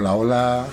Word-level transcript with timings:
Hola, 0.00 0.14
hola. 0.14 0.66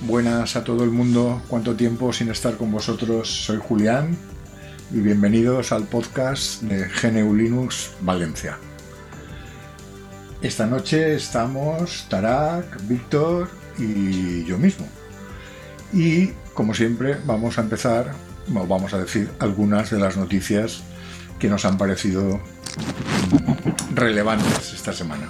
Buenas 0.00 0.56
a 0.56 0.64
todo 0.64 0.82
el 0.82 0.90
mundo. 0.90 1.42
¿Cuánto 1.46 1.76
tiempo 1.76 2.10
sin 2.10 2.30
estar 2.30 2.56
con 2.56 2.72
vosotros? 2.72 3.28
Soy 3.28 3.58
Julián 3.58 4.16
y 4.90 5.00
bienvenidos 5.00 5.72
al 5.72 5.84
podcast 5.84 6.62
de 6.62 6.88
GNU 6.88 7.34
Linux 7.34 7.90
Valencia. 8.00 8.56
Esta 10.40 10.64
noche 10.64 11.16
estamos 11.16 12.06
Tarak, 12.08 12.80
Víctor 12.88 13.50
y 13.76 14.42
yo 14.44 14.56
mismo. 14.56 14.88
Y 15.92 16.28
como 16.54 16.72
siempre 16.72 17.18
vamos 17.26 17.58
a 17.58 17.60
empezar, 17.60 18.14
vamos 18.46 18.94
a 18.94 18.98
decir 19.00 19.30
algunas 19.38 19.90
de 19.90 19.98
las 19.98 20.16
noticias 20.16 20.80
que 21.38 21.50
nos 21.50 21.66
han 21.66 21.76
parecido 21.76 22.40
relevantes 23.94 24.72
esta 24.72 24.94
semana. 24.94 25.28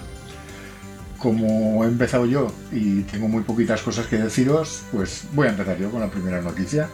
Como 1.21 1.85
he 1.85 1.87
empezado 1.87 2.27
yo 2.27 2.51
y 2.73 3.03
tengo 3.03 3.29
muy 3.29 3.43
poquitas 3.43 3.83
cosas 3.83 4.07
que 4.07 4.17
deciros, 4.17 4.83
pues 4.91 5.25
voy 5.33 5.47
a 5.47 5.51
empezar 5.51 5.79
yo 5.79 5.91
con 5.91 6.01
la 6.01 6.11
primera 6.11 6.41
noticia. 6.41 6.89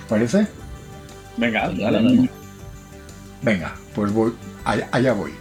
¿Os 0.00 0.06
parece? 0.06 0.46
Venga, 1.36 1.68
dale, 1.68 1.82
dale. 1.82 2.30
Venga, 3.42 3.74
pues 3.94 4.12
voy, 4.12 4.34
allá, 4.64 4.88
allá 4.92 5.12
voy. 5.14 5.32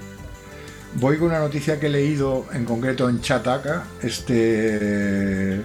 Voy 0.95 1.17
con 1.17 1.27
una 1.27 1.39
noticia 1.39 1.79
que 1.79 1.87
he 1.87 1.89
leído 1.89 2.45
en 2.53 2.65
concreto 2.65 3.09
en 3.09 3.21
Chataka 3.21 3.83
este, 4.01 5.61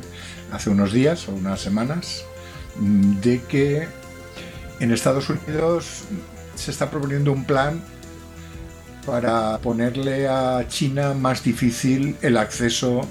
hace 0.52 0.70
unos 0.70 0.92
días 0.92 1.28
o 1.28 1.32
unas 1.32 1.60
semanas, 1.60 2.24
de 2.76 3.40
que 3.42 3.88
en 4.80 4.92
Estados 4.92 5.30
Unidos 5.30 6.02
se 6.56 6.70
está 6.70 6.90
proponiendo 6.90 7.32
un 7.32 7.44
plan 7.44 7.82
para 9.04 9.58
ponerle 9.58 10.28
a 10.28 10.66
China 10.68 11.14
más 11.14 11.42
difícil 11.44 12.16
el 12.22 12.36
acceso 12.36 13.02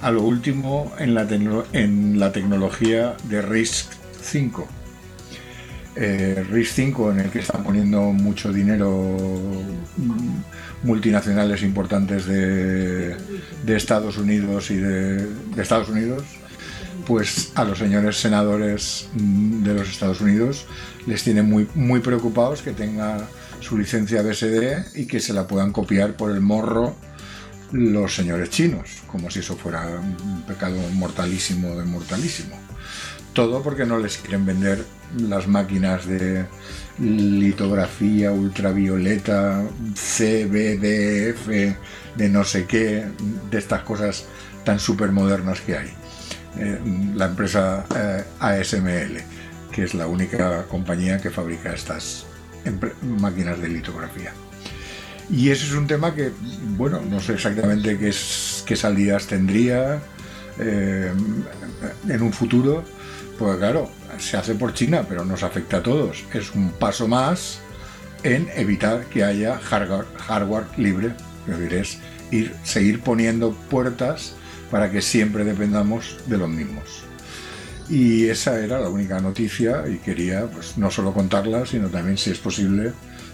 a 0.00 0.10
lo 0.10 0.22
último 0.22 0.92
en 0.98 1.14
la, 1.14 1.26
en 1.72 2.18
la 2.18 2.32
tecnología 2.32 3.16
de 3.24 3.42
RISC 3.42 3.92
5. 4.22 4.68
Eh, 5.96 6.44
RISC 6.50 6.72
5 6.74 7.10
en 7.12 7.20
el 7.20 7.30
que 7.30 7.40
están 7.40 7.62
poniendo 7.64 8.00
mucho 8.00 8.52
dinero 8.52 9.16
multinacionales 10.82 11.62
importantes 11.62 12.26
de, 12.26 13.16
Estados 13.66 14.16
Unidos 14.16 14.70
y 14.70 14.76
de, 14.76 15.26
de, 15.26 15.62
Estados 15.62 15.88
Unidos, 15.88 16.24
pues 17.06 17.52
a 17.54 17.64
los 17.64 17.78
señores 17.78 18.16
senadores 18.16 19.08
de 19.14 19.74
los 19.74 19.88
Estados 19.90 20.20
Unidos 20.20 20.66
les 21.06 21.22
tiene 21.22 21.42
muy, 21.42 21.68
muy 21.74 22.00
preocupados 22.00 22.62
que 22.62 22.72
tenga 22.72 23.28
su 23.60 23.78
licencia 23.78 24.22
BSD 24.22 24.96
y 24.96 25.06
que 25.06 25.20
se 25.20 25.32
la 25.32 25.46
puedan 25.46 25.72
copiar 25.72 26.16
por 26.16 26.30
el 26.30 26.40
morro 26.40 26.96
los 27.72 28.14
señores 28.14 28.50
chinos, 28.50 29.02
como 29.06 29.30
si 29.30 29.40
eso 29.40 29.56
fuera 29.56 29.86
un 29.86 30.42
pecado 30.42 30.76
mortalísimo 30.94 31.76
de 31.76 31.84
mortalísimo. 31.84 32.56
Todo 33.32 33.62
porque 33.62 33.86
no 33.86 33.98
les 33.98 34.18
quieren 34.18 34.44
vender 34.44 34.84
las 35.16 35.46
máquinas 35.46 36.06
de 36.06 36.46
litografía 36.98 38.32
ultravioleta, 38.32 39.62
CBDF, 39.94 41.46
de 42.16 42.28
no 42.28 42.44
sé 42.44 42.66
qué, 42.66 43.06
de 43.50 43.58
estas 43.58 43.82
cosas 43.82 44.24
tan 44.64 44.80
súper 44.80 45.12
modernas 45.12 45.60
que 45.60 45.76
hay. 45.76 45.90
Eh, 46.58 46.80
la 47.14 47.26
empresa 47.26 47.86
eh, 47.94 48.24
ASML, 48.40 49.22
que 49.70 49.84
es 49.84 49.94
la 49.94 50.08
única 50.08 50.64
compañía 50.64 51.18
que 51.18 51.30
fabrica 51.30 51.72
estas 51.72 52.26
máquinas 53.02 53.60
de 53.60 53.68
litografía. 53.68 54.32
Y 55.30 55.50
ese 55.50 55.66
es 55.66 55.72
un 55.72 55.86
tema 55.86 56.14
que, 56.14 56.32
bueno, 56.76 57.00
no 57.00 57.20
sé 57.20 57.34
exactamente 57.34 57.96
qué, 57.98 58.08
es, 58.08 58.64
qué 58.66 58.74
salidas 58.74 59.26
tendría 59.26 60.00
eh, 60.58 61.12
en 62.08 62.22
un 62.22 62.32
futuro, 62.32 62.84
pues 63.38 63.56
claro, 63.58 63.90
se 64.18 64.36
hace 64.36 64.54
por 64.54 64.74
China, 64.74 65.06
pero 65.08 65.24
nos 65.24 65.42
afecta 65.42 65.78
a 65.78 65.82
todos. 65.82 66.24
Es 66.34 66.54
un 66.54 66.70
paso 66.72 67.06
más 67.06 67.60
en 68.22 68.48
evitar 68.54 69.06
que 69.06 69.24
haya 69.24 69.58
hardware, 69.58 70.66
libre, 70.76 71.12
es 71.70 71.98
ir, 72.30 72.54
seguir 72.64 73.00
poniendo 73.00 73.52
puertas 73.70 74.34
para 74.70 74.90
que 74.90 75.00
siempre 75.00 75.44
dependamos 75.44 76.18
de 76.26 76.38
los 76.38 76.48
mismos. 76.48 77.04
Y 77.90 78.28
esa 78.28 78.60
era 78.60 78.78
la 78.78 78.88
única 78.88 79.20
noticia 79.20 79.84
y 79.88 79.96
quería 79.96 80.46
pues, 80.46 80.78
no 80.78 80.90
solo 80.90 81.12
contarla, 81.12 81.66
sino 81.66 81.88
también, 81.88 82.16
si 82.16 82.30
es 82.30 82.38
posible, 82.38 82.92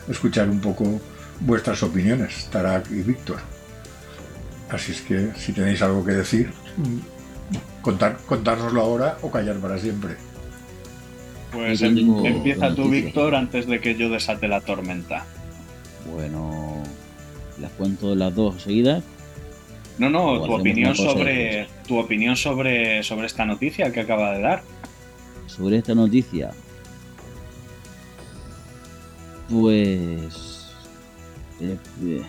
escuchar 0.09 0.49
un 0.49 0.61
poco 0.61 0.99
vuestras 1.41 1.83
opiniones, 1.83 2.49
Tarak 2.51 2.91
y 2.91 3.03
Víctor. 3.03 3.39
Así 4.71 4.93
es 4.93 5.03
que 5.03 5.31
si 5.37 5.53
tenéis 5.53 5.83
algo 5.83 6.03
que 6.05 6.13
decir, 6.13 6.51
contar, 7.83 8.17
contárnoslo 8.27 8.81
ahora 8.81 9.19
o 9.21 9.31
callar 9.31 9.57
para 9.57 9.79
siempre. 9.79 10.17
Pues 11.53 11.83
em, 11.83 12.25
empieza 12.25 12.75
tú, 12.75 12.89
Víctor, 12.89 13.35
antes 13.35 13.67
de 13.67 13.81
que 13.81 13.95
yo 13.95 14.09
desate 14.09 14.49
la 14.49 14.63
tormenta. 14.63 15.25
Bueno, 16.13 16.83
las 17.61 17.71
cuento 17.73 18.15
las 18.15 18.35
dos 18.35 18.63
seguidas. 18.63 19.05
No, 19.99 20.11
no, 20.11 20.43
tu 20.43 20.53
opinión 20.53 20.95
sobre 20.95 21.69
tu 21.87 21.99
opinión 21.99 22.37
sobre, 22.37 23.03
sobre 23.03 23.27
esta 23.27 23.47
noticia 23.47 23.91
que 23.91 24.01
acaba 24.01 24.33
de 24.33 24.43
dar. 24.43 24.63
Sobre 25.47 25.79
esta 25.79 25.95
noticia. 25.95 26.51
Pues 29.49 30.71
eh, 31.61 31.79
eh, 32.03 32.23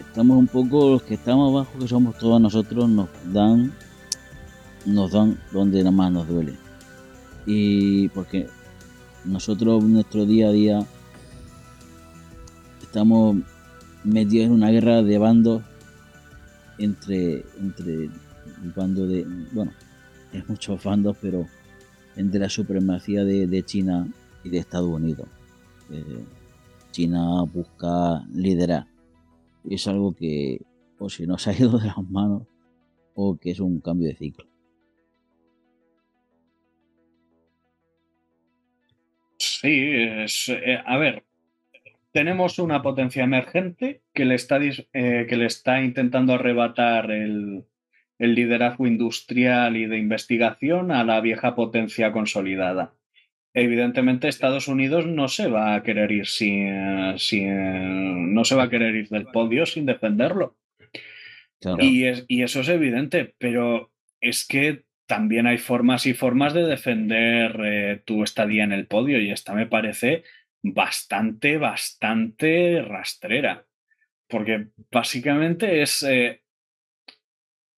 estamos 0.00 0.36
un 0.36 0.48
poco 0.48 0.90
los 0.90 1.02
que 1.02 1.14
estamos 1.14 1.50
abajo, 1.50 1.78
que 1.78 1.88
somos 1.88 2.18
todos 2.18 2.40
nosotros, 2.40 2.88
nos 2.88 3.08
dan 3.32 3.72
nos 4.84 5.12
dan 5.12 5.38
donde 5.52 5.78
nada 5.78 5.92
más 5.92 6.12
nos 6.12 6.28
duele. 6.28 6.54
Y 7.46 8.08
porque 8.08 8.48
nosotros 9.24 9.82
nuestro 9.84 10.26
día 10.26 10.48
a 10.48 10.52
día 10.52 10.86
estamos 12.82 13.36
metidos 14.04 14.46
en 14.46 14.52
una 14.52 14.70
guerra 14.70 15.02
de 15.02 15.18
bandos 15.18 15.62
entre, 16.78 17.44
entre 17.58 18.08
un 18.62 18.72
bando 18.74 19.06
de, 19.06 19.26
bueno, 19.52 19.72
es 20.32 20.48
muchos 20.48 20.82
bandos, 20.82 21.16
pero 21.20 21.46
entre 22.16 22.40
la 22.40 22.48
supremacía 22.48 23.24
de, 23.24 23.62
China 23.64 24.06
y 24.44 24.50
de 24.50 24.58
Estados 24.58 24.88
Unidos. 24.88 25.28
Eh, 25.90 26.24
China 26.90 27.42
busca 27.52 28.24
liderar. 28.34 28.86
Y 29.64 29.74
es 29.74 29.86
algo 29.86 30.14
que 30.14 30.60
o 30.98 31.08
si 31.08 31.26
no 31.26 31.38
se 31.38 31.50
ha 31.50 31.52
ido 31.58 31.78
de 31.78 31.86
las 31.86 32.10
manos 32.10 32.42
o 33.14 33.36
que 33.36 33.50
es 33.50 33.60
un 33.60 33.80
cambio 33.80 34.08
de 34.08 34.16
ciclo. 34.16 34.46
Sí, 39.38 39.68
eh, 39.68 40.26
a 40.86 40.96
ver, 40.98 41.24
tenemos 42.12 42.58
una 42.58 42.82
potencia 42.82 43.24
emergente 43.24 44.02
que 44.14 44.24
le 44.24 44.34
está, 44.34 44.60
eh, 44.62 45.26
que 45.28 45.36
le 45.36 45.46
está 45.46 45.82
intentando 45.82 46.34
arrebatar 46.34 47.10
el, 47.10 47.64
liderazgo 48.18 48.86
industrial 48.86 49.76
y 49.76 49.86
de 49.86 49.98
investigación 49.98 50.92
a 50.92 51.02
la 51.02 51.20
vieja 51.20 51.56
potencia 51.56 52.12
consolidada. 52.12 52.94
Evidentemente, 53.52 54.28
Estados 54.28 54.68
Unidos 54.68 55.06
no 55.06 55.26
se 55.26 55.48
va 55.48 55.74
a 55.74 55.82
querer 55.82 56.12
ir 56.12 56.26
sin, 56.26 57.18
sin 57.18 58.32
no 58.32 58.44
se 58.44 58.54
va 58.54 58.64
a 58.64 58.70
querer 58.70 58.94
ir 58.94 59.08
del 59.08 59.26
podio 59.26 59.66
sin 59.66 59.86
defenderlo. 59.86 60.56
Y, 61.80 62.04
y 62.28 62.42
eso 62.42 62.60
es 62.60 62.68
evidente, 62.68 63.34
pero 63.38 63.90
es 64.20 64.46
que 64.46 64.84
también 65.06 65.46
hay 65.46 65.58
formas 65.58 66.06
y 66.06 66.14
formas 66.14 66.54
de 66.54 66.64
defender 66.64 67.60
eh, 67.64 68.02
tu 68.04 68.22
estadía 68.22 68.64
en 68.64 68.72
el 68.72 68.86
podio 68.86 69.20
y 69.20 69.30
esta 69.30 69.52
me 69.52 69.66
parece 69.66 70.22
bastante, 70.62 71.58
bastante 71.58 72.82
rastrera. 72.82 73.66
Porque 74.28 74.68
básicamente 74.90 75.82
es 75.82 76.02
eh, 76.02 76.42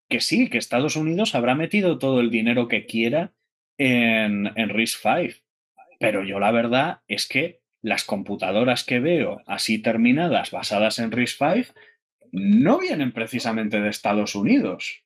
que 0.09 0.21
sí, 0.21 0.49
que 0.49 0.59
Estados 0.59 0.97
Unidos 0.97 1.35
habrá 1.35 1.55
metido 1.55 1.99
todo 1.99 2.21
el 2.21 2.31
dinero 2.31 2.69
que 2.69 2.87
quiera 2.87 3.33
en, 3.79 4.53
en 4.57 4.69
RISC-V. 4.69 5.43
Pero 5.99 6.25
yo 6.25 6.39
la 6.39 6.53
verdad 6.53 7.01
es 7.09 7.27
que 7.27 7.61
las 7.83 8.05
computadoras 8.05 8.85
que 8.85 9.01
veo 9.01 9.43
así 9.47 9.79
terminadas 9.79 10.51
basadas 10.51 10.99
en 10.99 11.11
RISC-V 11.11 11.67
no 12.33 12.79
vienen 12.79 13.13
precisamente 13.13 13.81
de 13.81 13.89
Estados 13.89 14.35
Unidos. 14.35 15.04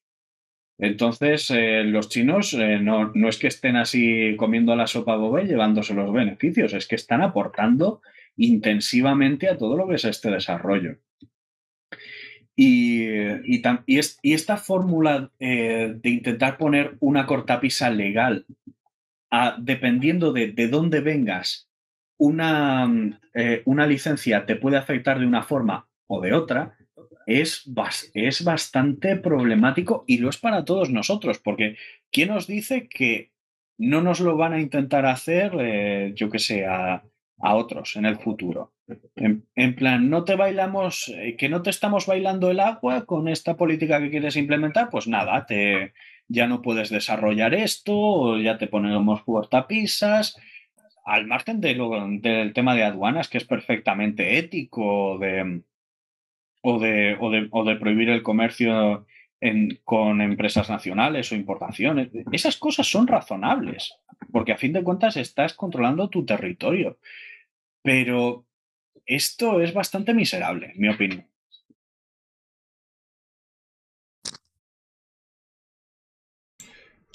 Entonces, 0.78 1.50
eh, 1.50 1.82
los 1.82 2.08
chinos 2.08 2.54
eh, 2.54 2.78
no, 2.80 3.10
no, 3.12 3.28
es 3.28 3.38
que 3.38 3.48
estén 3.48 3.76
así 3.76 4.36
comiendo 4.36 4.76
la 4.76 4.86
sopa 4.86 5.16
bobe 5.16 5.44
llevándose 5.44 5.92
los 5.92 6.12
beneficios, 6.12 6.72
es 6.72 6.86
que 6.86 6.94
están 6.94 7.20
aportando 7.20 8.00
intensivamente 8.36 9.48
a 9.48 9.58
todo 9.58 9.76
lo 9.76 9.88
que 9.88 9.96
es 9.96 10.04
este 10.04 10.30
desarrollo. 10.30 10.98
Y, 12.54 13.08
y, 13.44 13.62
y, 13.86 14.32
esta 14.32 14.56
fórmula 14.56 15.30
eh, 15.40 15.94
de 15.96 16.10
intentar 16.10 16.56
poner 16.56 16.96
una 17.00 17.26
cortapisa 17.26 17.90
legal, 17.90 18.46
dependiendo 19.58 20.32
de, 20.32 20.52
de, 20.52 20.69
dónde 20.69 21.00
vengas, 21.00 21.69
una, 22.16 22.90
una 23.64 23.86
licencia 23.86 24.46
te 24.46 24.56
puede 24.56 24.76
afectar 24.76 25.20
de 25.20 25.26
una 25.26 25.42
forma 25.42 25.86
o 26.06 26.20
de 26.20 26.32
otra, 26.32 26.77
es, 27.28 27.70
es 28.14 28.42
bastante 28.42 29.16
problemático 29.16 30.02
y 30.06 30.16
lo 30.16 30.30
es 30.30 30.38
para 30.38 30.64
todos 30.64 30.88
nosotros, 30.88 31.38
porque 31.38 31.76
¿quién 32.10 32.30
nos 32.30 32.46
dice 32.46 32.88
que 32.88 33.32
no 33.76 34.00
nos 34.00 34.20
lo 34.20 34.38
van 34.38 34.54
a 34.54 34.60
intentar 34.60 35.04
hacer, 35.04 35.52
eh, 35.60 36.12
yo 36.16 36.30
que 36.30 36.38
sé, 36.38 36.64
a, 36.64 37.02
otros 37.40 37.96
en 37.96 38.06
el 38.06 38.16
futuro? 38.16 38.72
En, 39.14 39.75
plan, 39.76 40.08
no 40.08 40.25
te 40.25 40.36
bailamos, 40.36 41.08
eh, 41.14 41.36
que 41.36 41.50
no 41.50 41.60
te 41.60 41.69
estamos 41.69 42.06
bailando 42.06 42.50
el 42.50 42.60
agua 42.60 43.04
con 43.04 43.28
esta 43.28 43.58
política 43.58 44.00
que 44.00 44.10
quieres 44.10 44.36
implementar, 44.36 44.88
pues 44.88 45.06
nada, 45.06 45.44
te, 45.44 45.92
ya 46.28 46.46
no 46.46 46.62
puedes 46.62 46.88
desarrollar 46.88 47.52
esto, 47.52 48.38
ya 48.38 48.56
te 48.56 48.69
ponemos 48.69 49.22
cortapisas 49.25 50.38
al 51.04 51.26
margen 51.26 51.60
de 51.60 51.75
del 52.22 52.54
tema 52.54 52.75
de 52.75 52.84
aduanas, 52.84 53.28
que 53.28 53.36
es 53.36 53.44
perfectamente 53.44 54.38
ético, 54.38 55.19
de, 55.19 55.62
o 56.60 56.78
de, 56.78 57.16
o 57.19 57.64
de, 57.64 57.76
prohibir 57.76 58.10
el 58.10 58.22
comercio 58.22 59.06
con 59.84 60.20
empresas 60.20 60.69
nacionales 60.69 61.31
o 61.31 61.37
importaciones. 61.37 62.08
Esas 62.32 62.56
cosas 62.56 62.90
son 62.90 63.06
razonables, 63.06 63.94
porque 64.32 64.52
a 64.52 64.58
fin 64.58 64.72
de 64.72 64.82
cuentas 64.82 65.16
estás 65.16 65.55
controlando 65.55 66.08
tu 66.08 66.25
territorio. 66.25 66.99
Pero 67.82 68.44
esto 69.06 69.60
es 69.60 69.72
bastante 69.72 70.12
miserable, 70.12 70.72
mi 70.76 70.88
opinión. 70.88 71.26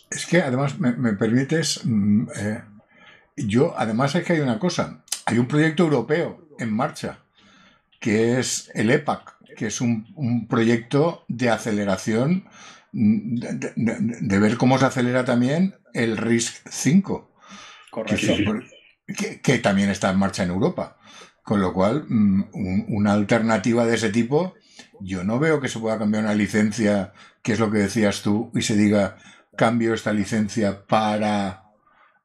Es 0.09 0.27
que 0.27 0.41
además 0.41 0.79
me, 0.79 1.13
permites, 1.13 1.81
mm, 1.83 2.27
eh, 2.35 2.63
yo 3.35 3.73
además 3.75 4.13
es 4.13 4.23
que 4.23 4.33
hay 4.33 4.39
una 4.41 4.59
cosa, 4.59 5.03
hay 5.25 5.39
un 5.39 5.47
proyecto 5.47 5.83
europeo 5.83 6.47
en 6.59 6.71
marcha 6.71 7.22
que 8.03 8.37
es 8.37 8.69
el 8.73 8.91
EPAC, 8.91 9.37
que 9.55 9.67
es 9.67 9.79
un, 9.79 10.45
proyecto 10.49 11.23
de 11.29 11.49
aceleración, 11.49 12.43
de, 12.91 14.39
ver 14.39 14.57
cómo 14.57 14.77
se 14.77 14.83
acelera 14.83 15.23
también 15.23 15.75
el 15.93 16.17
RISC 16.17 16.67
5, 16.69 17.31
que, 19.41 19.59
también 19.59 19.89
está 19.89 20.11
en 20.11 20.19
marcha 20.19 20.43
en 20.43 20.49
Europa. 20.49 20.97
Con 21.43 21.61
lo 21.61 21.71
cual, 21.71 22.03
mm, 22.09 22.49
una 22.89 23.13
alternativa 23.13 23.85
de 23.85 23.95
ese 23.95 24.09
tipo, 24.09 24.53
yo 24.99 25.23
no 25.23 25.39
veo 25.39 25.61
que 25.61 25.69
se 25.69 25.79
pueda 25.79 25.97
cambiar 25.97 26.25
una 26.25 26.35
licencia, 26.35 27.13
que 27.41 27.53
es 27.53 27.59
lo 27.59 27.71
que 27.71 27.77
decías 27.77 28.21
tú, 28.21 28.51
y 28.53 28.63
se 28.63 28.75
diga, 28.75 29.15
cambio 29.55 29.93
esta 29.93 30.11
licencia 30.11 30.85
para 30.87 31.71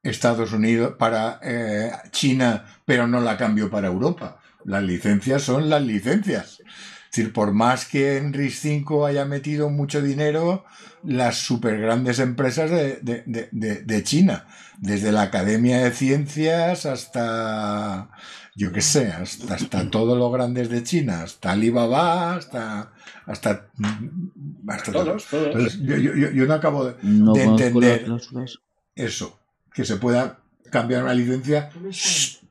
Estados 0.02 0.52
Unidos, 0.52 0.96
para 0.98 1.38
eh, 1.40 1.92
China, 2.10 2.66
pero 2.84 3.06
no 3.06 3.20
la 3.20 3.36
cambio 3.36 3.70
para 3.70 3.86
Europa. 3.86 4.40
Las 4.64 4.82
licencias 4.82 5.42
son 5.42 5.68
las 5.68 5.82
licencias. 5.82 6.60
Es 6.60 7.16
decir, 7.16 7.32
por 7.32 7.52
más 7.52 7.86
que 7.86 8.18
en 8.18 8.32
RIS 8.32 8.60
5 8.60 9.06
haya 9.06 9.24
metido 9.24 9.70
mucho 9.70 10.02
dinero, 10.02 10.64
las 11.02 11.36
super 11.36 11.80
grandes 11.80 12.18
empresas 12.18 12.70
de, 12.70 14.02
China, 14.04 14.46
desde 14.78 15.12
la 15.12 15.22
Academia 15.22 15.80
de 15.80 15.90
Ciencias 15.90 16.86
hasta, 16.86 18.10
yo 18.54 18.72
qué 18.72 18.82
sé, 18.82 19.06
hasta, 19.06 19.54
hasta 19.54 19.90
todos 19.90 20.18
los 20.18 20.32
grandes 20.32 20.68
de 20.68 20.82
China, 20.82 21.22
hasta 21.22 21.52
Alibaba, 21.52 22.34
hasta, 22.34 22.92
hasta, 23.26 23.68
todos, 24.84 25.26
todos. 25.26 25.78
yo, 25.80 26.46
no 26.46 26.54
acabo 26.54 26.84
de, 26.84 27.42
entender 27.42 28.06
eso, 28.94 29.40
que 29.72 29.84
se 29.84 29.96
pueda 29.96 30.40
cambiar 30.70 31.04
una 31.04 31.14
licencia 31.14 31.70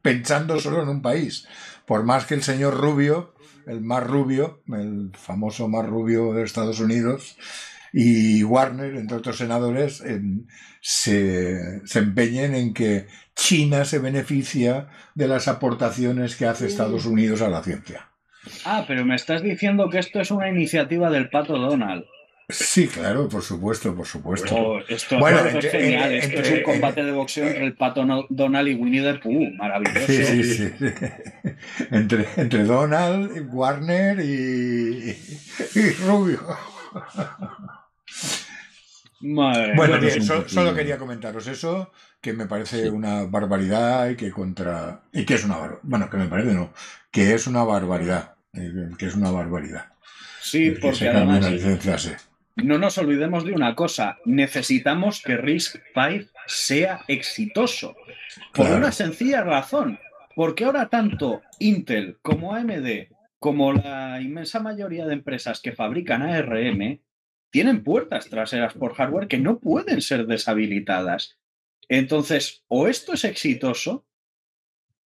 pensando 0.01 0.59
solo 0.59 0.81
en 0.81 0.89
un 0.89 1.01
país 1.01 1.47
por 1.87 2.03
más 2.03 2.25
que 2.25 2.33
el 2.33 2.43
señor 2.43 2.75
Rubio, 2.75 3.33
el 3.65 3.79
más 3.79 4.05
rubio, 4.05 4.61
el 4.67 5.11
famoso 5.17 5.69
más 5.69 5.85
rubio 5.85 6.33
de 6.33 6.43
Estados 6.43 6.81
Unidos, 6.81 7.37
y 7.93 8.43
Warner, 8.43 8.97
entre 8.97 9.17
otros 9.17 9.37
senadores, 9.37 10.03
se, 10.81 11.81
empeñen 11.95 12.55
en 12.55 12.73
que 12.73 13.07
China 13.35 13.85
se 13.85 13.99
beneficia 13.99 14.89
de 15.15 15.29
las 15.29 15.47
aportaciones 15.47 16.35
que 16.35 16.45
hace 16.45 16.67
Estados 16.67 17.05
Unidos 17.05 17.41
a 17.41 17.47
la 17.47 17.63
ciencia. 17.63 18.09
Ah, 18.65 18.83
pero 18.85 19.05
me 19.05 19.15
estás 19.15 19.41
diciendo 19.41 19.89
que 19.89 19.99
esto 19.99 20.19
es 20.19 20.29
una 20.29 20.49
iniciativa 20.49 21.09
del 21.09 21.29
pato 21.29 21.57
Donald. 21.57 22.03
Sí, 22.49 22.87
claro, 22.87 23.27
por 23.27 23.41
supuesto, 23.41 23.93
por 23.93 24.05
supuesto. 24.05 24.55
Oh, 24.55 24.79
esto, 24.87 25.19
bueno, 25.19 25.39
es 25.45 25.69
genial. 25.69 26.13
esto 26.13 26.39
es 26.39 26.51
un 26.51 26.63
combate 26.63 27.03
de 27.03 27.11
boxeo 27.11 27.45
entre 27.45 27.65
el 27.65 27.75
pato 27.75 28.05
Donald 28.29 28.67
y 28.69 28.75
Winnie 28.75 29.01
the 29.01 29.19
Pooh. 29.19 29.51
Maravilloso. 29.57 30.07
Sí, 30.07 30.23
sí, 30.23 30.43
sí. 30.43 30.73
Entre, 31.91 32.25
entre 32.37 32.63
Donald, 32.63 33.49
Warner 33.51 34.21
y, 34.21 35.09
y 35.75 35.89
Rubio. 36.05 36.39
Madre 39.19 39.73
bueno, 39.75 39.99
bien, 39.99 40.23
solo 40.23 40.73
quería 40.73 40.97
comentaros 40.97 41.47
eso, 41.47 41.91
que 42.21 42.31
me 42.31 42.45
parece 42.45 42.89
una 42.89 43.25
barbaridad 43.25 44.09
y 44.09 44.15
que 44.15 44.31
contra. 44.31 45.01
y 45.11 45.25
que 45.25 45.33
es 45.33 45.43
una 45.43 45.57
barbaridad. 45.57 45.81
Bueno, 45.83 46.09
que 46.09 46.17
me 46.17 46.27
parece 46.27 46.53
no, 46.53 46.71
que 47.11 47.33
es 47.33 47.45
una 47.47 47.63
barbaridad. 47.63 48.35
Eh, 48.53 48.89
que 48.97 49.07
es 49.07 49.15
una 49.15 49.31
barbaridad. 49.31 49.87
Sí, 50.41 50.71
porque 50.71 51.09
además. 51.09 51.45
No 52.63 52.79
nos 52.79 52.97
olvidemos 52.97 53.45
de 53.45 53.53
una 53.53 53.75
cosa, 53.75 54.17
necesitamos 54.25 55.21
que 55.21 55.37
RISC-V 55.37 56.27
sea 56.47 57.01
exitoso. 57.07 57.95
Por 58.53 58.71
una 58.71 58.91
sencilla 58.91 59.43
razón, 59.43 59.99
porque 60.35 60.65
ahora 60.65 60.89
tanto 60.89 61.43
Intel 61.59 62.17
como 62.21 62.55
AMD, 62.55 63.09
como 63.37 63.73
la 63.73 64.19
inmensa 64.21 64.59
mayoría 64.59 65.05
de 65.05 65.13
empresas 65.13 65.61
que 65.61 65.73
fabrican 65.73 66.23
ARM, 66.23 66.99
tienen 67.51 67.83
puertas 67.83 68.27
traseras 68.27 68.73
por 68.73 68.95
hardware 68.95 69.27
que 69.27 69.37
no 69.37 69.59
pueden 69.59 70.01
ser 70.01 70.25
deshabilitadas. 70.25 71.37
Entonces, 71.87 72.63
o 72.67 72.87
esto 72.87 73.13
es 73.13 73.23
exitoso, 73.23 74.07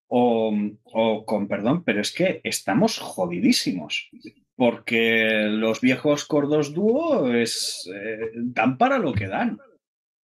o, 0.07 0.53
o 0.83 1.25
con 1.25 1.47
perdón, 1.49 1.83
pero 1.83 1.99
es 1.99 2.13
que 2.13 2.39
estamos 2.45 2.97
jodidísimos 2.97 4.09
porque 4.61 5.47
los 5.49 5.81
viejos 5.81 6.25
Cordos 6.25 6.71
Duo 6.71 7.33
es, 7.33 7.89
eh, 7.91 8.29
dan 8.35 8.77
para 8.77 8.99
lo 8.99 9.11
que 9.11 9.25
dan. 9.25 9.57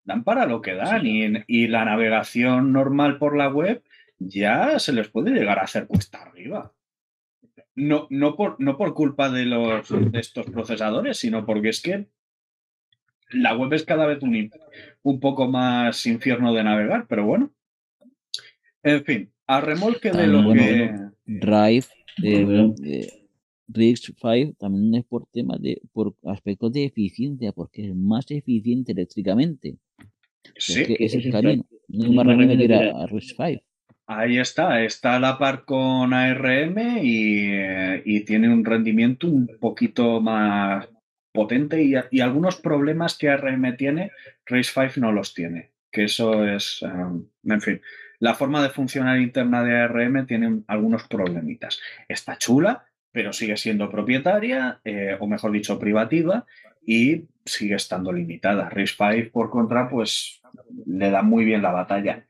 Dan 0.05 0.25
para 0.25 0.45
lo 0.45 0.61
que 0.61 0.75
dan. 0.75 1.07
Y, 1.49 1.69
la 1.69 1.87
navegación 1.87 2.71
normal 2.71 3.17
por 3.17 3.35
la 3.35 3.49
web 3.49 3.83
ya 4.19 4.79
se 4.79 4.93
les 4.93 5.09
puede 5.09 5.31
llegar 5.31 5.59
a 5.59 5.63
hacer 5.63 5.87
cuesta 5.87 6.21
arriba. 6.21 6.71
No, 7.77 8.09
no, 8.11 8.37
por, 8.37 8.61
no 8.61 8.77
por 8.77 8.93
culpa 8.93 9.31
de, 9.31 9.47
los, 9.47 9.89
de 9.89 10.21
estos 10.21 10.45
procesadores, 10.51 11.17
sino 11.17 11.47
porque 11.47 11.71
es 11.71 11.81
que 11.81 12.07
la 13.31 13.57
web 13.57 13.73
es 13.73 13.87
cada 13.87 14.05
vez 14.05 14.23
un, 14.23 14.51
un 15.01 15.19
poco 15.19 15.49
más 15.49 16.05
infierno 16.05 16.53
de 16.53 16.63
navegar, 16.63 17.07
pero 17.09 17.25
bueno. 17.25 17.55
En 18.83 19.03
fin, 19.03 19.33
a 19.47 19.63
remolque 19.63 20.11
de 20.11 20.27
lo 20.27 20.53
que. 20.53 20.95
Drive, 21.25 21.87
RISC 23.69 24.15
5 24.21 24.57
también 24.59 24.95
es 24.95 25.05
por 25.05 25.27
temas 25.27 25.61
de, 25.61 25.81
por 25.93 26.15
aspectos 26.25 26.73
de 26.73 26.85
eficiencia, 26.85 27.53
porque 27.53 27.87
es 27.89 27.95
más 27.95 28.31
eficiente 28.31 28.93
eléctricamente. 28.93 29.77
Sí. 30.57 30.85
Es, 30.99 31.15
es 31.15 31.31
carino. 31.33 31.67
No 31.89 32.13
más 32.13 32.27
que 32.27 32.75
a 32.75 33.07
RISC 33.07 33.37
5. 33.37 33.63
Ahí 34.09 34.39
está, 34.39 34.85
está 34.85 35.17
a 35.17 35.21
la 35.21 35.37
par 35.37 35.65
con 35.65 36.15
ARM 36.15 36.79
y, 37.03 37.51
y, 38.05 38.25
tiene 38.25 38.49
un 38.49 38.65
rendimiento 38.65 39.27
un 39.27 39.49
poquito 39.59 40.21
más 40.21 40.89
potente 41.33 41.83
y, 41.83 41.95
y 42.13 42.21
algunos 42.21 42.57
problemas 42.57 43.19
que 43.19 43.31
ARM 43.31 43.77
tiene, 43.77 44.13
RISC 44.47 44.75
5 44.75 44.93
no 44.99 45.11
los 45.11 45.35
tiene. 45.35 45.73
Que 45.91 46.05
eso 46.05 46.47
es, 46.47 46.83
um, 46.83 47.27
en 47.45 47.61
fin, 47.61 47.81
la 48.21 48.35
forma 48.35 48.63
de 48.63 48.71
funcionar 48.71 49.19
interna 49.19 49.65
de 49.65 49.77
ARM 49.77 50.27
tiene 50.27 50.63
algunos 50.69 51.09
problemitas. 51.09 51.81
Está 52.09 52.39
chula, 52.39 52.87
pero 53.17 53.33
sigue 53.33 53.57
siendo 53.57 53.89
propietaria, 53.89 54.79
eh, 54.85 55.17
o 55.19 55.27
mejor 55.27 55.51
dicho, 55.51 55.79
privativa, 55.79 56.45
y 56.85 57.23
sigue 57.47 57.75
estando 57.75 58.13
limitada. 58.13 58.69
RISC-V, 58.69 59.31
por 59.33 59.49
contra, 59.49 59.89
pues 59.89 60.43
le 60.85 61.09
da 61.09 61.23
muy 61.23 61.47
bien 61.47 61.63
la 61.63 61.71
batalla. 61.71 62.27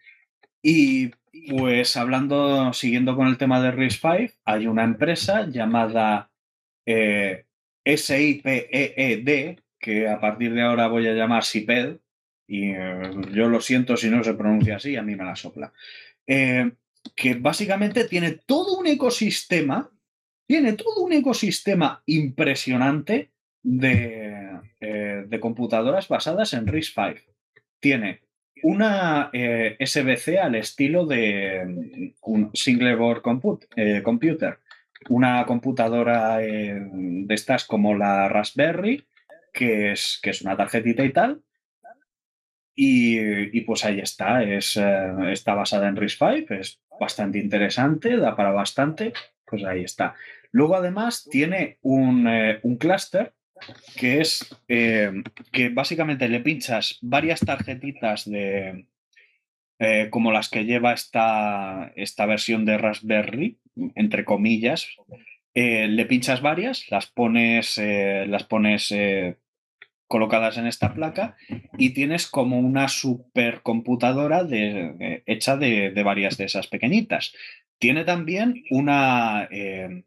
Y 0.62 1.10
pues 1.50 1.96
hablando, 1.96 2.72
siguiendo 2.72 3.16
con 3.16 3.26
el 3.26 3.36
tema 3.36 3.60
de 3.60 3.72
RISC-V, 3.72 4.30
hay 4.44 4.68
una 4.68 4.84
empresa 4.84 5.48
llamada 5.48 6.30
eh, 6.86 7.46
S-I-P-E-E-D, 7.82 9.58
que 9.80 10.08
a 10.08 10.20
partir 10.20 10.54
de 10.54 10.62
ahora 10.62 10.86
voy 10.86 11.08
a 11.08 11.14
llamar 11.14 11.42
SIPED, 11.42 11.96
y 12.46 12.70
eh, 12.70 13.10
yo 13.32 13.48
lo 13.48 13.60
siento 13.60 13.96
si 13.96 14.08
no 14.08 14.22
se 14.22 14.34
pronuncia 14.34 14.76
así, 14.76 14.94
a 14.94 15.02
mí 15.02 15.16
me 15.16 15.24
la 15.24 15.34
sopla. 15.34 15.72
Eh, 16.28 16.70
que 17.16 17.34
básicamente 17.34 18.04
tiene 18.04 18.38
todo 18.46 18.78
un 18.78 18.86
ecosistema, 18.86 19.90
tiene 20.46 20.74
todo 20.74 21.02
un 21.02 21.12
ecosistema 21.12 22.02
impresionante 22.06 23.30
de, 23.62 24.60
eh, 24.80 25.24
de 25.26 25.40
computadoras 25.40 26.08
basadas 26.08 26.52
en 26.52 26.66
RISC-V. 26.66 27.22
Tiene 27.80 28.22
una 28.62 29.30
SBC 29.32 30.38
al 30.38 30.54
estilo 30.54 31.04
de 31.04 32.14
un 32.22 32.50
Single 32.54 32.94
Board 32.94 33.20
Computer, 33.22 34.58
una 35.10 35.44
computadora 35.44 36.38
de 36.38 37.34
estas 37.34 37.64
como 37.64 37.94
la 37.94 38.28
Raspberry, 38.28 39.04
que 39.56 39.92
es, 39.92 40.42
una 40.42 40.56
tarjetita 40.56 41.04
y 41.04 41.12
tal, 41.12 41.42
y, 42.74 43.60
pues 43.62 43.84
ahí 43.86 44.00
está, 44.00 44.42
es, 44.42 44.76
eh, 44.76 45.32
está 45.32 45.54
basada 45.54 45.88
en 45.88 45.96
RISC-V, 45.96 46.46
es 46.60 46.82
bastante 47.00 47.38
interesante, 47.38 48.18
da 48.18 48.36
para 48.36 48.50
bastante, 48.50 49.14
pues 49.46 49.64
ahí 49.64 49.82
está. 49.82 50.14
Luego 50.56 50.76
además 50.76 51.28
tiene 51.30 51.76
un, 51.82 52.26
eh, 52.26 52.60
un 52.62 52.78
clúster 52.78 53.34
que 53.96 54.22
es 54.22 54.56
eh, 54.68 55.12
que 55.52 55.68
básicamente 55.68 56.30
le 56.30 56.40
pinchas 56.40 56.98
varias 57.02 57.40
tarjetitas 57.40 58.24
de 58.30 58.86
como 60.08 60.32
las 60.32 60.48
que 60.48 60.64
lleva 60.64 60.94
esta, 60.94 61.92
esta 61.96 62.24
versión 62.24 62.64
de 62.64 62.78
Raspberry, 62.78 63.58
entre 63.94 64.24
comillas, 64.24 64.88
le 65.54 66.06
pinchas 66.06 66.40
varias, 66.40 66.90
las 66.90 67.04
pones, 67.08 67.76
las 67.76 68.44
pones 68.44 68.90
colocadas 70.06 70.56
en 70.58 70.66
esta 70.66 70.94
placa 70.94 71.36
y 71.76 71.90
tienes 71.90 72.26
como 72.26 72.58
una 72.58 72.88
supercomputadora 72.88 74.44
de, 74.44 75.22
hecha 75.26 75.56
de, 75.56 75.90
varias 76.02 76.36
de 76.36 76.44
esas 76.44 76.68
pequeñitas. 76.68 77.34
Tiene 77.78 78.04
también 78.04 78.64
una, 78.70 79.48
eh, 79.50 80.04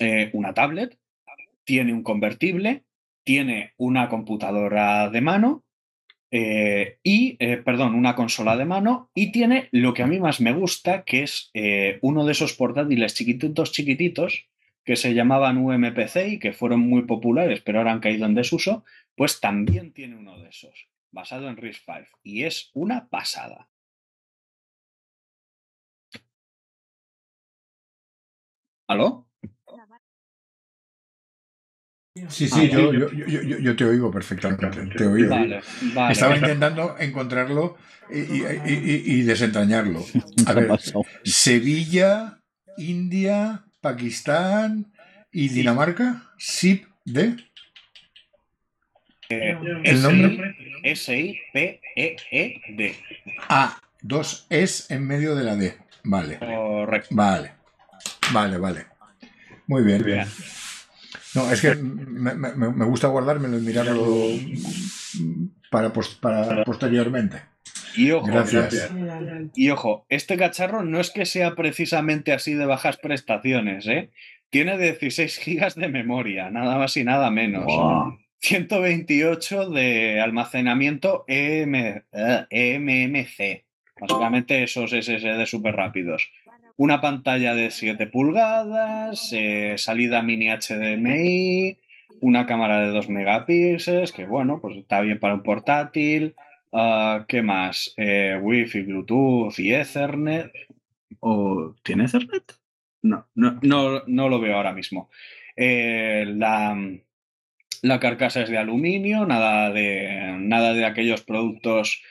eh, 0.00 0.30
una 0.32 0.54
tablet, 0.54 0.98
tiene 1.64 1.92
un 1.92 2.02
convertible, 2.02 2.84
tiene 3.22 3.74
una 3.76 4.08
computadora 4.08 5.08
de 5.10 5.20
mano 5.20 5.64
eh, 6.32 6.98
y, 7.02 7.36
perdón, 7.36 7.94
una 7.94 8.14
consola 8.14 8.56
de 8.56 8.64
mano 8.64 9.10
y 9.14 9.30
tiene 9.30 9.68
lo 9.72 9.94
que 9.94 10.02
a 10.02 10.06
mí 10.06 10.18
más 10.18 10.40
me 10.40 10.52
gusta, 10.52 11.04
que 11.04 11.22
es 11.22 11.50
uno 12.00 12.24
de 12.24 12.32
esos 12.32 12.54
portátiles 12.54 13.14
chiquititos, 13.14 13.72
chiquititos, 13.72 14.48
que 14.84 14.96
se 14.96 15.14
llamaban 15.14 15.58
UMPC 15.58 16.16
y 16.26 16.38
que 16.38 16.52
fueron 16.52 16.80
muy 16.80 17.02
populares, 17.02 17.60
pero 17.60 17.78
ahora 17.78 17.92
han 17.92 18.00
caído 18.00 18.26
en 18.26 18.34
desuso, 18.34 18.84
pues 19.14 19.40
también 19.40 19.92
tiene 19.92 20.16
uno 20.16 20.38
de 20.38 20.48
esos, 20.48 20.88
basado 21.12 21.48
en 21.48 21.56
RISC-V, 21.56 22.08
y 22.22 22.44
es 22.44 22.70
una 22.74 23.08
pasada. 23.08 23.68
¿Aló? 28.88 29.29
Sí, 32.28 32.48
sí, 32.48 32.68
yo, 32.68 32.92
yo, 32.92 33.76
te 33.76 33.84
oigo 33.84 34.10
perfectamente. 34.10 34.86
Te 34.96 35.06
oigo. 35.06 35.36
Estaba 36.08 36.36
intentando 36.36 36.96
encontrarlo 36.98 37.76
y, 38.10 39.22
desentrañarlo. 39.22 40.04
A 40.46 40.52
ver, 40.52 40.70
Sevilla, 41.24 42.40
India, 42.76 43.64
Pakistán 43.80 44.92
y 45.32 45.48
Dinamarca, 45.48 46.30
SIP 46.38 46.86
de. 47.04 47.36
Eh, 49.28 49.56
¿El 49.84 50.02
nombre? 50.02 50.56
S-I-P-E-E-D. 50.82 52.94
Ah, 53.48 53.80
dos 54.00 54.46
es 54.50 54.90
en 54.90 55.06
medio 55.06 55.36
de 55.36 55.44
la 55.44 55.54
D. 55.54 55.76
Vale. 56.02 56.38
Correcto. 56.38 57.14
Vale. 57.14 57.52
Vale, 58.32 58.58
vale. 58.58 58.86
Muy 59.66 59.82
bien. 59.82 60.02
bien. 60.02 60.26
No, 61.34 61.50
es 61.50 61.60
que 61.60 61.74
me, 61.76 62.84
gusta 62.86 63.08
guardármelo 63.08 63.58
y 63.58 63.60
mirarlo 63.60 64.26
para, 65.70 65.92
para 66.20 66.64
posteriormente. 66.64 67.42
Y 67.96 68.10
ojo, 68.12 68.26
Gracias. 68.26 68.90
y 69.54 69.70
ojo, 69.70 70.06
este 70.08 70.36
cacharro 70.36 70.82
no 70.82 71.00
es 71.00 71.10
que 71.10 71.26
sea 71.26 71.54
precisamente 71.54 72.32
así 72.32 72.54
de 72.54 72.66
bajas 72.66 72.96
prestaciones, 72.96 73.86
¿eh? 73.86 74.10
Tiene 74.50 74.78
16 74.78 75.38
gigas 75.38 75.74
de 75.76 75.88
memoria, 75.88 76.50
nada 76.50 76.76
más 76.76 76.96
y 76.96 77.04
nada 77.04 77.30
menos. 77.30 77.66
128 78.40 79.70
de 79.70 80.20
almacenamiento 80.20 81.24
EM, 81.28 82.02
EMMC. 82.50 83.40
Eh, 83.40 83.64
Básicamente 84.00 84.62
esos 84.62 84.92
SSD 84.92 85.44
súper 85.44 85.76
rápidos. 85.76 86.30
Una 86.80 87.02
pantalla 87.02 87.54
de 87.54 87.70
7 87.70 88.06
pulgadas, 88.06 89.34
eh, 89.34 89.74
salida 89.76 90.22
mini 90.22 90.48
HDMI, 90.48 91.76
una 92.22 92.46
cámara 92.46 92.80
de 92.80 92.88
2 92.88 93.10
megapíxeles, 93.10 94.12
que 94.12 94.24
bueno, 94.24 94.60
pues 94.62 94.78
está 94.78 95.02
bien 95.02 95.20
para 95.20 95.34
un 95.34 95.42
portátil. 95.42 96.34
Uh, 96.70 97.26
¿Qué 97.28 97.42
más? 97.42 97.92
Eh, 97.98 98.40
Wi-Fi, 98.40 98.80
Bluetooth 98.84 99.58
y 99.58 99.74
Ethernet. 99.74 100.52
¿O 101.18 101.74
tiene 101.82 102.06
Ethernet? 102.06 102.54
No, 103.02 103.26
no, 103.34 103.58
no, 103.60 104.02
no 104.06 104.28
lo 104.30 104.40
veo 104.40 104.56
ahora 104.56 104.72
mismo. 104.72 105.10
Eh, 105.56 106.24
la, 106.34 106.78
la, 107.82 108.00
carcasa 108.00 108.40
es 108.40 108.48
de 108.48 108.56
aluminio, 108.56 109.26
nada 109.26 109.70
de, 109.70 110.34
nada 110.38 110.72
de 110.72 110.86
aquellos 110.86 111.20
productos 111.24 112.02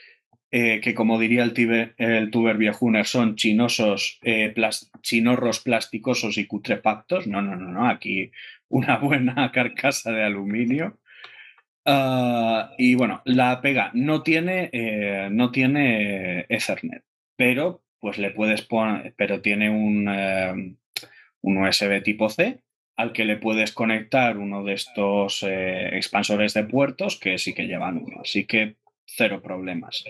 eh, 0.51 0.82
que, 0.82 0.94
como 0.94 1.20
diría 1.20 1.44
el, 1.44 2.32
tuber 2.32 2.58
viejuner, 2.58 3.06
son 3.06 3.36
chinosos, 3.36 4.20
chinorros 5.01 5.60
plasticosos 5.60 6.38
y 6.38 6.46
cutrefactos. 6.46 7.27
No, 7.27 7.41
no, 7.41 7.56
no, 7.56 7.70
no. 7.70 7.88
Aquí 7.88 8.32
una 8.70 8.98
buena 9.00 9.51
carcasa 9.51 10.12
de 10.12 10.24
aluminio. 10.24 10.98
Ah, 11.86 12.72
y 12.77 12.96
bueno, 12.96 13.22
la 13.25 13.62
pega 13.62 13.91
no 13.94 14.22
tiene, 14.22 14.70
eh, 14.72 15.29
no 15.32 15.51
tiene 15.51 16.46
Ethernet, 16.50 17.03
pero 17.36 17.82
pues 18.00 18.18
le 18.18 18.32
puedes 18.32 18.62
poner, 18.62 19.13
pero 19.18 19.41
tiene 19.41 19.70
un, 19.70 20.08
eh, 20.08 20.75
un, 21.41 21.58
USB 21.58 22.03
tipo 22.03 22.29
C 22.29 22.60
al 22.96 23.13
que 23.13 23.25
le 23.25 23.38
puedes 23.38 23.72
conectar 23.72 24.38
uno 24.38 24.63
de 24.63 24.74
estos 24.74 25.44
eh, 25.44 25.89
expansores 25.98 26.53
de 26.53 26.65
puertos 26.65 27.18
que 27.18 27.38
sí 27.38 27.53
que 27.53 27.65
llevan 27.65 27.98
uno, 27.98 28.22
así 28.22 28.46
que 28.46 28.75
cero 29.06 29.41
problemas. 29.41 30.03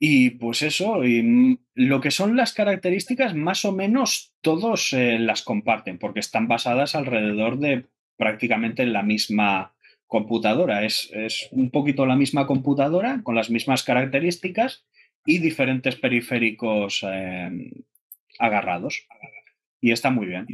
Y 0.00 0.30
pues 0.30 0.62
eso, 0.62 1.04
y 1.04 1.58
lo 1.74 2.00
que 2.00 2.12
son 2.12 2.36
las 2.36 2.52
características, 2.52 3.34
más 3.34 3.64
o 3.64 3.72
menos 3.72 4.32
todos 4.40 4.92
las 4.92 5.42
comparten, 5.42 5.98
porque 5.98 6.20
están 6.20 6.46
basadas 6.46 6.94
alrededor 6.94 7.58
de 7.58 7.86
prácticamente 8.16 8.86
la 8.86 9.02
misma, 9.02 9.74
computadora. 10.08 10.84
Es, 10.84 11.10
un 11.52 11.70
poquito 11.70 12.04
la 12.06 12.16
misma 12.16 12.46
computadora 12.48 13.20
con 13.22 13.36
las 13.36 13.50
mismas 13.50 13.84
características 13.84 14.84
y 15.24 15.38
diferentes 15.38 15.94
periféricos 15.94 17.04
em, 17.04 17.70
agarrados. 18.40 19.06
Y 19.80 19.92
está 19.92 20.10
muy 20.10 20.26
bien. 20.26 20.46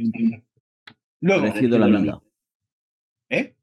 Luego, 1.21 1.47
Parecido 1.47 1.77
a 1.77 1.79
la 1.79 1.97
Amiga. 1.97 2.21
¿Eh? 3.29 3.55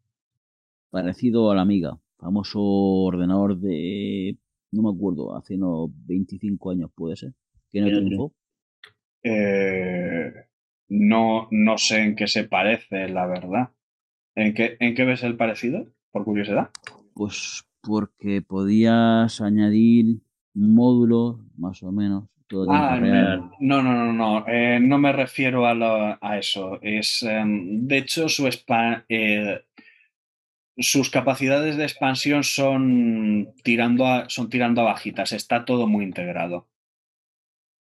Parecido 0.90 1.50
a 1.52 1.54
la 1.54 1.62
Amiga. 1.62 1.98
Famoso 2.18 2.60
ordenador 2.60 3.58
de. 3.58 4.36
No 4.72 4.82
me 4.82 4.90
acuerdo, 4.90 5.36
hace 5.36 5.54
unos 5.56 5.90
25 6.06 6.70
años 6.70 6.90
puede 6.94 7.16
ser. 7.16 7.34
¿Que 7.70 7.80
no 7.82 7.88
triunfó? 7.88 8.34
Eh, 9.22 10.32
no, 10.88 11.48
no 11.50 11.78
sé 11.78 12.02
en 12.02 12.16
qué 12.16 12.26
se 12.26 12.44
parece, 12.44 13.08
la 13.08 13.26
verdad. 13.26 13.70
¿En 14.34 14.54
qué, 14.54 14.76
¿En 14.80 14.94
qué 14.94 15.04
ves 15.04 15.22
el 15.22 15.36
parecido, 15.36 15.86
por 16.10 16.24
curiosidad? 16.24 16.70
Pues 17.14 17.64
porque 17.82 18.40
podías 18.40 19.40
añadir 19.40 20.20
un 20.54 20.74
módulo, 20.74 21.40
más 21.56 21.82
o 21.82 21.92
menos. 21.92 22.24
ah, 22.68 22.98
no, 23.60 23.82
no, 23.82 23.92
no, 23.92 24.12
no. 24.12 24.48
Eh, 24.48 24.80
no 24.80 24.98
me 24.98 25.12
refiero 25.12 25.66
a, 25.66 26.18
a 26.20 26.38
eso. 26.38 26.80
Es, 26.80 27.22
em, 27.22 27.86
de 27.86 27.98
hecho, 27.98 28.28
su 28.28 28.46
eh, 29.08 29.64
sus 30.78 31.10
capacidades 31.10 31.76
de 31.76 31.84
expansión 31.84 32.44
son 32.44 33.54
tirando, 33.62 34.06
a, 34.06 34.28
son 34.28 34.48
tirando 34.50 34.82
a 34.82 34.84
bajitas. 34.84 35.32
Está 35.32 35.64
todo 35.64 35.86
muy 35.86 36.04
integrado. 36.04 36.68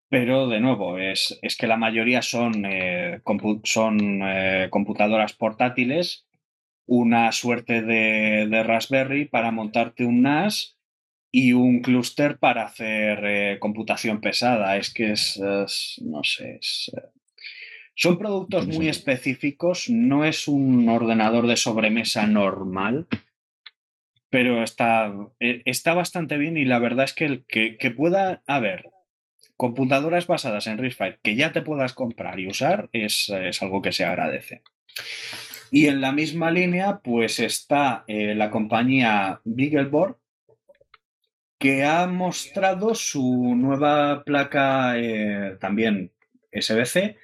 Pero 0.09 0.47
de 0.47 0.59
nuevo, 0.59 0.97
es, 0.97 1.39
es 1.41 1.55
que 1.55 1.67
la 1.67 1.77
mayoría 1.77 2.21
son, 2.21 2.65
eh, 2.65 3.21
son 3.63 4.21
computadoras 4.69 5.33
portátiles 5.33 6.25
una 6.91 7.31
suerte 7.31 7.81
de, 7.81 8.63
Raspberry 8.63 9.23
para 9.23 9.51
montarte 9.51 10.03
un 10.03 10.23
NAS 10.23 10.77
y 11.31 11.53
un 11.53 11.81
clúster 11.81 12.37
para 12.37 12.65
hacer 12.65 13.23
eh, 13.23 13.59
computación 13.59 14.19
pesada. 14.19 14.75
Es 14.75 14.93
que 14.93 15.13
es, 15.13 15.39
no 16.01 16.21
sé, 16.25 16.57
es, 16.59 16.91
Son 18.01 18.17
productos 18.17 18.65
muy 18.65 18.89
específicos, 18.89 19.87
no 19.87 20.25
es 20.25 20.47
un 20.47 20.89
ordenador 20.89 21.45
de 21.45 21.55
sobremesa 21.55 22.25
normal, 22.25 23.05
pero 24.31 24.63
está, 24.63 25.13
eh, 25.39 25.61
está 25.65 25.93
bastante 25.93 26.39
bien 26.39 26.57
y 26.57 26.65
la 26.65 26.79
verdad 26.79 27.05
es 27.05 27.13
que 27.13 27.25
el 27.25 27.45
que, 27.45 27.77
que 27.77 27.91
pueda 27.91 28.41
haber 28.47 28.89
computadoras 29.55 30.25
basadas 30.25 30.65
en 30.65 30.79
RISC-V 30.79 31.19
que 31.21 31.35
ya 31.35 31.51
te 31.51 31.61
puedas 31.61 31.93
comprar 31.93 32.39
y 32.39 32.47
usar 32.47 32.89
es, 32.91 33.29
es 33.29 33.61
algo 33.61 33.83
que 33.83 33.91
se 33.91 34.03
agradece. 34.03 34.63
Y 35.69 35.85
en 35.85 36.01
la 36.01 36.11
misma 36.11 36.49
línea, 36.49 37.01
pues 37.03 37.39
está 37.39 38.03
eh, 38.07 38.33
la 38.33 38.49
compañía 38.49 39.41
Beagleboard, 39.43 40.15
que 41.59 41.83
ha 41.83 42.07
mostrado 42.07 42.95
su 42.95 43.53
nueva 43.55 44.23
placa 44.23 44.97
eh, 44.97 45.57
también 45.59 46.11
SBC, 46.51 47.17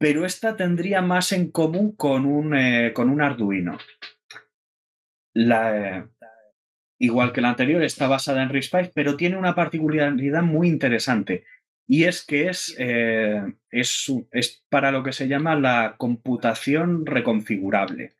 pero 0.00 0.24
esta 0.24 0.56
tendría 0.56 1.02
más 1.02 1.30
en 1.30 1.50
común 1.50 1.94
con 1.94 2.24
un, 2.24 2.56
eh, 2.56 2.94
con 2.94 3.10
un 3.10 3.20
Arduino. 3.20 3.76
La, 5.34 6.08
igual 6.98 7.34
que 7.34 7.42
la 7.42 7.50
anterior, 7.50 7.82
está 7.82 8.08
basada 8.08 8.42
en 8.42 8.48
RISC-V, 8.48 8.92
pero 8.94 9.18
tiene 9.18 9.36
una 9.36 9.54
particularidad 9.54 10.42
muy 10.42 10.68
interesante. 10.68 11.44
Y 11.86 12.04
es 12.04 12.24
que 12.24 12.48
es, 12.48 12.74
eh, 12.78 13.42
es, 13.70 14.64
para 14.70 14.90
lo 14.90 15.02
que 15.02 15.12
se 15.12 15.28
llama 15.28 15.54
la 15.54 15.96
computación 15.98 17.04
reconfigurable. 17.04 18.14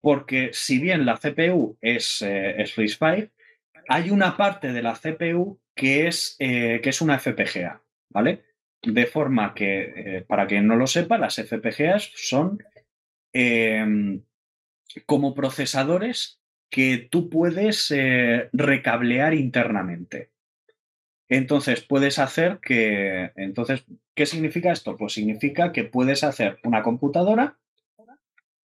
Porque 0.00 0.52
si 0.54 0.78
bien 0.78 1.04
la 1.04 1.18
CPU 1.18 1.76
es, 1.82 2.22
eh, 2.22 2.62
es 2.62 2.76
RISC-V, 2.76 3.30
hay 3.88 4.10
una 4.10 4.38
parte 4.38 4.72
de 4.72 4.82
la 4.82 4.94
CPU 4.94 5.60
que 5.74 6.06
es, 6.06 6.34
eh, 6.38 6.80
que 6.82 6.88
es 6.88 7.02
una 7.02 7.18
FPGA, 7.18 7.82
¿vale? 8.08 8.51
De 8.82 9.06
forma 9.06 9.54
que, 9.54 10.24
para 10.26 10.46
quien 10.46 10.66
no 10.66 10.76
lo 10.76 10.86
sepa, 10.86 11.16
las 11.16 11.36
FPGAs 11.36 12.10
son 12.16 12.58
em, 13.32 14.22
como 15.06 15.34
procesadores 15.34 16.40
que 16.72 16.96
tú 16.98 17.28
puedes 17.28 17.90
eh, 17.90 18.48
recablear 18.52 19.34
internamente. 19.34 20.30
Entonces 21.28 21.82
puedes 21.82 22.18
hacer 22.18 22.58
que. 22.60 23.30
Entonces, 23.36 23.84
¿qué 24.14 24.26
significa 24.26 24.72
esto? 24.72 24.96
Pues 24.96 25.12
significa 25.12 25.72
que 25.72 25.84
puedes 25.84 26.24
hacer 26.24 26.58
una 26.64 26.82
computadora 26.82 27.58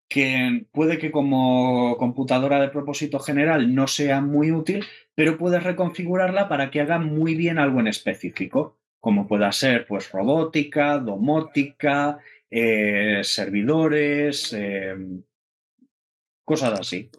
que 0.09 0.65
puede 0.71 1.00
que 1.00 1.12
como 1.12 1.97
computadora 1.97 2.62
de 2.62 2.69
propósito 2.69 3.19
general 3.19 3.75
no 3.75 3.88
sea 3.88 4.21
muy 4.21 4.51
útil, 4.51 4.86
pero 5.15 5.38
puedes 5.38 5.63
reconfigurarla 5.63 6.47
para 6.47 6.71
que 6.71 6.79
haga 6.79 6.97
muy 6.97 7.36
bien 7.36 7.59
algo 7.59 7.81
en 7.81 7.88
específico, 7.88 8.77
como 9.00 9.27
pueda 9.27 9.51
ser 9.51 9.86
pues 9.88 10.12
robótica, 10.12 10.98
domótica, 10.98 12.20
eh, 12.50 13.22
servidores, 13.24 14.54
eh, 14.54 14.96
cosas 16.44 16.80
así. 16.80 17.10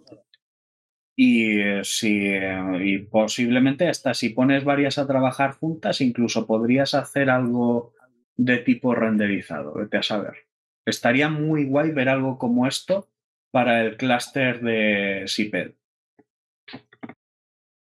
Y, 1.15 1.61
eh, 1.61 1.81
si, 1.83 2.29
eh, 2.29 2.61
y 2.81 2.99
posiblemente 2.99 3.89
hasta 3.89 4.15
si 4.15 4.31
pones 4.31 4.65
varias 4.65 4.99
a 4.99 5.07
trabajar 5.07 5.53
juntas, 5.53 6.01
incluso 6.01 6.47
podrías 6.47 6.95
hacer 6.95 7.29
algo 7.29 7.93
de 8.37 8.59
tipo 8.59 8.95
renderizado, 8.95 9.75
vete 9.75 9.97
a 9.97 10.03
saber. 10.03 10.47
Estaría 10.87 11.29
muy 11.29 11.65
guay 11.65 11.91
ver 11.91 12.09
algo 12.09 12.39
como 12.39 12.67
esto 12.67 13.09
para 13.51 13.85
el 13.85 13.97
clúster 13.97 14.61
de 14.61 15.25
CIPED. 15.27 15.73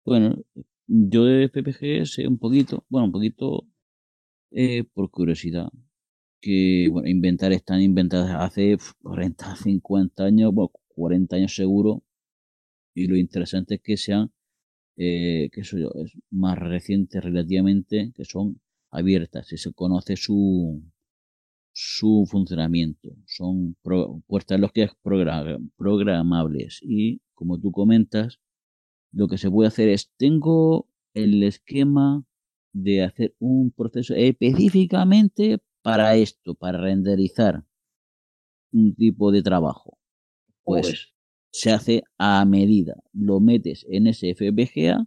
Bueno, 0.03 0.35
yo 0.87 1.25
de 1.25 1.47
PPG 1.47 2.05
sé 2.07 2.27
un 2.27 2.39
poquito, 2.39 2.85
bueno, 2.89 3.05
un 3.05 3.11
poquito 3.11 3.67
eh, 4.51 4.83
por 4.93 5.09
curiosidad, 5.11 5.69
que 6.41 6.87
bueno, 6.91 7.09
inventar 7.09 7.53
están 7.53 7.81
inventadas 7.81 8.35
hace 8.39 8.77
40, 9.03 9.55
50 9.55 10.23
años, 10.25 10.53
bueno, 10.53 10.71
40 10.89 11.35
años 11.37 11.55
seguro, 11.55 12.03
y 12.93 13.07
lo 13.07 13.15
interesante 13.17 13.75
es 13.75 13.81
que 13.81 13.97
sean, 13.97 14.31
eh, 14.97 15.49
que 15.51 15.61
eso 15.61 15.77
es 16.03 16.13
más 16.29 16.57
reciente 16.59 17.21
relativamente, 17.21 18.11
que 18.15 18.25
son 18.25 18.61
abiertas 18.91 19.51
y 19.53 19.57
se 19.57 19.73
conoce 19.73 20.17
su, 20.17 20.83
su 21.73 22.25
funcionamiento. 22.29 23.09
Son 23.25 23.75
puertas 24.27 24.59
los 24.59 24.71
que 24.71 24.83
es 24.83 24.91
programables 25.01 26.79
y 26.83 27.21
como 27.33 27.59
tú 27.59 27.71
comentas, 27.71 28.39
lo 29.11 29.27
que 29.27 29.37
se 29.37 29.49
puede 29.49 29.67
hacer 29.67 29.89
es, 29.89 30.11
tengo 30.17 30.87
el 31.13 31.43
esquema 31.43 32.23
de 32.73 33.03
hacer 33.03 33.35
un 33.39 33.71
proceso 33.71 34.13
específicamente 34.15 35.59
para 35.81 36.15
esto, 36.15 36.55
para 36.55 36.79
renderizar 36.79 37.65
un 38.71 38.95
tipo 38.95 39.31
de 39.31 39.43
trabajo. 39.43 39.97
Pues 40.63 41.13
se 41.51 41.71
hace 41.71 42.03
a 42.17 42.45
medida. 42.45 42.95
Lo 43.13 43.39
metes 43.39 43.85
en 43.89 44.07
ese 44.07 44.33
FPGA 44.35 45.05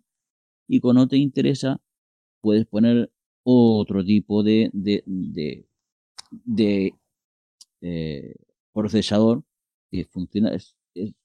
y 0.68 0.81
cuando 0.81 1.03
no 1.03 1.09
te 1.09 1.16
interesa, 1.16 1.81
puedes 2.40 2.66
poner 2.66 3.11
otro 3.42 4.05
tipo 4.05 4.42
de, 4.42 4.70
de, 4.72 5.03
de, 6.31 6.94
eh, 7.81 8.35
procesador 8.72 9.44
que 9.90 10.05
funciona. 10.05 10.53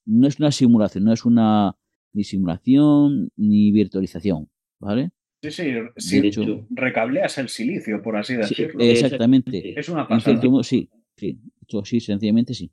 no 0.04 0.28
es 0.28 0.38
una 0.38 0.52
simulación, 0.52 1.04
no 1.04 1.12
es 1.12 1.24
una 1.24 1.76
ni 2.12 2.24
simulación 2.24 3.30
ni 3.36 3.72
virtualización, 3.72 4.50
¿vale? 4.80 5.10
Sí, 5.42 5.50
sí, 5.50 5.72
sí 5.96 6.66
recableas 6.70 7.38
el 7.38 7.48
silicio, 7.48 8.02
por 8.02 8.16
así 8.16 8.36
decirlo. 8.36 8.82
exactamente. 8.84 9.78
Es 9.78 9.88
una 9.88 10.06
pasada. 10.06 10.40
sí, 10.62 10.90
sí, 11.16 11.38
sí, 11.84 12.00
sencillamente 12.00 12.52
sí. 12.52 12.70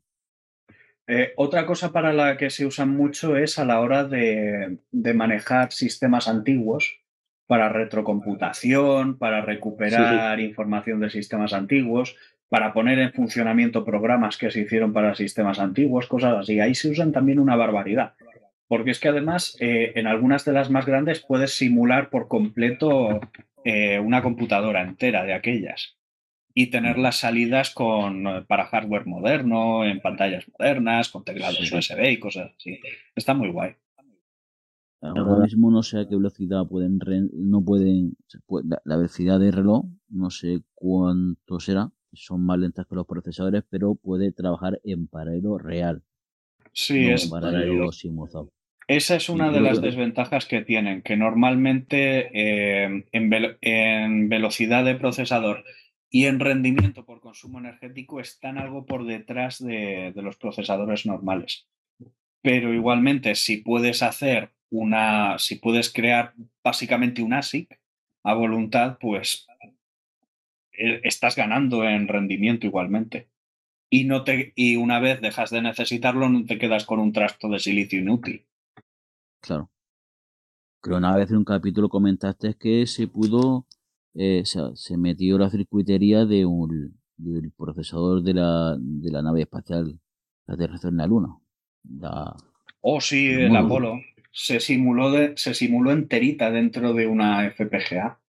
Eh, 1.09 1.31
otra 1.37 1.65
cosa 1.65 1.93
para 1.93 2.11
la 2.11 2.35
que 2.35 2.49
se 2.49 2.65
usan 2.65 2.89
mucho 2.89 3.37
es 3.37 3.57
a 3.59 3.65
la 3.65 3.79
hora 3.79 4.03
de, 4.03 4.79
manejar 4.91 5.71
sistemas 5.71 6.27
antiguos 6.27 6.99
para 7.47 7.69
retrocomputación, 7.69 9.17
para 9.17 9.39
recuperar 9.39 10.41
información 10.41 10.99
de 10.99 11.09
sistemas 11.09 11.53
antiguos, 11.53 12.17
para 12.49 12.73
poner 12.73 12.99
en 12.99 13.13
funcionamiento 13.13 13.85
programas 13.85 14.37
que 14.37 14.51
se 14.51 14.61
hicieron 14.61 14.91
para 14.91 15.15
sistemas 15.15 15.59
antiguos, 15.59 16.07
cosas 16.07 16.35
así. 16.39 16.59
Ahí 16.59 16.75
se 16.75 16.89
usan 16.89 17.13
también 17.13 17.39
una 17.39 17.55
barbaridad. 17.55 18.15
Porque 18.67 18.91
es 18.91 18.99
que 18.99 19.07
además 19.07 19.55
eh, 19.59 19.93
en 19.95 20.07
algunas 20.07 20.43
de 20.45 20.53
las 20.53 20.69
más 20.69 20.85
grandes 20.85 21.23
puedes 21.25 21.55
simular 21.57 22.09
por 22.09 22.27
completo 22.27 23.21
eh, 23.63 23.99
una 23.99 24.21
computadora 24.21 24.81
entera 24.81 25.23
de 25.23 25.33
aquellas 25.33 25.97
y 26.53 26.71
tener 26.71 26.97
las 26.97 27.17
salidas 27.17 27.73
con, 27.73 28.25
eh, 28.25 28.45
para 28.47 28.65
hardware 28.65 29.05
moderno, 29.05 29.85
en 29.85 30.01
pantallas 30.01 30.45
modernas, 30.57 31.09
con 31.09 31.23
teclados 31.23 31.71
USB 31.71 32.11
y 32.11 32.19
cosas 32.19 32.51
así. 32.57 32.79
Está 33.15 33.33
muy 33.33 33.49
guay. 33.49 33.75
Ahora 35.01 35.43
mismo 35.43 35.69
no 35.69 35.83
sé 35.83 35.99
a 35.99 36.07
qué 36.07 36.15
velocidad 36.15 36.65
pueden, 36.67 36.99
no 37.33 37.63
pueden, 37.63 38.17
la 38.83 38.97
velocidad 38.97 39.39
de 39.39 39.51
reloj, 39.51 39.85
no 40.09 40.31
sé 40.31 40.63
cuánto 40.73 41.59
será, 41.59 41.91
son 42.13 42.43
más 42.43 42.57
lentas 42.57 42.87
que 42.87 42.95
los 42.95 43.05
procesadores, 43.05 43.63
pero 43.69 43.93
puede 43.93 44.31
trabajar 44.31 44.81
en 44.83 45.07
paralelo 45.07 45.59
real. 45.59 46.01
Sí, 46.73 47.09
es 47.09 47.25
en 47.25 47.29
paralelo 47.29 47.91
simulado. 47.91 48.51
Esa 48.87 49.15
es 49.15 49.27
una 49.27 49.51
de 49.51 49.59
las 49.59 49.81
desventajas 49.81 50.45
que 50.45 50.61
tienen, 50.61 51.01
que 51.01 51.17
normalmente 51.17 52.29
eh, 52.33 53.03
en, 53.11 53.57
en 53.61 54.29
velocidad 54.29 54.85
de 54.85 54.95
procesador 54.95 55.65
y 56.09 56.25
en 56.25 56.39
rendimiento 56.39 57.05
por 57.05 57.19
consumo 57.19 57.59
energético 57.59 58.19
están 58.19 58.57
algo 58.57 58.85
por 58.85 59.05
detrás 59.05 59.63
de, 59.63 60.13
los 60.15 60.37
procesadores 60.37 61.05
normales. 61.05 61.67
Pero 62.41 62.73
igualmente, 62.73 63.35
si 63.35 63.57
puedes 63.57 64.01
hacer 64.03 64.53
una, 64.69 65.37
si 65.37 65.55
puedes 65.55 65.91
crear 65.91 66.33
básicamente 66.63 67.21
un 67.21 67.33
ASIC 67.33 67.79
a 68.23 68.33
voluntad, 68.33 68.97
pues 68.99 69.47
eh, 70.71 71.01
estás 71.03 71.35
ganando 71.35 71.83
en 71.83 72.07
rendimiento 72.07 72.67
igualmente. 72.67 73.27
Y, 73.89 74.05
no 74.05 74.23
te, 74.23 74.53
y 74.55 74.75
una 74.75 74.99
vez 74.99 75.21
dejas 75.21 75.49
de 75.49 75.61
necesitarlo, 75.61 76.29
no 76.29 76.45
te 76.45 76.57
quedas 76.57 76.85
con 76.85 76.99
un 76.99 77.13
trasto 77.13 77.49
de 77.49 77.59
silicio 77.59 77.99
inútil. 77.99 78.45
Claro. 79.41 79.69
Creo 80.81 80.97
una 80.97 81.15
vez 81.15 81.29
en 81.31 81.37
un 81.37 81.45
capítulo 81.45 81.89
comentaste 81.89 82.55
que 82.55 82.85
se 82.87 83.07
pudo 83.07 83.65
eh, 84.13 84.43
se 84.45 84.97
metió 84.97 85.37
la 85.37 85.49
circuitería 85.49 86.25
de 86.25 86.45
un, 86.45 86.97
del 87.17 87.51
procesador 87.51 88.23
de 88.23 88.33
la, 88.33 88.75
de 88.79 89.11
la 89.11 89.21
nave 89.21 89.41
espacial 89.41 89.99
terrestre 90.57 90.89
en 90.89 90.97
la 90.97 91.07
Luna. 91.07 91.35
oh, 92.81 93.01
sí, 93.01 93.27
el, 93.27 93.55
Apolo. 93.55 93.99
Se 94.31 94.59
simuló, 94.59 95.11
de, 95.11 95.35
se 95.35 95.53
simuló 95.53 95.91
enterita 95.91 96.51
dentro 96.51 96.93
de 96.93 97.07
una 97.07 97.45
FPGA. 97.51 98.19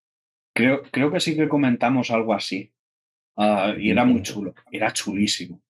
Creo, 0.54 0.82
creo 0.90 1.10
que 1.10 1.20
sí 1.20 1.36
que 1.36 1.48
comentamos 1.48 2.10
algo 2.10 2.34
así. 2.34 2.72
Ah, 3.36 3.74
y 3.78 3.90
era 3.90 4.04
muy 4.04 4.22
chulo, 4.22 4.54
era 4.70 4.92
chulísimo. 4.92 5.62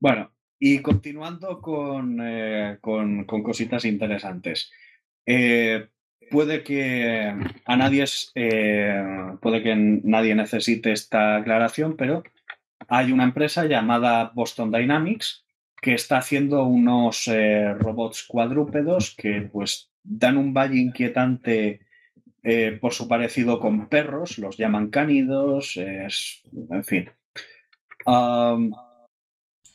Bueno, 0.00 0.32
y 0.66 0.78
continuando 0.78 1.60
con, 1.60 2.18
eh, 2.22 2.78
con, 2.80 3.24
con 3.24 3.42
cositas 3.42 3.84
interesantes. 3.84 4.72
Eh, 5.26 5.88
puede 6.30 6.62
que 6.62 7.34
a 7.66 7.76
nadie 7.76 8.06
eh, 8.34 9.04
puede 9.42 9.62
que 9.62 9.76
nadie 9.76 10.34
necesite 10.34 10.92
esta 10.92 11.36
aclaración, 11.36 11.98
pero 11.98 12.22
hay 12.88 13.12
una 13.12 13.24
empresa 13.24 13.66
llamada 13.66 14.32
Boston 14.34 14.72
Dynamics 14.72 15.44
que 15.82 15.92
está 15.92 16.16
haciendo 16.16 16.64
unos 16.64 17.28
robots 17.78 18.24
cuadrúpedos 18.26 19.14
que 19.14 19.42
pues 19.42 19.90
dan 20.02 20.38
un 20.38 20.54
valle 20.54 20.80
inquietante 20.80 21.80
por 22.80 22.94
su 22.94 23.06
parecido 23.06 23.60
con 23.60 23.90
perros, 23.90 24.38
los 24.38 24.56
llaman 24.56 24.88
cánidos, 24.88 25.76
en 25.76 26.84
fin. 26.84 27.10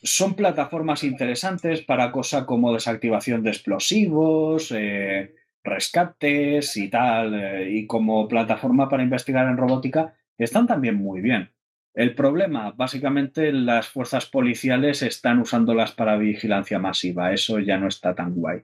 Son 0.01 0.35
plataformas 0.35 1.03
interesantes 1.03 1.81
para 1.81 2.11
cosas 2.11 2.45
como 2.45 2.73
desactivación 2.73 3.43
de 3.43 3.49
explosivos, 3.49 4.71
eh, 4.75 5.35
rescates 5.63 6.77
y 6.77 6.89
tal, 6.89 7.33
eh, 7.33 7.69
y 7.71 7.87
como 7.87 8.27
plataforma 8.27 8.87
para 8.89 9.03
investigar 9.03 9.47
en 9.47 9.57
robótica, 9.57 10.13
están 10.37 10.67
también 10.67 10.95
muy 10.95 11.21
bien. 11.21 11.51
El 11.93 12.15
problema, 12.15 12.71
básicamente, 12.71 13.51
las 13.51 13.87
fuerzas 13.89 14.25
policiales 14.25 15.01
están 15.01 15.39
usándolas 15.39 15.91
para 15.91 16.17
vigilancia 16.17 16.79
masiva. 16.79 17.33
Eso 17.33 17.59
ya 17.59 17.77
no 17.77 17.87
está 17.87 18.15
tan 18.15 18.35
guay. 18.35 18.61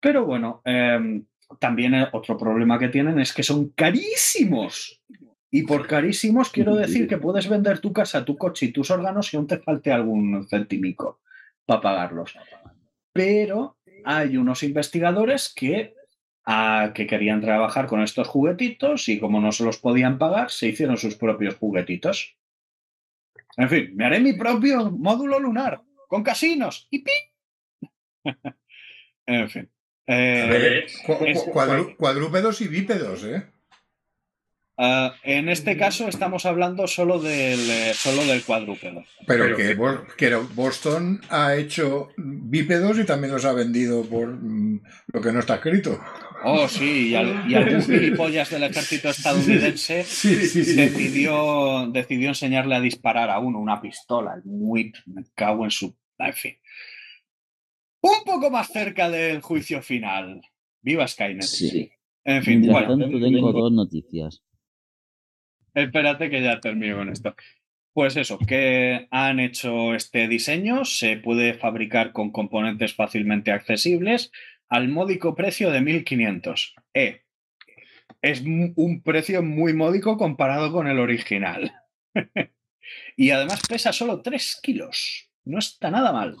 Pero 0.00 0.24
bueno, 0.24 0.62
em, 0.64 1.24
también 1.58 1.94
otro 2.12 2.36
problema 2.36 2.78
que 2.78 2.88
tienen 2.88 3.18
es 3.20 3.32
que 3.32 3.42
son 3.42 3.70
carísimos. 3.70 5.00
Y 5.50 5.62
por 5.62 5.86
carísimos 5.86 6.50
quiero 6.50 6.74
decir 6.74 7.08
que 7.08 7.16
puedes 7.16 7.48
vender 7.48 7.78
tu 7.78 7.92
casa, 7.92 8.24
tu 8.24 8.36
coche 8.36 8.66
y 8.66 8.72
tus 8.72 8.90
órganos 8.90 9.32
y 9.32 9.36
aún 9.36 9.46
te 9.46 9.58
falte 9.58 9.90
algún 9.90 10.46
centímico 10.46 11.20
para 11.64 11.80
pagarlos. 11.80 12.36
Pero 13.12 13.78
hay 14.04 14.36
unos 14.36 14.62
investigadores 14.62 15.52
que, 15.54 15.94
que 16.94 17.06
querían 17.06 17.40
trabajar 17.40 17.86
con 17.86 18.02
estos 18.02 18.28
juguetitos 18.28 19.08
y 19.08 19.18
como 19.18 19.40
no 19.40 19.52
se 19.52 19.64
los 19.64 19.78
podían 19.78 20.18
pagar, 20.18 20.50
se 20.50 20.68
hicieron 20.68 20.98
sus 20.98 21.14
propios 21.14 21.56
juguetitos. 21.56 22.36
En 23.56 23.68
fin, 23.68 23.96
me 23.96 24.04
haré 24.04 24.20
mi 24.20 24.34
propio 24.34 24.90
módulo 24.90 25.40
lunar 25.40 25.82
con 26.08 26.22
casinos 26.22 26.88
y 26.90 26.98
pi. 27.00 27.12
en 29.26 29.50
fin. 29.50 29.70
Eh, 30.06 30.86
cuadrúpedos 31.98 32.60
y 32.62 32.68
bípedos, 32.68 33.24
¿eh? 33.24 33.46
Ah, 34.78 35.12
en 35.24 35.48
este 35.48 35.76
caso 35.76 36.08
estamos 36.08 36.46
hablando 36.46 36.86
solo 36.86 37.18
del, 37.18 37.58
eh, 37.58 37.92
solo 37.94 38.24
del 38.24 38.44
cuadrúpedo. 38.44 39.04
Pero, 39.26 39.56
que, 39.56 40.36
Boston 40.54 41.20
ha 41.30 41.56
hecho 41.56 42.10
bípedos 42.16 42.98
y 42.98 43.04
también 43.04 43.32
los 43.32 43.44
ha 43.44 43.52
vendido 43.52 44.04
por 44.04 44.28
mm, 44.28 44.80
lo 45.08 45.20
que 45.20 45.32
no 45.32 45.40
está 45.40 45.56
escrito. 45.56 45.98
Oh, 46.44 46.68
sí, 46.68 47.08
y, 47.08 47.14
algún 47.16 47.82
gilipollas 47.86 48.50
del 48.50 48.62
ejército 48.62 49.08
estadounidense 49.08 49.96
decidió, 49.96 51.88
decidió 51.92 52.28
enseñarle 52.28 52.76
a 52.76 52.80
disparar 52.80 53.30
a 53.30 53.40
uno 53.40 53.58
una 53.58 53.80
pistola. 53.80 54.40
Muy, 54.44 54.92
me 55.06 55.24
cago 55.34 55.64
en 55.64 55.70
su... 55.72 55.96
En 56.20 56.32
fin 56.32 56.54
un 58.00 58.24
poco 58.24 58.50
más 58.50 58.68
cerca 58.68 59.10
del 59.10 59.40
juicio 59.40 59.82
final. 59.82 60.40
Viva 60.82 61.06
Skynet. 61.06 61.42
Sí. 61.42 61.90
En 62.24 62.42
fin, 62.42 62.66
bueno, 62.66 62.96
tengo 62.98 63.52
dos 63.52 63.72
noticias. 63.72 64.42
Espérate 65.78 66.28
que 66.28 66.42
ya 66.42 66.60
termino 66.60 66.96
con 66.96 67.08
esto. 67.08 67.36
Pues 67.92 68.16
eso, 68.16 68.38
que 68.38 69.06
han 69.12 69.38
hecho 69.38 69.94
este 69.94 70.26
diseño, 70.26 70.84
se 70.84 71.16
puede 71.16 71.54
fabricar 71.54 72.12
con 72.12 72.32
componentes 72.32 72.94
fácilmente 72.94 73.52
accesibles 73.52 74.32
al 74.68 74.88
módico 74.88 75.36
precio 75.36 75.70
de 75.70 75.80
1500. 75.80 76.74
Eh, 76.94 77.22
es 78.22 78.40
un 78.40 79.02
precio 79.04 79.42
muy 79.42 79.72
módico 79.72 80.16
comparado 80.16 80.72
con 80.72 80.88
el 80.88 80.98
original. 80.98 81.72
y 83.16 83.30
además 83.30 83.62
pesa 83.68 83.92
solo 83.92 84.20
3 84.20 84.58
kilos. 84.60 85.30
No 85.44 85.60
está 85.60 85.90
nada 85.92 86.12
mal. 86.12 86.36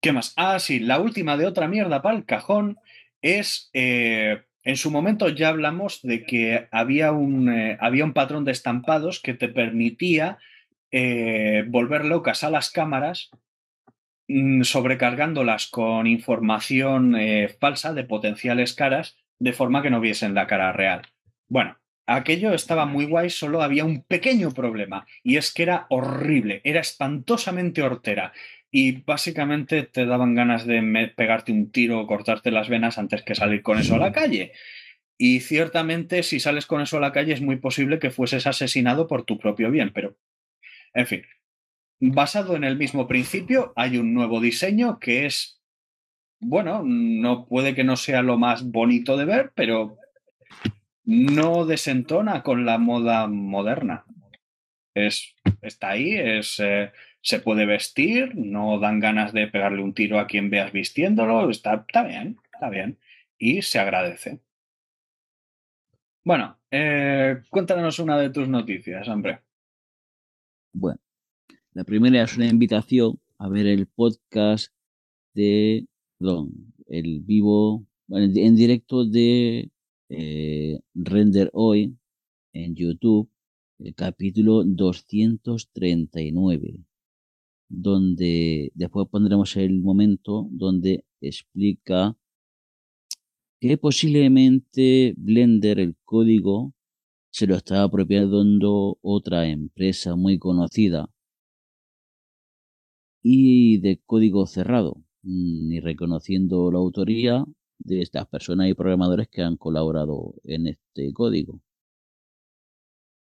¿Qué 0.00 0.12
más? 0.12 0.32
Ah, 0.36 0.58
sí, 0.58 0.80
la 0.80 1.00
última 1.00 1.36
de 1.36 1.46
otra 1.46 1.68
mierda 1.68 2.02
para 2.02 2.16
el 2.16 2.24
cajón 2.24 2.78
es. 3.26 3.70
Eh, 3.72 4.42
en 4.62 4.76
su 4.76 4.90
momento 4.90 5.28
ya 5.28 5.48
hablamos 5.48 6.00
de 6.02 6.24
que 6.24 6.68
había 6.70 7.12
un, 7.12 7.48
eh, 7.48 7.76
había 7.80 8.04
un 8.04 8.12
patrón 8.12 8.44
de 8.44 8.52
estampados 8.52 9.20
que 9.20 9.34
te 9.34 9.48
permitía 9.48 10.38
eh, 10.90 11.64
volver 11.68 12.04
locas 12.04 12.42
a 12.42 12.50
las 12.50 12.70
cámaras 12.70 13.30
mm, 14.28 14.62
sobrecargándolas 14.62 15.68
con 15.68 16.06
información 16.06 17.16
falsa 17.60 17.92
de 17.92 18.04
potenciales 18.04 18.74
caras 18.74 19.16
de 19.38 19.52
forma 19.52 19.82
que 19.82 19.90
no 19.90 20.00
viesen 20.00 20.34
la 20.34 20.46
cara 20.46 20.72
real. 20.72 21.02
Bueno, 21.48 21.76
aquello 22.06 22.52
estaba 22.52 22.86
muy 22.86 23.04
guay, 23.04 23.30
solo 23.30 23.62
había 23.62 23.84
un 23.84 24.02
pequeño 24.02 24.52
problema 24.52 25.06
y 25.22 25.36
es 25.36 25.52
que 25.52 25.64
era 25.64 25.86
horrible, 25.90 26.60
era 26.64 26.80
espantosamente 26.80 27.82
hortera 27.82 28.32
y 28.78 28.92
básicamente 28.92 29.84
te 29.84 30.04
daban 30.04 30.34
ganas 30.34 30.66
de 30.66 31.10
pegarte 31.16 31.50
un 31.50 31.72
tiro 31.72 31.98
o 31.98 32.06
cortarte 32.06 32.50
las 32.50 32.68
venas 32.68 32.98
antes 32.98 33.22
que 33.22 33.34
salir 33.34 33.62
con 33.62 33.78
eso 33.78 33.94
a 33.94 33.98
la 33.98 34.12
calle. 34.12 34.52
Y 35.16 35.40
ciertamente 35.40 36.22
si 36.22 36.40
sales 36.40 36.66
con 36.66 36.82
eso 36.82 36.98
a 36.98 37.00
la 37.00 37.10
calle 37.10 37.32
es 37.32 37.40
muy 37.40 37.56
posible 37.56 37.98
que 37.98 38.10
fueses 38.10 38.46
asesinado 38.46 39.06
por 39.06 39.24
tu 39.24 39.38
propio 39.38 39.70
bien, 39.70 39.92
pero 39.94 40.18
en 40.92 41.06
fin. 41.06 41.22
Basado 42.00 42.54
en 42.54 42.64
el 42.64 42.76
mismo 42.76 43.08
principio, 43.08 43.72
hay 43.76 43.96
un 43.96 44.12
nuevo 44.12 44.42
diseño 44.42 44.98
que 44.98 45.24
es, 45.24 45.58
bueno, 46.38 46.82
no 46.84 47.46
puede 47.46 47.74
que 47.74 47.82
no 47.82 47.96
sea 47.96 48.20
lo 48.20 48.36
más 48.36 48.62
bonito 48.62 49.16
de 49.16 49.24
ver, 49.24 49.52
pero 49.54 49.96
no 51.02 51.64
desentona 51.64 52.42
con 52.42 52.66
la 52.66 52.76
moda 52.76 53.26
moderna. 53.26 54.04
Es, 54.94 55.34
está 55.62 55.92
ahí, 55.92 56.12
es, 56.12 56.60
eh, 56.60 56.92
se 57.26 57.40
puede 57.40 57.66
vestir, 57.66 58.36
no 58.36 58.78
dan 58.78 59.00
ganas 59.00 59.32
de 59.32 59.48
pegarle 59.48 59.82
un 59.82 59.94
tiro 59.94 60.20
a 60.20 60.28
quien 60.28 60.48
veas 60.48 60.70
vistiéndolo, 60.70 61.50
está, 61.50 61.84
está 61.88 62.04
bien, 62.04 62.38
está 62.54 62.70
bien. 62.70 63.00
Y 63.36 63.62
se 63.62 63.80
agradece. 63.80 64.38
Bueno, 66.22 66.56
eh, 66.70 67.42
cuéntanos 67.50 67.98
una 67.98 68.16
de 68.16 68.30
tus 68.30 68.48
noticias, 68.48 69.08
hombre. 69.08 69.40
Bueno, 70.72 71.00
la 71.72 71.82
primera 71.82 72.22
es 72.22 72.36
una 72.36 72.46
invitación 72.46 73.18
a 73.38 73.48
ver 73.48 73.66
el 73.66 73.88
podcast 73.88 74.72
de, 75.34 75.88
perdón, 76.18 76.74
el 76.86 77.22
vivo, 77.22 77.84
en 78.08 78.54
directo 78.54 79.04
de 79.04 79.68
eh, 80.10 80.78
Render 80.94 81.50
Hoy 81.54 81.96
en 82.52 82.76
YouTube, 82.76 83.28
el 83.80 83.96
capítulo 83.96 84.62
239 84.62 86.86
donde 87.68 88.70
después 88.74 89.08
pondremos 89.10 89.56
el 89.56 89.80
momento 89.80 90.48
donde 90.50 91.04
explica 91.20 92.16
que 93.60 93.78
posiblemente 93.78 95.14
Blender, 95.16 95.80
el 95.80 95.96
código, 96.04 96.74
se 97.30 97.46
lo 97.46 97.56
está 97.56 97.82
apropiando 97.82 98.98
otra 99.02 99.46
empresa 99.48 100.16
muy 100.16 100.38
conocida 100.38 101.10
y 103.22 103.78
de 103.80 104.00
código 104.06 104.46
cerrado, 104.46 105.02
mm, 105.22 105.68
ni 105.68 105.80
reconociendo 105.80 106.70
la 106.70 106.78
autoría 106.78 107.44
de 107.78 108.02
estas 108.02 108.26
personas 108.28 108.68
y 108.68 108.74
programadores 108.74 109.28
que 109.28 109.42
han 109.42 109.56
colaborado 109.56 110.34
en 110.44 110.68
este 110.68 111.12
código. 111.12 111.60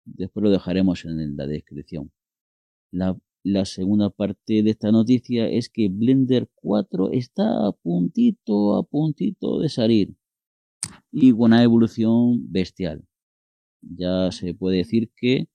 Después 0.05 0.43
lo 0.43 0.49
dejaremos 0.51 1.05
en 1.05 1.35
la 1.37 1.47
descripción. 1.47 2.11
La 2.91 3.17
la 3.53 3.65
segunda 3.65 4.09
parte 4.09 4.63
de 4.63 4.69
esta 4.69 4.91
noticia 4.91 5.49
es 5.49 5.69
que 5.69 5.89
Blender 5.89 6.49
4 6.55 7.11
está 7.11 7.67
a 7.67 7.71
puntito, 7.71 8.75
a 8.75 8.83
puntito 8.83 9.59
de 9.59 9.69
salir. 9.69 10.15
Y 11.11 11.31
con 11.31 11.41
una 11.53 11.63
evolución 11.63 12.51
bestial. 12.51 13.03
Ya 13.81 14.31
se 14.31 14.53
puede 14.53 14.77
decir 14.77 15.11
que 15.15 15.47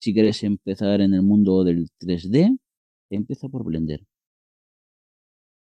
si 0.00 0.14
quieres 0.14 0.42
empezar 0.44 1.00
en 1.00 1.14
el 1.14 1.22
mundo 1.22 1.64
del 1.64 1.88
3D, 2.00 2.58
empieza 3.10 3.48
por 3.48 3.64
Blender. 3.64 4.06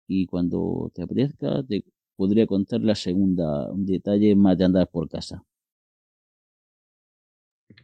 Y 0.06 0.26
cuando 0.26 0.90
te 0.94 1.02
apetezca, 1.02 1.62
te 1.64 1.84
podría 2.16 2.46
contar 2.46 2.80
la 2.82 2.94
segunda, 2.94 3.70
un 3.72 3.86
detalle 3.86 4.34
más 4.36 4.58
de 4.58 4.64
andar 4.64 4.88
por 4.90 5.08
casa. 5.08 5.44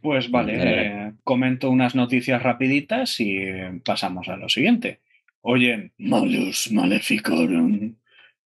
Pues 0.07 0.31
vale, 0.31 0.53
eh, 0.57 1.11
comento 1.25 1.69
unas 1.69 1.93
noticias 1.93 2.41
rapiditas 2.41 3.19
y 3.19 3.41
pasamos 3.83 4.29
a 4.29 4.37
lo 4.37 4.47
siguiente. 4.47 5.01
Oye, 5.41 5.91
Malus 5.97 6.71
Maleficorum, 6.71 7.95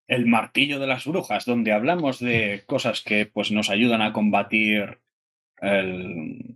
el 0.07 0.25
martillo 0.25 0.79
de 0.79 0.87
las 0.87 1.05
brujas, 1.05 1.45
donde 1.45 1.71
hablamos 1.71 2.19
de 2.19 2.63
cosas 2.65 3.01
que 3.01 3.27
pues, 3.27 3.51
nos 3.51 3.69
ayudan 3.69 4.01
a 4.01 4.11
combatir 4.11 4.97
eh, 5.61 6.55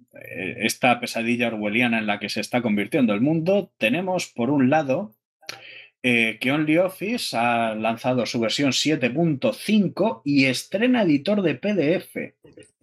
esta 0.58 1.00
pesadilla 1.00 1.50
orwelliana 1.50 2.00
en 2.00 2.08
la 2.08 2.18
que 2.18 2.30
se 2.30 2.42
está 2.42 2.64
convirtiendo 2.64 3.14
el 3.14 3.22
mundo, 3.22 3.72
tenemos 3.78 4.26
por 4.26 4.50
un 4.50 4.72
lado 4.72 5.14
eh, 6.02 6.40
que 6.40 6.52
OnlyOffice 6.52 7.38
ha 7.38 7.76
lanzado 7.76 8.26
su 8.26 8.40
versión 8.40 8.72
7.5 8.72 10.22
y 10.24 10.46
estrena 10.46 11.04
editor 11.04 11.44
de 11.44 11.54
PDF, 11.54 12.34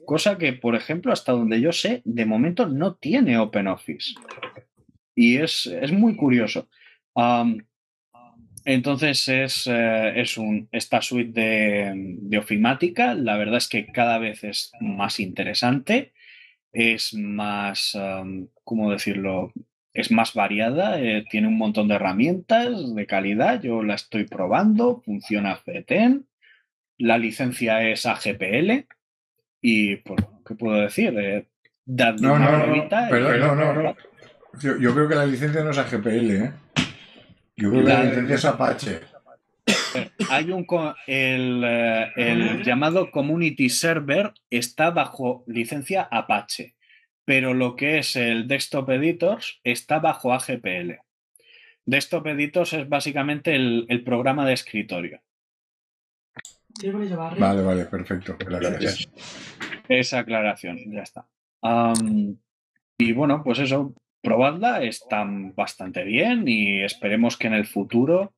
cosa 0.07 0.39
que, 0.39 0.53
por 0.53 0.75
ejemplo, 0.75 1.13
hasta 1.13 1.33
donde 1.33 1.61
yo 1.61 1.73
sé, 1.73 2.03
de 2.05 2.27
momento 2.27 2.67
no 2.67 2.95
tiene 2.95 3.39
OpenOffice. 3.39 4.15
Y 5.15 5.37
es, 5.37 5.67
es 5.67 5.93
muy 5.93 6.17
curioso. 6.17 6.69
entonces 8.65 9.29
es, 9.29 9.67
eh, 9.67 10.21
es 10.21 10.39
un, 10.39 10.69
esta 10.73 11.03
suite 11.03 11.41
de, 11.41 11.93
de, 11.95 12.39
ofimática, 12.39 13.15
la 13.15 13.37
verdad 13.37 13.57
es 13.59 13.69
que 13.69 13.87
cada 13.87 14.19
vez 14.19 14.45
es 14.45 14.73
más 14.81 15.21
interesante, 15.21 16.13
es 16.73 17.13
más, 17.15 17.99
¿cómo 18.65 18.91
decirlo? 18.91 19.53
es 19.95 20.11
más 20.11 20.35
variada, 20.35 21.01
eh, 21.01 21.25
tiene 21.31 21.49
un 21.49 21.59
montón 21.59 21.89
de 21.89 21.97
herramientas 21.97 22.95
de 22.95 23.07
calidad, 23.07 23.63
yo 23.63 23.83
la 23.83 23.95
estoy 23.95 24.25
probando, 24.25 25.03
funciona 25.05 25.57
FETEN, 25.57 26.27
la 26.99 27.19
licencia 27.19 27.87
es 27.89 28.07
AGPL 28.07 28.87
y, 29.63 29.97
pues, 29.97 30.23
¿qué 30.47 30.55
puedo 30.55 30.81
decir? 30.81 31.15
Eh, 31.19 31.47
no, 31.87 32.13
no, 32.19 32.39
no, 32.39 32.89
perdón, 32.89 33.59
no, 33.59 33.73
no, 33.83 33.97
Yo, 34.61 34.95
creo 34.95 35.09
que 35.09 35.15
la 35.15 35.27
licencia 35.27 35.65
no 35.65 35.71
es 35.71 35.79
AGPL, 35.79 36.31
¿eh? 36.31 36.53
Yo 37.57 37.71
creo 37.71 37.85
que 37.85 37.89
la, 37.89 38.05
licencia 38.05 38.35
es 38.35 38.45
Apache. 38.45 39.01
Hay 40.31 40.51
un 40.51 40.67
el, 41.07 41.63
eh, 41.65 42.13
el 42.17 42.63
llamado 42.65 43.11
Community 43.11 43.69
Server 43.69 44.33
está 44.51 44.91
bajo 44.91 45.45
licencia 45.47 46.03
Apache 46.11 46.75
pero 47.25 47.55
lo 47.55 47.77
que 47.77 47.99
es 47.99 48.17
el 48.17 48.49
Desktop 48.49 48.91
Editors 48.91 49.61
está 49.65 49.99
bajo 49.99 50.33
AGPL. 50.33 50.93
Desktop 51.85 52.27
Editors 52.29 52.73
es 52.73 52.89
básicamente 52.89 53.55
el, 53.55 54.03
programa 54.05 54.47
de 54.47 54.55
escritorio. 54.55 55.21
Vale, 57.41 57.63
vale, 57.63 57.85
perfecto. 57.87 58.37
Gracias. 58.39 59.09
Esa 59.89 60.21
aclaración, 60.21 60.79
ya 60.93 61.03
está. 61.03 61.27
y 62.99 63.13
bueno, 63.13 63.43
pues 63.45 63.59
eso, 63.59 63.95
probadla, 64.23 64.83
están 64.83 65.55
bastante 65.55 66.05
bien 66.05 66.45
y 66.47 66.83
esperemos 66.83 67.37
que 67.37 67.49
en 67.49 67.55
el 67.55 67.67
futuro 67.67 68.35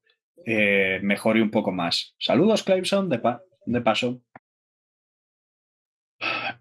eh, 0.46 1.00
mejore 1.02 1.42
un 1.42 1.50
poco 1.50 1.72
más. 1.72 2.14
Saludos, 2.18 2.62
Cliveson, 2.62 3.08
de, 3.08 3.20
de 3.66 3.80
paso. 3.80 4.20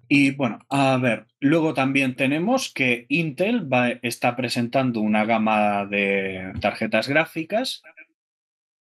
Y 0.07 0.31
bueno, 0.31 0.59
a 0.69 0.97
ver, 0.97 1.25
luego 1.39 1.73
también 1.73 2.15
tenemos 2.15 2.71
que 2.73 3.05
Intel 3.09 3.67
está 4.01 4.35
presentando 4.35 4.99
una 4.99 5.25
gama 5.25 5.85
de 5.85 6.53
tarjetas 6.59 7.07
gráficas 7.07 7.81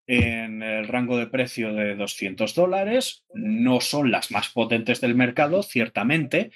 en 0.07 0.63
el 0.63 0.87
rango 0.87 1.17
de 1.17 1.27
precio 1.27 1.73
de 1.73 1.95
200 1.95 2.53
dólares. 2.55 3.25
No 3.33 3.81
son 3.81 4.11
las 4.11 4.31
más 4.31 4.49
potentes 4.49 5.01
del 5.01 5.15
mercado, 5.15 5.63
ciertamente. 5.63 6.51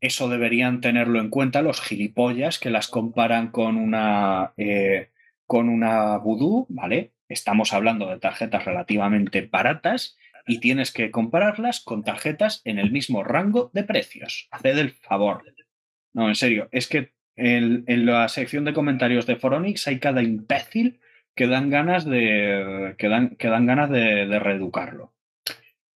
Eso 0.00 0.28
deberían 0.28 0.80
tenerlo 0.80 1.20
en 1.20 1.30
cuenta 1.30 1.62
los 1.62 1.80
gilipollas 1.80 2.58
que 2.58 2.70
las 2.70 2.88
comparan 2.88 3.50
con 3.50 3.76
una, 3.76 4.52
eh, 4.56 5.10
con 5.46 5.68
una 5.68 6.18
Voodoo, 6.18 6.66
¿vale? 6.68 7.12
Estamos 7.28 7.72
hablando 7.72 8.08
de 8.08 8.18
tarjetas 8.18 8.64
relativamente 8.64 9.42
baratas 9.42 10.16
y 10.46 10.60
tienes 10.60 10.92
que 10.92 11.10
compararlas 11.10 11.80
con 11.80 12.02
tarjetas 12.02 12.62
en 12.64 12.78
el 12.78 12.90
mismo 12.90 13.22
rango 13.22 13.70
de 13.74 13.84
precios. 13.84 14.48
Haced 14.50 14.78
el 14.78 14.90
favor. 14.90 15.44
No, 16.14 16.28
en 16.28 16.34
serio, 16.34 16.68
es 16.72 16.88
que 16.88 17.12
en, 17.36 18.06
la 18.06 18.28
sección 18.28 18.64
de 18.64 18.72
comentarios 18.72 19.26
de 19.26 19.36
Foronix 19.36 19.86
hay 19.86 20.00
cada 20.00 20.22
imbécil 20.22 21.00
que 21.38 21.46
dan 21.46 21.70
ganas 21.70 22.04
de, 22.04 22.96
ganas 22.98 23.90
de, 23.90 24.38
reeducarlo. 24.40 25.12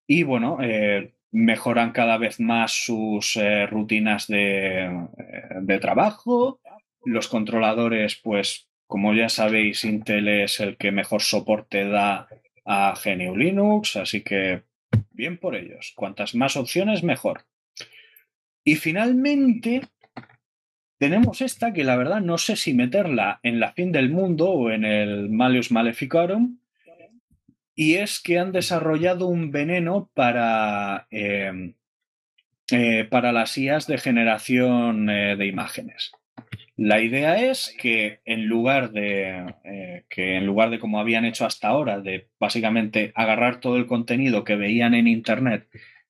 Y 0.07 0.23
bueno, 0.23 0.59
eh, 0.63 1.15
mejoran 1.33 1.91
cada 1.91 2.17
vez 2.17 2.39
más 2.39 2.85
sus 2.85 3.37
eh, 3.37 3.67
rutinas 3.67 4.29
de, 4.29 4.85
eh, 4.85 5.49
de 5.63 5.79
trabajo. 5.81 6.61
Los 7.05 7.27
controladores, 7.27 8.21
pues 8.23 8.69
como 8.87 9.15
ya 9.15 9.29
sabéis, 9.29 9.85
Intel 9.85 10.29
es 10.29 10.61
el 10.61 10.77
que 10.77 10.93
mejor 10.93 11.23
soporte 11.23 11.87
da 11.87 12.29
a 12.65 12.95
GNU 13.05 13.37
Linux, 13.37 13.97
así 13.97 14.23
que 14.23 14.63
bien 15.11 15.39
por 15.39 15.57
ellos. 15.57 15.93
Cuantas 15.97 16.37
más 16.37 16.57
opciones, 16.57 17.03
mejor. 17.03 17.47
Y 18.63 18.77
finalmente, 18.77 19.83
tenemos 21.03 21.41
esta 21.41 21.73
que 21.73 21.83
la 21.83 21.97
verdad 21.97 22.21
no 22.21 22.39
sé 22.39 22.55
si 22.55 22.75
meterla 22.75 23.41
en 23.43 23.59
la 23.59 23.73
fin 23.73 23.91
del 23.91 24.09
mundo 24.09 24.51
o 24.51 24.71
en 24.71 24.85
el 24.85 25.31
Malleus 25.31 25.73
Maleficarum, 25.73 26.59
y 27.75 27.95
es 27.95 28.21
que 28.21 28.39
han 28.39 28.53
desarrollado 28.53 29.27
un 29.27 29.51
veneno 29.51 30.13
para, 30.15 31.09
eh, 31.11 31.75
eh, 32.71 33.05
para 33.11 33.33
las 33.33 33.59
IAs 33.59 33.89
de 33.89 33.99
generación 33.99 35.11
eh, 35.11 35.35
de 35.35 35.45
imágenes. 35.47 36.13
La 36.77 37.01
idea 37.01 37.51
es 37.51 37.75
que 37.81 38.21
en 38.25 38.47
lugar 38.47 38.93
de 38.93 39.57
eh, 39.65 40.05
que 40.09 40.37
en 40.37 40.47
lugar 40.47 40.71
de 40.71 40.79
como 40.79 41.01
habían 41.01 41.25
hecho 41.25 41.45
hasta 41.45 41.67
ahora, 41.67 41.99
de 41.99 42.29
básicamente 42.39 43.11
agarrar 43.17 43.59
todo 43.59 43.77
el 43.77 43.87
contenido 43.87 44.45
que 44.45 44.55
veían 44.55 44.95
en 44.95 45.09
internet 45.09 45.67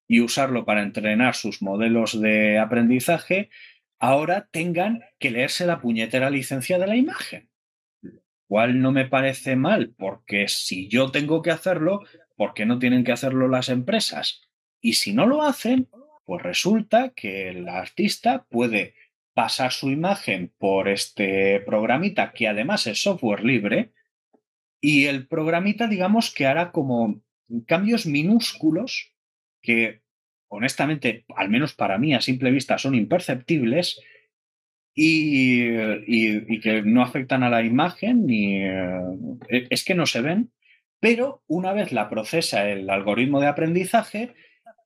y 0.06 0.20
usarlo 0.20 0.66
para 0.66 0.82
entrenar 0.82 1.34
sus 1.34 1.62
modelos 1.62 2.20
de 2.20 2.58
aprendizaje, 2.58 3.48
ahora 4.02 4.48
tengan 4.50 5.04
que 5.20 5.30
leerse 5.30 5.64
la 5.64 5.80
puñetera 5.80 6.28
licencia 6.28 6.76
de 6.76 6.88
la 6.88 6.96
imagen. 6.96 7.48
Cual 8.48 8.80
no 8.80 8.90
me 8.90 9.06
parece 9.06 9.54
mal, 9.54 9.94
porque 9.96 10.48
si 10.48 10.88
yo 10.88 11.12
tengo 11.12 11.40
que 11.40 11.52
hacerlo, 11.52 12.02
¿por 12.36 12.52
qué 12.52 12.66
no 12.66 12.80
tienen 12.80 13.04
que 13.04 13.12
hacerlo 13.12 13.46
las 13.46 13.68
empresas? 13.68 14.42
Y 14.80 14.94
si 14.94 15.12
no 15.12 15.26
lo 15.26 15.42
hacen, 15.42 15.88
pues 16.24 16.42
resulta 16.42 17.10
que 17.10 17.48
el 17.48 17.68
artista 17.68 18.44
puede 18.50 18.96
pasar 19.34 19.70
su 19.70 19.88
imagen 19.88 20.52
por 20.58 20.88
este 20.88 21.60
programita 21.60 22.32
que 22.32 22.48
además 22.48 22.88
es 22.88 23.00
software 23.00 23.44
libre 23.44 23.92
y 24.80 25.06
el 25.06 25.28
programita 25.28 25.86
digamos 25.86 26.34
que 26.34 26.46
hará 26.46 26.72
como 26.72 27.22
cambios 27.66 28.04
minúsculos 28.04 29.14
que 29.62 30.01
honestamente, 30.52 31.24
al 31.34 31.48
menos 31.48 31.74
para 31.74 31.98
mí 31.98 32.14
a 32.14 32.20
simple 32.20 32.50
vista 32.50 32.78
son 32.78 32.94
imperceptibles 32.94 34.00
y, 34.94 36.60
que 36.60 36.82
no 36.84 37.02
afectan 37.02 37.42
a 37.42 37.50
la 37.50 37.62
imagen 37.62 38.26
ni 38.26 38.62
eh, 38.62 39.00
es 39.48 39.84
que 39.84 39.94
no 39.94 40.06
se 40.06 40.20
ven, 40.20 40.52
pero 41.00 41.42
una 41.46 41.72
vez 41.72 41.92
la 41.92 42.08
procesa 42.08 42.68
el 42.68 42.88
algoritmo 42.90 43.40
de 43.40 43.46
aprendizaje, 43.46 44.34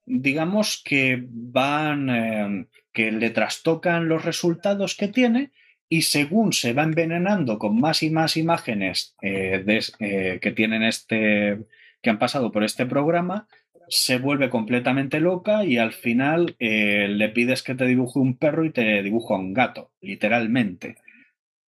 digamos 0.06 0.82
que 0.84 1.24
van, 1.28 2.10
eh, 2.10 2.66
que 2.92 3.10
le 3.10 3.30
trastocan 3.30 4.08
los 4.08 4.24
resultados 4.24 4.96
que 4.96 5.08
tiene 5.08 5.50
y 5.88 6.02
según 6.02 6.52
se 6.52 6.72
va 6.72 6.82
envenenando 6.82 7.58
con 7.58 7.78
más 7.78 8.02
y 8.02 8.10
más 8.10 8.36
imágenes 8.36 9.16
eh, 9.22 9.64
eh, 9.98 10.38
que 10.40 10.52
tienen 10.52 10.82
este, 10.82 11.58
que 12.02 12.10
han 12.10 12.18
pasado 12.18 12.50
por 12.50 12.64
este 12.64 12.86
programa, 12.86 13.46
se 13.88 14.18
vuelve 14.18 14.50
completamente 14.50 15.20
loca 15.20 15.64
y 15.64 15.78
al 15.78 15.92
final 15.92 16.56
le 16.58 17.28
pides 17.30 17.62
que 17.62 17.74
te 17.74 17.86
dibuje 17.86 18.18
un 18.18 18.36
perro 18.36 18.64
y 18.64 18.70
te 18.70 19.02
dibuja 19.02 19.34
un 19.34 19.52
gato, 19.52 19.92
literalmente. 20.00 20.96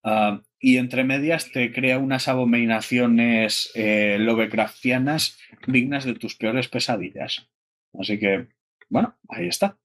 Ah, 0.03 0.43
y 0.61 0.77
entre 0.77 1.05
medias 1.05 1.53
te 1.53 1.73
crea 1.73 1.99
unas 1.99 2.29
abominaciones 2.29 3.73
lovecraftianas 3.75 5.39
dignas 5.67 6.05
de 6.05 6.15
tus 6.15 6.37
peores 6.37 6.69
pesadillas. 6.69 7.49
Así 7.99 8.19
que, 8.19 8.49
bueno, 8.89 9.17
ahí 9.29 9.49
está. 9.49 9.79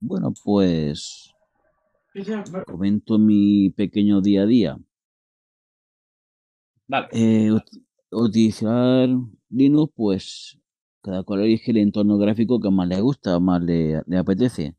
Bueno, 0.00 0.32
pues 0.44 1.32
comento 2.66 3.18
mi 3.18 3.70
pequeño 3.70 4.20
día 4.20 4.42
a 4.42 4.46
día. 4.46 4.78
Vale. 6.88 7.08
Eh, 7.12 7.50
utilizar 8.12 9.08
Linux, 9.50 9.92
pues 9.94 10.58
cada 11.02 11.24
cual 11.24 11.42
elige 11.42 11.72
el 11.72 11.78
entorno 11.78 12.18
gráfico 12.18 12.60
que 12.60 12.70
más 12.70 12.88
le 12.88 13.00
gusta, 13.00 13.40
más 13.40 13.62
le, 13.62 14.02
apetece. 14.16 14.76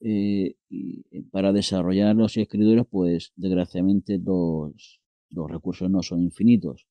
Eh, 0.00 0.54
y 0.68 1.22
para 1.30 1.52
desarrollar 1.52 2.14
los 2.16 2.36
escritorios, 2.36 2.86
pues 2.90 3.32
desgraciadamente 3.36 4.18
los, 4.18 5.00
los 5.30 5.50
recursos 5.50 5.90
no 5.90 6.02
son 6.02 6.20
infinitos. 6.20 6.86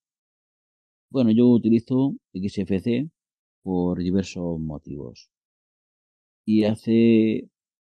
Bueno, 1.11 1.31
yo 1.31 1.47
utilizo 1.47 2.15
XFC 2.33 3.09
por 3.61 3.99
diversos 3.99 4.59
motivos. 4.59 5.29
Y 6.45 6.65
hace 6.65 7.49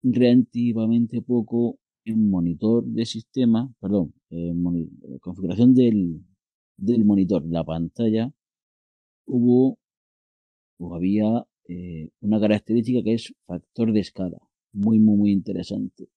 relativamente 0.03 1.21
poco 1.21 1.79
en 2.05 2.29
monitor 2.29 2.85
de 2.85 3.05
sistema, 3.05 3.73
perdón, 3.79 4.13
en 4.29 4.63
configuración 5.19 5.73
del, 5.73 6.21
del 6.77 7.05
monitor, 7.05 7.43
la 7.45 7.63
pantalla, 7.63 8.31
hubo 9.25 9.77
o 10.79 10.95
había 10.95 11.45
eh, 11.67 12.09
una 12.21 12.39
característica 12.39 13.03
que 13.03 13.15
es 13.15 13.33
factor 13.45 13.91
de 13.91 13.99
escala. 13.99 14.37
Muy, 14.73 14.99
muy, 14.99 15.17
muy 15.17 15.31
interesante. 15.31 16.09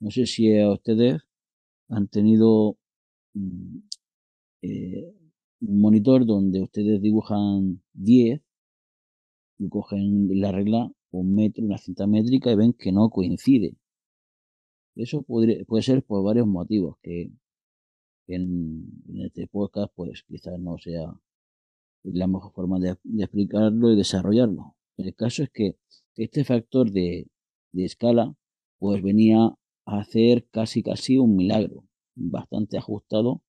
No 0.00 0.10
sé 0.10 0.26
si 0.26 0.58
a 0.58 0.70
ustedes 0.70 1.22
han 1.88 2.08
tenido 2.08 2.76
mm, 3.34 3.78
eh, 4.62 5.14
un 5.60 5.80
monitor 5.80 6.26
donde 6.26 6.60
ustedes 6.60 7.00
dibujan 7.00 7.82
10 7.94 8.40
y 9.58 9.68
cogen 9.68 10.28
la 10.40 10.52
regla 10.52 10.90
un 11.12 11.34
metro, 11.34 11.64
una 11.64 11.78
cinta 11.78 12.06
métrica 12.06 12.50
y 12.50 12.56
ven 12.56 12.72
que 12.72 12.90
no 12.90 13.10
coincide. 13.10 13.76
Eso 14.94 15.22
puede 15.22 15.82
ser 15.82 16.02
por 16.02 16.24
varios 16.24 16.46
motivos, 16.46 16.96
que 17.02 17.30
en, 18.36 19.02
este 19.24 19.46
podcast 19.46 19.92
pues 19.94 20.24
quizás 20.24 20.58
no 20.58 20.78
sea 20.78 21.12
la 22.04 22.26
mejor 22.26 22.52
forma 22.52 22.78
de, 22.78 22.96
explicarlo 23.18 23.92
y 23.92 23.96
desarrollarlo. 23.96 24.76
El 24.96 25.14
caso 25.14 25.42
es 25.42 25.50
que 25.50 25.76
este 26.16 26.44
factor 26.44 26.90
de, 26.90 27.28
de 27.72 27.84
escala 27.84 28.34
pues 28.78 29.02
venía 29.02 29.54
a 29.86 29.98
hacer 30.00 30.46
casi 30.50 30.82
casi 30.82 31.18
un 31.18 31.36
milagro, 31.36 31.84
bastante 32.14 32.78
ajustado 32.78 33.42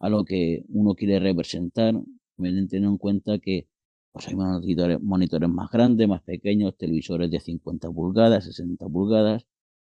a 0.00 0.08
lo 0.08 0.24
que 0.24 0.64
uno 0.68 0.94
quiere 0.94 1.18
representar, 1.18 1.94
teniendo 2.36 2.88
en 2.88 2.98
cuenta 2.98 3.38
que 3.38 3.68
pues 4.12 4.28
hay 4.28 4.36
monitores, 4.36 5.00
monitores 5.00 5.48
más 5.48 5.70
grandes, 5.70 6.08
más 6.08 6.22
pequeños, 6.22 6.76
televisores 6.76 7.30
de 7.30 7.40
50 7.40 7.90
pulgadas, 7.90 8.44
60 8.44 8.88
pulgadas, 8.88 9.46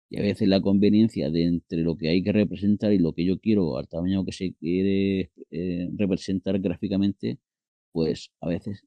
y 0.09 0.19
a 0.19 0.21
veces 0.21 0.47
la 0.47 0.61
conveniencia 0.61 1.29
de 1.31 1.45
entre 1.45 1.79
lo 1.79 1.97
que 1.97 2.09
hay 2.09 2.23
que 2.23 2.31
representar 2.31 2.93
y 2.93 2.99
lo 2.99 3.13
que 3.13 3.25
yo 3.25 3.39
quiero, 3.39 3.77
al 3.77 3.87
tamaño 3.87 4.25
que 4.25 4.31
se 4.31 4.53
quiere 4.53 5.31
eh, 5.51 5.89
representar 5.95 6.59
gráficamente, 6.59 7.39
pues 7.91 8.31
a 8.41 8.47
veces 8.47 8.83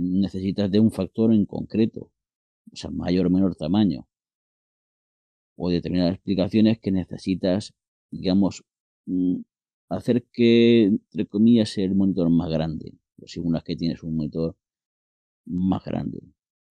necesitas 0.00 0.70
de 0.70 0.80
un 0.80 0.90
factor 0.92 1.32
en 1.32 1.46
concreto, 1.46 2.10
o 2.72 2.76
sea, 2.76 2.90
mayor 2.90 3.26
o 3.26 3.30
menor 3.30 3.56
tamaño, 3.56 4.08
o 5.56 5.70
determinadas 5.70 6.14
explicaciones 6.14 6.78
que 6.80 6.90
necesitas, 6.92 7.74
digamos, 8.10 8.64
mm, 9.06 9.40
hacer 9.88 10.24
que, 10.32 10.84
entre 10.84 11.26
comillas, 11.26 11.70
sea 11.70 11.84
el 11.84 11.94
monitor 11.94 12.30
más 12.30 12.50
grande. 12.50 12.92
Una 13.38 13.58
vez 13.58 13.64
que 13.64 13.76
tienes 13.76 14.02
un 14.02 14.16
monitor 14.16 14.56
más 15.46 15.84
grande, 15.84 16.20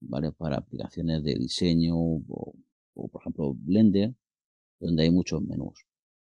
¿vale? 0.02 0.32
Para 0.34 0.58
aplicaciones 0.58 1.24
de 1.24 1.36
diseño 1.36 1.96
o, 1.98 2.56
por 2.94 3.22
ejemplo, 3.22 3.54
Blender, 3.56 4.14
donde 4.80 5.04
hay 5.04 5.12
muchos 5.12 5.42
menús. 5.42 5.86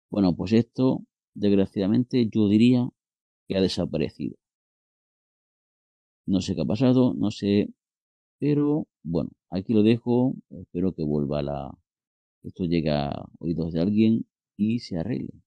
Bueno, 0.09 0.35
pues 0.35 0.53
esto, 0.53 1.03
desgraciadamente, 1.33 2.27
yo 2.31 2.47
diría 2.47 2.89
que 3.47 3.57
ha 3.57 3.61
desaparecido. 3.61 4.37
No 6.27 6.41
sé 6.41 6.55
qué 6.55 6.61
ha 6.61 6.65
pasado, 6.65 7.13
no 7.13 7.29
sé, 7.31 7.69
pero 8.39 8.87
bueno, 9.03 9.29
aquí 9.49 9.73
lo 9.73 9.83
dejo. 9.83 10.33
Espero 10.49 10.93
que 10.93 11.03
vuelva 11.03 11.41
la, 11.41 11.71
esto 12.43 12.65
llegue 12.65 12.91
a 12.91 13.25
oídos 13.39 13.73
de 13.73 13.81
alguien 13.81 14.25
y 14.57 14.79
se 14.79 14.97
arregle. 14.97 15.41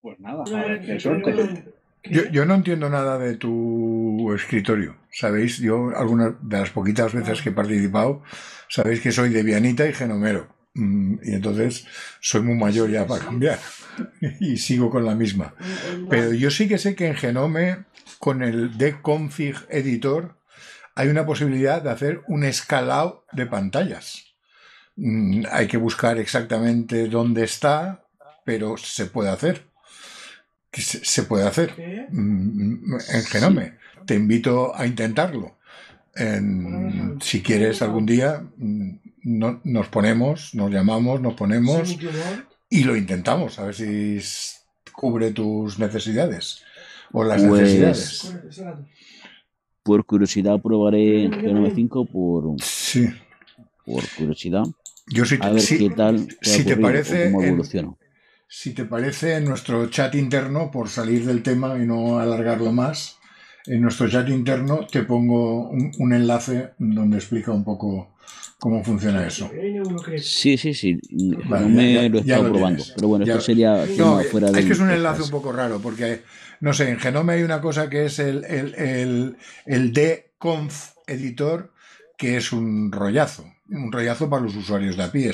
Pues 0.00 0.18
nada, 0.18 0.44
qué 0.80 0.98
suerte. 0.98 1.74
Yo, 2.04 2.24
yo, 2.30 2.46
no 2.46 2.54
entiendo 2.54 2.88
nada 2.88 3.18
de 3.18 3.36
tu 3.36 4.32
escritorio. 4.34 4.96
Sabéis, 5.12 5.58
yo 5.58 5.90
algunas 5.96 6.34
de 6.40 6.58
las 6.58 6.70
poquitas 6.70 7.12
veces 7.12 7.42
que 7.42 7.50
he 7.50 7.52
participado, 7.52 8.22
sabéis 8.68 9.00
que 9.00 9.12
soy 9.12 9.30
de 9.30 9.42
Vianita 9.42 9.86
y 9.86 9.92
Genomero. 9.92 10.48
Mm, 10.74 11.16
y 11.22 11.32
entonces 11.34 11.86
soy 12.20 12.42
muy 12.42 12.54
mayor 12.54 12.90
ya 12.90 13.06
para 13.06 13.24
cambiar. 13.24 13.58
y 14.40 14.56
sigo 14.56 14.90
con 14.90 15.04
la 15.04 15.14
misma. 15.14 15.54
Pero 16.08 16.32
yo 16.32 16.50
sí 16.50 16.68
que 16.68 16.78
sé 16.78 16.94
que 16.94 17.06
en 17.06 17.16
Genome, 17.16 17.84
con 18.18 18.42
el 18.42 18.78
Deconfig 18.78 19.56
Editor, 19.68 20.36
hay 20.94 21.08
una 21.08 21.26
posibilidad 21.26 21.82
de 21.82 21.90
hacer 21.90 22.22
un 22.28 22.44
escalado 22.44 23.26
de 23.32 23.46
pantallas. 23.46 24.24
Mm, 24.96 25.44
hay 25.50 25.66
que 25.66 25.76
buscar 25.76 26.18
exactamente 26.18 27.08
dónde 27.08 27.44
está, 27.44 28.04
pero 28.44 28.76
se 28.76 29.06
puede 29.06 29.30
hacer 29.30 29.69
que 30.70 30.82
se, 30.82 31.22
puede 31.24 31.46
hacer 31.46 32.08
mm, 32.10 32.94
en 33.12 33.24
Genome. 33.24 33.74
Te 34.06 34.14
invito 34.14 34.74
a 34.74 34.86
intentarlo. 34.86 35.56
si 37.20 37.42
quieres 37.42 37.82
algún 37.82 38.06
día, 38.06 38.44
mm, 38.56 38.90
nos 39.64 39.88
ponemos, 39.88 40.54
nos 40.54 40.70
llamamos, 40.70 41.20
nos 41.20 41.34
ponemos 41.34 41.96
y 42.68 42.84
lo 42.84 42.96
intentamos, 42.96 43.58
a 43.58 43.64
ver 43.64 43.74
si 43.74 44.20
cubre 44.92 45.32
tus 45.32 45.78
necesidades 45.78 46.62
o 47.12 47.24
las 47.24 47.42
pues, 47.42 47.62
necesidades. 47.62 48.34
Por 49.82 50.04
curiosidad 50.04 50.60
probaré 50.60 51.28
Genome 51.30 51.72
5 51.74 52.04
por, 52.06 52.62
sí. 52.62 53.08
por 53.84 54.04
curiosidad. 54.16 54.64
Yo 55.08 55.24
si, 55.24 55.36
a 55.40 55.50
ver 55.50 55.64
qué 55.66 55.90
tal 55.90 56.28
si 56.40 56.64
te 56.64 56.76
parece, 56.76 57.32
cómo 57.32 57.42
evoluciona 57.42 57.96
si 58.52 58.74
te 58.74 58.84
parece, 58.84 59.36
en 59.36 59.44
nuestro 59.44 59.88
chat 59.90 60.12
interno, 60.16 60.72
por 60.72 60.88
salir 60.88 61.24
del 61.24 61.40
tema 61.40 61.78
y 61.78 61.86
no 61.86 62.18
alargarlo 62.18 62.72
más, 62.72 63.18
en 63.64 63.80
nuestro 63.80 64.10
chat 64.10 64.28
interno 64.28 64.88
te 64.90 65.04
pongo 65.04 65.70
un, 65.70 66.12
enlace 66.12 66.70
donde 66.78 67.18
explica 67.18 67.52
un 67.52 67.62
poco 67.62 68.16
cómo 68.58 68.82
funciona 68.82 69.24
eso. 69.24 69.48
Sí, 70.18 70.58
sí, 70.58 70.74
sí. 70.74 70.98
no 71.10 71.68
me 71.68 72.08
lo 72.08 72.18
he 72.18 72.20
estado 72.20 72.50
probando. 72.50 72.82
Pero 72.96 73.06
bueno, 73.08 73.24
esto 73.24 73.40
sería 73.40 73.86
fuera 74.28 74.50
de. 74.50 74.58
Es 74.58 74.66
que 74.66 74.72
es 74.72 74.80
un 74.80 74.90
enlace 74.90 75.22
un 75.22 75.30
poco 75.30 75.52
raro, 75.52 75.78
porque, 75.80 76.22
no 76.58 76.72
sé, 76.72 76.90
en 76.90 76.98
Genome 76.98 77.34
hay 77.34 77.44
una 77.44 77.60
cosa 77.60 77.88
que 77.88 78.06
es 78.06 78.18
el, 78.18 78.44
el, 78.46 78.74
el, 78.74 79.36
el 79.64 79.92
dconf 79.92 80.94
editor, 81.06 81.72
que 82.18 82.36
es 82.36 82.52
un 82.52 82.90
rollazo 82.90 83.44
un 83.70 83.92
rollazo 83.92 84.28
para 84.28 84.42
los 84.42 84.56
usuarios 84.56 84.96
de 84.96 85.04
a 85.04 85.12
pie, 85.12 85.32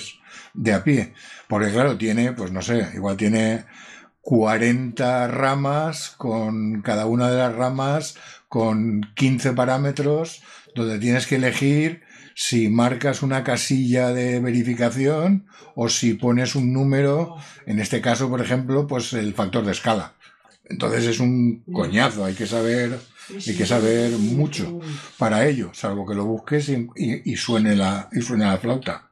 de 0.54 0.72
a 0.72 0.84
pie. 0.84 1.14
Porque 1.48 1.70
claro, 1.70 1.96
tiene, 1.96 2.32
pues 2.32 2.52
no 2.52 2.62
sé, 2.62 2.88
igual 2.94 3.16
tiene 3.16 3.64
40 4.20 5.28
ramas 5.28 6.14
con 6.16 6.82
cada 6.82 7.06
una 7.06 7.30
de 7.30 7.38
las 7.38 7.54
ramas 7.54 8.16
con 8.48 9.02
15 9.14 9.52
parámetros 9.52 10.42
donde 10.74 10.98
tienes 10.98 11.26
que 11.26 11.36
elegir 11.36 12.02
si 12.34 12.68
marcas 12.68 13.22
una 13.22 13.42
casilla 13.44 14.12
de 14.12 14.40
verificación 14.40 15.46
o 15.74 15.88
si 15.88 16.14
pones 16.14 16.54
un 16.54 16.72
número, 16.72 17.36
en 17.64 17.80
este 17.80 18.00
caso, 18.02 18.28
por 18.28 18.42
ejemplo, 18.42 18.86
pues 18.86 19.14
el 19.14 19.32
factor 19.32 19.64
de 19.64 19.72
escala. 19.72 20.14
Entonces 20.64 21.06
es 21.06 21.20
un 21.20 21.64
coñazo, 21.72 22.24
hay 22.24 22.34
que 22.34 22.46
saber 22.46 22.98
hay 23.30 23.56
que 23.56 23.66
saber 23.66 24.12
mucho 24.12 24.80
para 25.18 25.46
ello, 25.46 25.70
salvo 25.72 26.06
que 26.06 26.14
lo 26.14 26.24
busques 26.24 26.68
y, 26.68 27.36
suene, 27.36 27.74
la, 27.74 28.08
y 28.12 28.20
suene 28.20 28.44
la 28.44 28.58
flauta. 28.58 29.10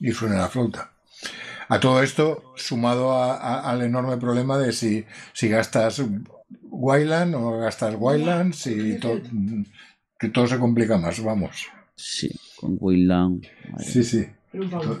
Y 0.00 0.12
suene 0.12 0.36
la 0.36 0.48
flauta. 0.48 0.92
A 1.68 1.80
todo 1.80 2.02
esto, 2.02 2.54
sumado 2.56 3.22
al 3.22 3.82
enorme 3.82 4.16
problema 4.16 4.56
de 4.56 4.72
si, 4.72 5.04
si 5.34 5.48
gastas 5.48 6.02
Wayland 6.62 7.34
o 7.34 7.58
gastas 7.58 7.94
Wayland, 7.98 8.54
si 8.54 8.98
que 10.18 10.28
todo 10.30 10.46
se 10.46 10.58
complica 10.58 10.96
más, 10.96 11.22
vamos. 11.22 11.68
Sí, 11.94 12.30
con 12.56 12.76
Wayland. 12.80 13.46
Sí, 13.78 14.02
sí. 14.02 14.26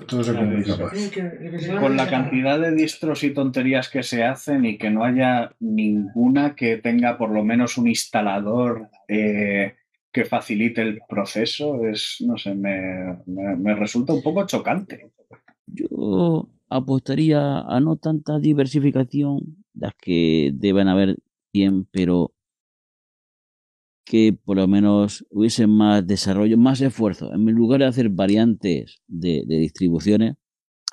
Todo, 0.06 0.22
se 0.22 0.34
complica 0.34 0.76
más. 0.76 1.80
Con 1.80 1.96
la 1.96 2.06
cantidad 2.06 2.60
de 2.60 2.72
distros 2.72 3.24
y 3.24 3.30
tonterías 3.30 3.88
que 3.88 4.02
se 4.02 4.22
hacen 4.22 4.66
y 4.66 4.76
que 4.76 4.90
no 4.90 5.04
haya 5.04 5.52
ninguna 5.58 6.54
que 6.54 6.76
tenga 6.76 7.16
por 7.16 7.30
lo 7.30 7.44
menos 7.44 7.78
un 7.78 7.88
instalador 7.88 8.90
eh, 9.08 9.76
que 10.18 10.24
facilite 10.24 10.82
el 10.82 10.98
proceso, 11.08 11.86
es, 11.86 12.16
no 12.26 12.36
sé, 12.36 12.52
me, 12.52 13.22
me 13.26 13.74
resulta 13.76 14.12
un 14.12 14.20
poco 14.20 14.44
chocante. 14.46 15.12
Yo 15.66 16.48
apostaría 16.68 17.60
a 17.60 17.78
no 17.78 17.94
tanta 17.98 18.40
diversificación, 18.40 19.64
las 19.74 19.92
que 19.94 20.50
deben 20.54 20.88
haber 20.88 21.18
bien, 21.52 21.86
pero 21.92 22.32
que 24.04 24.32
por 24.32 24.56
lo 24.56 24.66
menos 24.66 25.24
hubiese 25.30 25.68
más 25.68 26.04
desarrollo, 26.04 26.58
más 26.58 26.80
esfuerzo. 26.80 27.32
En 27.32 27.44
lugar 27.52 27.78
de 27.78 27.86
hacer 27.86 28.08
variantes 28.08 29.00
de, 29.06 29.44
distribuciones, 29.46 30.34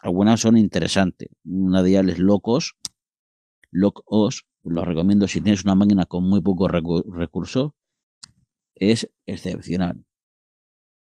algunas 0.03 0.39
son 0.39 0.55
interesantes. 0.55 1.29
Una 1.45 1.81
de 1.81 1.89
ellas 1.89 2.05
es 2.09 2.19
Locos, 2.19 2.75
Locos, 3.71 4.45
lo 4.63 4.85
recomiendo 4.85 5.27
si 5.27 5.41
tienes 5.41 5.63
una 5.63 5.73
máquina 5.73 6.05
con 6.05 6.29
muy 6.29 6.41
pocos 6.41 6.69
recursos, 6.69 7.71
es 8.75 9.09
excepcional. 9.25 10.05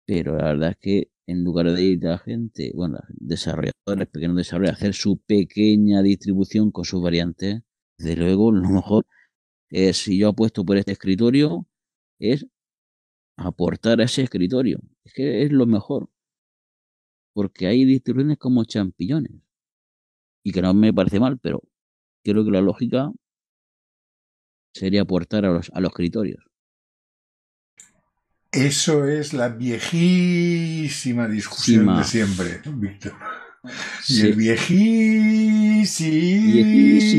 Pero 0.05 0.37
la 0.37 0.45
verdad 0.45 0.71
es 0.71 0.77
que 0.77 1.11
en 1.27 1.43
lugar 1.43 1.71
de 1.71 1.83
ir 1.83 2.07
a 2.07 2.11
la 2.11 2.17
gente, 2.17 2.71
bueno, 2.73 2.99
desarrolladores, 3.09 4.07
pequeños 4.07 4.37
desarrolladores, 4.37 4.81
hacer 4.81 4.93
su 4.95 5.17
pequeña 5.19 6.01
distribución 6.01 6.71
con 6.71 6.85
sus 6.85 7.01
variantes, 7.01 7.61
desde 7.97 8.15
luego 8.15 8.51
lo 8.51 8.67
mejor 8.69 9.05
es 9.69 9.97
si 9.97 10.17
yo 10.17 10.29
apuesto 10.29 10.65
por 10.65 10.77
este 10.77 10.93
escritorio, 10.93 11.67
es 12.19 12.47
aportar 13.37 14.01
a 14.01 14.05
ese 14.05 14.23
escritorio. 14.23 14.79
Es 15.03 15.13
que 15.13 15.43
es 15.43 15.51
lo 15.51 15.65
mejor. 15.67 16.09
Porque 17.33 17.67
hay 17.67 17.85
distribuciones 17.85 18.37
como 18.39 18.65
champiñones. 18.65 19.33
Y 20.43 20.51
que 20.51 20.61
no 20.61 20.73
me 20.73 20.93
parece 20.93 21.19
mal, 21.19 21.37
pero 21.39 21.61
creo 22.23 22.43
que 22.43 22.51
la 22.51 22.61
lógica 22.61 23.11
sería 24.73 25.01
aportar 25.01 25.45
a 25.45 25.51
los, 25.51 25.69
a 25.73 25.79
los 25.79 25.91
escritorios. 25.91 26.48
Eso 28.51 29.07
es 29.07 29.33
la 29.33 29.49
viejísima 29.49 31.27
discusión 31.27 31.81
Sima. 31.81 31.97
de 31.99 32.03
siempre, 32.03 32.47
Víctor. 32.65 33.13
Y 33.63 34.13
Sí. 34.13 34.21
el 34.27 34.33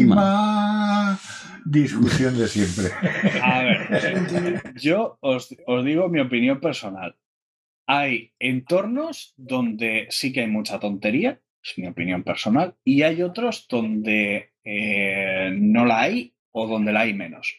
viejísima 0.01 1.18
discusión 1.64 2.37
de 2.39 2.49
siempre. 2.49 2.87
A 3.43 3.62
ver, 3.62 4.62
yo 4.76 5.18
os, 5.20 5.55
os 5.66 5.85
digo 5.85 6.09
mi 6.09 6.20
opinión 6.20 6.59
personal. 6.61 7.16
Hay 7.87 8.33
entornos 8.39 9.35
donde 9.37 10.07
sí 10.11 10.33
que 10.33 10.41
hay 10.41 10.47
mucha 10.49 10.78
tontería, 10.81 11.41
es 11.62 11.76
mi 11.78 11.87
opinión 11.87 12.22
personal, 12.24 12.74
y 12.85 13.03
hay 13.03 13.22
otros 13.22 13.66
donde 13.68 14.53
eh, 14.64 15.53
no 15.55 15.85
la 15.85 16.01
hay 16.03 16.35
o 16.53 16.66
donde 16.66 16.93
la 16.93 17.01
hay 17.01 17.14
menos. 17.14 17.55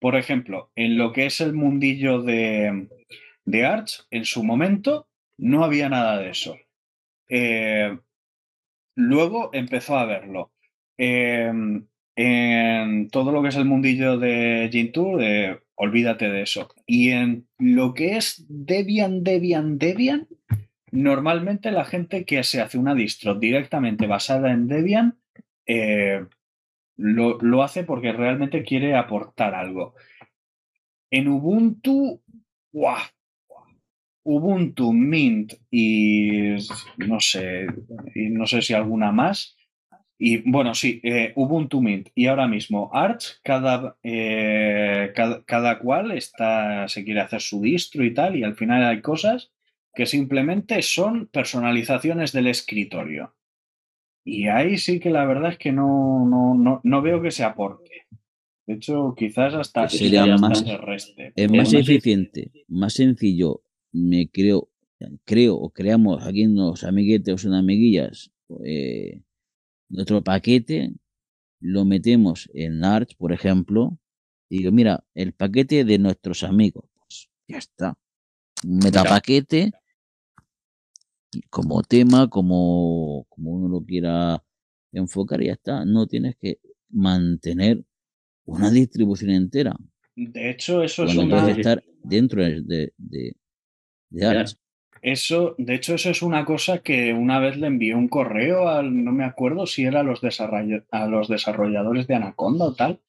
Por 0.00 0.16
ejemplo, 0.16 0.70
en 0.76 0.96
lo 0.96 1.12
que 1.12 1.26
es 1.26 1.40
el 1.40 1.52
mundillo 1.52 2.22
de, 2.22 2.88
de 3.44 3.66
Arch, 3.66 4.06
en 4.10 4.24
su 4.24 4.44
momento 4.44 5.08
no 5.38 5.64
había 5.64 5.88
nada 5.88 6.18
de 6.18 6.30
eso. 6.30 6.56
Eh, 7.28 7.98
luego 8.94 9.50
empezó 9.52 9.98
a 9.98 10.06
verlo. 10.06 10.52
Eh, 10.96 11.52
en 12.20 13.10
todo 13.10 13.30
lo 13.30 13.42
que 13.42 13.50
es 13.50 13.56
el 13.56 13.64
mundillo 13.64 14.18
de 14.18 14.68
Gentoo, 14.72 15.20
eh, 15.20 15.60
olvídate 15.76 16.28
de 16.28 16.42
eso. 16.42 16.68
Y 16.84 17.10
en 17.10 17.46
lo 17.58 17.94
que 17.94 18.16
es 18.16 18.44
Debian, 18.48 19.22
Debian, 19.22 19.78
Debian, 19.78 20.26
normalmente 20.90 21.70
la 21.70 21.84
gente 21.84 22.24
que 22.24 22.42
se 22.42 22.60
hace 22.60 22.76
una 22.76 22.96
distro 22.96 23.36
directamente 23.36 24.08
basada 24.08 24.50
en 24.50 24.66
Debian 24.66 25.18
eh, 25.66 26.26
lo, 26.98 27.38
lo 27.38 27.62
hace 27.62 27.84
porque 27.84 28.12
realmente 28.12 28.62
quiere 28.62 28.94
aportar 28.94 29.54
algo. 29.54 29.94
En 31.10 31.28
Ubuntu, 31.28 32.20
¡guau! 32.72 32.98
Ubuntu, 34.24 34.92
Mint 34.92 35.54
y 35.70 36.56
no 36.98 37.18
sé, 37.18 37.66
y 38.14 38.28
no 38.28 38.46
sé 38.46 38.60
si 38.60 38.74
alguna 38.74 39.10
más. 39.10 39.56
Y 40.18 40.50
bueno, 40.50 40.74
sí, 40.74 41.00
eh, 41.02 41.32
Ubuntu 41.36 41.80
Mint 41.80 42.08
y 42.14 42.26
ahora 42.26 42.46
mismo 42.46 42.90
Arch, 42.92 43.40
cada, 43.42 43.96
eh, 44.02 45.12
cada, 45.14 45.44
cada 45.44 45.78
cual 45.78 46.10
está, 46.10 46.88
se 46.88 47.04
quiere 47.04 47.20
hacer 47.20 47.40
su 47.40 47.62
distro 47.62 48.04
y 48.04 48.12
tal, 48.12 48.36
y 48.36 48.42
al 48.42 48.56
final 48.56 48.84
hay 48.84 49.00
cosas 49.00 49.50
que 49.94 50.04
simplemente 50.04 50.82
son 50.82 51.28
personalizaciones 51.28 52.32
del 52.32 52.48
escritorio. 52.48 53.37
Y 54.30 54.46
ahí 54.48 54.76
sí 54.76 55.00
que 55.00 55.08
la 55.08 55.24
verdad 55.24 55.52
es 55.52 55.58
que 55.58 55.72
no, 55.72 56.26
no, 56.28 56.54
no, 56.54 56.80
no 56.84 57.02
veo 57.02 57.22
que 57.22 57.30
se 57.30 57.44
aporte. 57.44 58.06
De 58.66 58.74
hecho, 58.74 59.14
quizás 59.16 59.54
hasta, 59.54 59.88
Sería 59.88 60.24
hasta 60.34 60.48
más- 60.48 60.58
se 60.60 60.76
reste. 60.76 61.32
Es 61.34 61.50
más 61.50 61.72
eficiente, 61.72 62.52
más 62.68 62.92
sencillo, 62.92 63.62
me 63.92 64.28
creo, 64.28 64.68
creo 65.24 65.56
o 65.56 65.70
creamos 65.70 66.26
aquí 66.26 66.42
en 66.42 66.56
los 66.56 66.84
amiguetes 66.84 67.46
o 67.46 67.54
amiguillas 67.54 68.30
eh, 68.64 69.22
nuestro 69.88 70.22
paquete, 70.22 70.92
lo 71.60 71.86
metemos 71.86 72.50
en 72.52 72.84
Arch, 72.84 73.16
por 73.16 73.32
ejemplo, 73.32 73.98
y 74.50 74.58
digo, 74.58 74.72
mira, 74.72 75.04
el 75.14 75.32
paquete 75.32 75.84
de 75.84 75.98
nuestros 75.98 76.42
amigos, 76.44 76.84
pues 76.94 77.30
ya 77.48 77.56
está. 77.56 77.96
Metapaquete 78.66 79.72
como 81.50 81.82
tema, 81.82 82.28
como, 82.28 83.26
como 83.28 83.52
uno 83.52 83.68
lo 83.68 83.84
quiera 83.84 84.42
enfocar, 84.92 85.42
y 85.42 85.46
ya 85.46 85.52
está. 85.52 85.84
No 85.84 86.06
tienes 86.06 86.36
que 86.36 86.60
mantener 86.90 87.84
una 88.44 88.70
distribución 88.70 89.30
entera 89.30 89.76
De 90.16 90.50
hecho, 90.50 90.82
eso 90.82 91.04
es 91.04 91.14
una, 91.16 91.40
puedes 91.40 91.58
estar 91.58 91.84
dentro 92.02 92.42
de, 92.42 92.92
de. 92.96 93.34
Eso, 95.00 95.54
de 95.58 95.74
hecho, 95.74 95.94
eso 95.94 96.10
es 96.10 96.22
una 96.22 96.44
cosa 96.44 96.78
que 96.78 97.12
una 97.12 97.38
vez 97.38 97.56
le 97.56 97.68
envié 97.68 97.94
un 97.94 98.08
correo 98.08 98.68
al, 98.68 99.04
no 99.04 99.12
me 99.12 99.24
acuerdo 99.24 99.66
si 99.66 99.84
era 99.84 100.00
a 100.00 100.02
los, 100.02 100.20
a 100.90 101.06
los 101.06 101.28
desarrolladores 101.28 102.06
de 102.08 102.16
Anaconda 102.16 102.64
o 102.64 102.74
tal, 102.74 103.00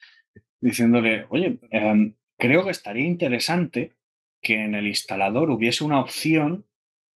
diciéndole, 0.62 1.26
oye, 1.30 1.60
em, 1.72 2.14
creo 2.38 2.64
que 2.64 2.72
estaría 2.72 3.08
interesante 3.08 3.94
que 4.42 4.64
en 4.64 4.76
el 4.76 4.88
instalador 4.88 5.50
hubiese 5.50 5.84
una 5.84 6.00
opción 6.00 6.66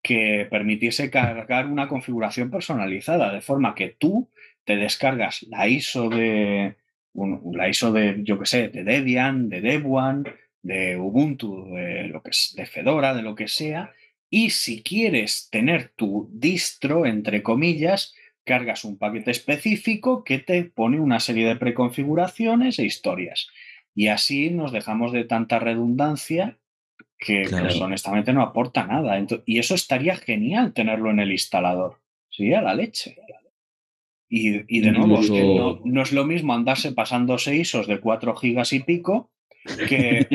que 0.03 0.47
permitiese 0.51 1.11
cargar 1.11 1.67
una 1.67 1.89
configuración 1.89 2.51
personalizada, 2.51 3.33
de 3.33 3.41
forma 3.41 3.75
que 3.75 3.89
tú 3.91 4.29
te 4.65 4.77
descargas 4.77 5.45
la 5.45 5.69
ISO 5.69 6.09
de, 6.09 6.77
la 7.53 7.69
ISO 7.69 7.93
de, 7.93 8.21
yo 8.23 8.39
qué 8.39 8.47
sé, 8.47 8.69
de 8.69 8.85
Debian, 8.85 9.49
de 9.49 9.61
Debian, 9.61 10.25
de 10.63 10.97
Ubuntu, 10.97 11.73
de 11.75 12.09
lo 12.09 12.23
que 12.23 12.31
es, 12.31 12.55
de 12.57 12.67
Fedora, 12.67 13.15
de 13.15 13.23
lo 13.23 13.35
que 13.35 13.49
sea, 13.49 13.93
y 14.31 14.51
si 14.51 14.83
quieres 14.83 15.49
tener 15.51 15.93
tu 15.95 16.31
distro, 16.33 17.05
entre 17.05 17.43
comillas, 17.43 18.15
cargas 18.45 18.85
un 18.85 18.97
paquete 18.97 19.31
específico 19.31 20.25
que 20.25 20.39
te 20.39 20.65
pone 20.65 21.01
una 21.01 21.21
serie 21.21 21.47
de 21.47 21.57
preconfiguraciones 21.57 22.79
e 22.79 22.85
historias. 22.85 23.49
Y 23.95 24.09
así 24.09 24.51
nos 24.51 24.73
dejamos 24.73 25.13
de 25.13 25.25
tanta 25.25 25.59
redundancia 25.59 26.59
que 27.25 27.45
Claro. 27.45 27.67
pues, 27.67 27.81
honestamente 27.81 28.33
no 28.33 28.43
aporta 28.43 28.87
nada. 28.87 29.19
Y 29.47 29.59
eso 29.59 29.75
estaría 29.75 30.17
genial 30.17 30.73
tenerlo 30.73 31.11
en 31.11 31.21
el 31.21 31.33
instalador. 31.33 31.99
Sería 32.29 32.63
la 32.63 32.75
leche. 32.75 33.17
Y, 34.29 34.63
y 34.67 34.81
de 34.81 34.93
nuevo, 34.93 35.21
es 35.21 35.31
que 35.31 35.43
no, 35.85 36.03
es 36.03 36.13
lo 36.13 36.25
mismo 36.25 36.55
andarse 36.55 36.93
pasando 36.93 37.37
ISOs 37.37 37.87
de 37.87 38.01
4 38.01 38.35
gigas 38.37 38.73
y 38.73 38.81
pico 38.81 39.31
que, 39.89 40.27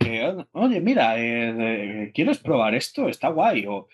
que, 0.00 0.34
oye, 0.52 0.80
mira, 0.80 1.18
eh, 1.18 1.54
eh, 1.58 2.10
¿quieres 2.14 2.38
probar 2.38 2.74
esto? 2.74 3.08
Está 3.08 3.28
guay. 3.28 3.66
O, 3.66 3.86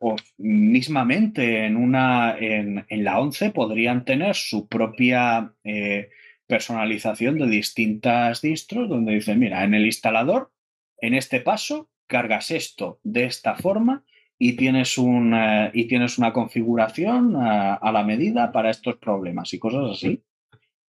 o 0.00 0.16
mismamente 0.38 1.66
en, 1.66 1.76
una, 1.76 2.36
en, 2.38 2.84
en 2.88 3.04
la 3.04 3.20
11 3.20 3.50
podrían 3.50 4.04
tener 4.06 4.34
su 4.34 4.66
propia 4.66 5.52
eh, 5.62 6.08
personalización 6.46 7.38
de 7.38 7.46
distintas 7.46 8.40
distros 8.40 8.88
donde 8.88 9.12
dicen, 9.14 9.38
mira, 9.38 9.62
en 9.62 9.74
el 9.74 9.84
instalador, 9.84 10.50
en 11.00 11.14
este 11.14 11.40
paso, 11.40 11.88
cargas 12.06 12.50
esto 12.50 13.00
de 13.02 13.24
esta 13.24 13.54
forma 13.56 14.04
y 14.38 14.56
tienes, 14.56 14.98
un, 14.98 15.34
eh, 15.34 15.70
y 15.74 15.86
tienes 15.86 16.18
una 16.18 16.32
configuración 16.32 17.36
a, 17.36 17.74
a 17.74 17.92
la 17.92 18.04
medida 18.04 18.52
para 18.52 18.70
estos 18.70 18.96
problemas 18.96 19.52
y 19.52 19.58
cosas 19.58 19.90
así. 19.92 20.22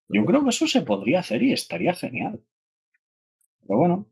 Yo 0.07 0.25
creo 0.25 0.43
que 0.43 0.49
eso 0.49 0.67
se 0.67 0.81
podría 0.81 1.19
hacer 1.19 1.43
y 1.43 1.53
estaría 1.53 1.93
genial. 1.93 2.41
Pero 3.61 3.79
bueno, 3.79 4.07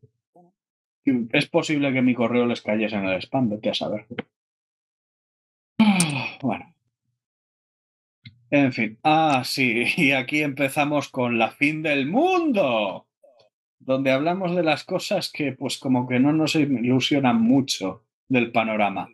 es 1.06 1.48
posible 1.48 1.92
que 1.94 2.02
mi 2.02 2.14
correo 2.14 2.46
les 2.46 2.62
cayese 2.62 2.96
en 2.96 3.06
el 3.06 3.22
spam, 3.22 3.50
vete 3.50 3.70
a 3.70 3.74
saber. 3.74 4.06
Bueno. 6.42 6.74
En 8.50 8.72
fin. 8.72 8.98
Ah, 9.04 9.44
sí, 9.44 9.84
y 9.98 10.12
aquí 10.12 10.42
empezamos 10.42 11.10
con 11.10 11.38
la 11.38 11.52
fin 11.52 11.84
del 11.84 12.08
mundo, 12.08 13.08
donde 13.80 14.12
hablamos 14.12 14.56
de 14.56 14.64
las 14.64 14.84
cosas 14.84 15.32
que 15.32 15.54
pues 15.54 15.78
como 15.78 16.08
que 16.08 16.20
no 16.20 16.34
nos 16.34 16.56
ilusionan 16.56 17.42
mucho 17.42 18.04
del 18.28 18.52
panorama. 18.52 19.10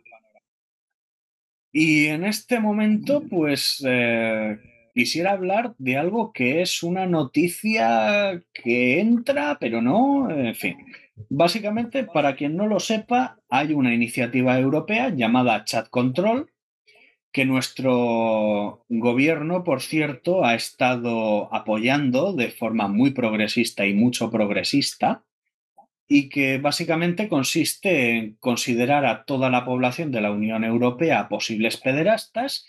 Y 1.72 2.06
en 2.06 2.24
este 2.24 2.58
momento, 2.58 3.22
pues 3.28 3.84
eh, 3.86 4.58
quisiera 4.94 5.32
hablar 5.32 5.74
de 5.76 5.98
algo 5.98 6.32
que 6.32 6.62
es 6.62 6.82
una 6.82 7.06
noticia 7.06 8.42
que 8.54 8.98
entra, 8.98 9.58
pero 9.60 9.82
no, 9.82 10.30
en 10.30 10.54
fin. 10.54 10.78
Básicamente, 11.28 12.04
para 12.04 12.34
quien 12.34 12.56
no 12.56 12.66
lo 12.66 12.80
sepa, 12.80 13.38
hay 13.50 13.74
una 13.74 13.92
iniciativa 13.92 14.58
europea 14.58 15.10
llamada 15.10 15.64
Chat 15.64 15.88
Control, 15.90 16.50
que 17.36 17.44
nuestro 17.44 18.86
gobierno, 18.88 19.62
por 19.62 19.82
cierto, 19.82 20.46
ha 20.46 20.54
estado 20.54 21.54
apoyando 21.54 22.32
de 22.32 22.48
forma 22.50 22.88
muy 22.88 23.10
progresista 23.10 23.84
y 23.84 23.92
mucho 23.92 24.30
progresista, 24.30 25.22
y 26.08 26.30
que 26.30 26.56
básicamente 26.56 27.28
consiste 27.28 28.16
en 28.16 28.36
considerar 28.36 29.04
a 29.04 29.26
toda 29.26 29.50
la 29.50 29.66
población 29.66 30.12
de 30.12 30.22
la 30.22 30.30
Unión 30.30 30.64
Europea 30.64 31.28
posibles 31.28 31.76
pederastas 31.76 32.64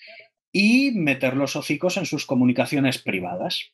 y 0.52 0.92
meter 0.92 1.38
los 1.38 1.56
hocicos 1.56 1.96
en 1.96 2.06
sus 2.06 2.26
comunicaciones 2.26 2.98
privadas. 2.98 3.72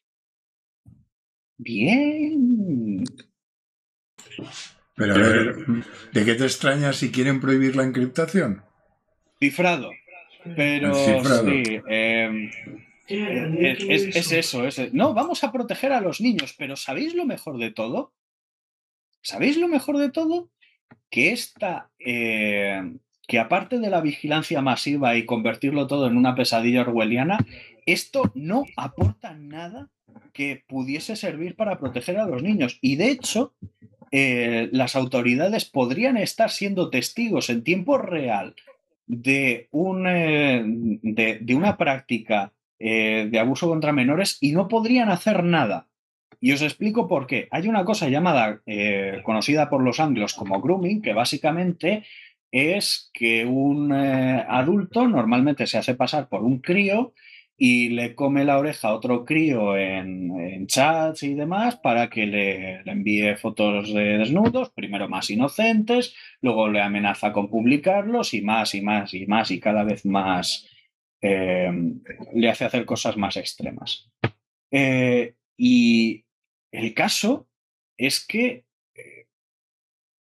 Bien. 1.58 3.04
Pero 4.94 5.16
a 5.16 5.18
ver, 5.18 5.56
¿de 6.14 6.24
qué 6.24 6.36
te 6.36 6.44
extrañas 6.44 6.98
si 6.98 7.12
quieren 7.12 7.40
prohibir 7.40 7.76
la 7.76 7.84
encriptación? 7.84 8.62
Cifrado. 9.40 9.90
Pero 10.56 10.94
sí, 11.46 11.82
eh, 11.90 12.50
es, 13.08 13.84
es- 13.90 14.16
es 14.16 14.32
eso, 14.32 14.66
es, 14.68 14.94
no, 14.94 15.14
vamos 15.14 15.44
a 15.44 15.52
proteger 15.52 15.92
a 15.94 16.02
los 16.02 16.22
niños, 16.22 16.54
pero 16.58 16.76
¿sabéis 16.76 17.14
lo 17.16 17.26
mejor 17.26 17.58
de 17.58 17.72
todo? 17.72 18.14
¿Sabéis 19.22 19.58
lo 19.58 19.68
mejor 19.68 19.98
de 19.98 20.10
todo? 20.10 20.50
Que 21.10 21.32
esta, 21.32 21.90
eh, 22.00 22.82
que 23.28 23.40
aparte 23.40 23.80
de 23.80 23.90
la 23.90 24.02
vigilancia 24.02 24.62
masiva 24.62 25.16
y 25.16 25.26
convertirlo 25.26 25.88
todo 25.88 26.08
en 26.08 26.18
una 26.18 26.36
pesadilla 26.36 26.82
orwelliana, 26.82 27.38
esto 27.86 28.32
no 28.36 28.66
aporta 28.76 29.34
nada 29.34 29.90
que 30.34 30.64
pudiese 30.68 31.16
servir 31.16 31.56
para 31.56 31.78
proteger 31.80 32.18
a 32.18 32.26
los 32.28 32.42
niños. 32.44 32.80
Y 32.82 32.96
de 32.98 33.10
hecho, 33.12 33.54
eh, 34.12 34.70
las 34.72 34.96
autoridades 34.96 35.66
podrían 35.66 36.18
estar 36.18 36.50
siendo 36.52 36.90
testigos 36.90 37.50
en 37.50 37.64
tiempo 37.64 37.98
real 37.98 38.56
de, 39.08 39.68
un, 39.72 40.08
eh, 40.08 40.64
de, 40.66 41.56
una 41.56 41.78
práctica 41.78 42.54
eh, 42.80 43.28
de 43.32 43.40
abuso 43.40 43.68
contra 43.68 43.92
menores 43.92 44.38
y 44.42 44.52
no 44.52 44.68
podrían 44.68 45.10
hacer 45.10 45.44
nada. 45.44 45.88
Y 46.40 46.52
os 46.52 46.62
explico 46.62 47.08
por 47.08 47.26
qué. 47.26 47.48
Hay 47.52 47.70
una 47.70 47.86
cosa 47.86 48.10
llamada, 48.10 48.62
conocida 49.24 49.70
por 49.70 49.82
los 49.82 50.02
anglos 50.02 50.34
como 50.34 50.60
grooming, 50.60 51.02
que 51.02 51.14
básicamente 51.14 52.04
es 52.52 53.10
que 53.14 53.46
un 53.46 53.94
adulto 53.94 55.08
normalmente 55.08 55.68
se 55.68 55.78
hace 55.78 55.96
pasar 55.96 56.28
por 56.28 56.44
un 56.44 56.60
crío 56.60 57.14
y 57.58 57.90
le 57.90 58.16
come 58.16 58.46
la 58.46 58.58
oreja 58.58 58.90
a 58.90 58.96
otro 58.96 59.26
crío 59.26 59.78
en, 59.78 60.66
chats 60.68 61.24
y 61.24 61.34
demás 61.34 61.76
para 61.78 62.10
que 62.10 62.26
le, 62.26 62.82
envíe 62.90 63.36
fotos 63.36 63.94
de 63.94 64.18
desnudos, 64.18 64.72
primero 64.72 65.10
más 65.10 65.30
inocentes, 65.30 66.16
luego 66.42 66.70
le 66.70 66.82
amenaza 66.82 67.32
con 67.34 67.50
publicarlos 67.50 68.34
y 68.34 68.42
más 68.42 68.74
y 68.76 68.82
más 68.82 69.14
y 69.14 69.26
más 69.28 69.52
y 69.52 69.60
cada 69.60 69.84
vez 69.84 70.06
más 70.06 70.68
eh, 71.22 71.72
le 72.34 72.50
hace 72.50 72.66
hacer 72.66 72.86
cosas 72.86 73.18
más 73.18 73.38
extremas. 73.38 74.10
Eh, 74.72 75.36
y 75.58 76.26
el 76.72 76.94
caso 76.94 77.48
es 77.98 78.26
que 78.26 78.66
eh, 78.96 79.28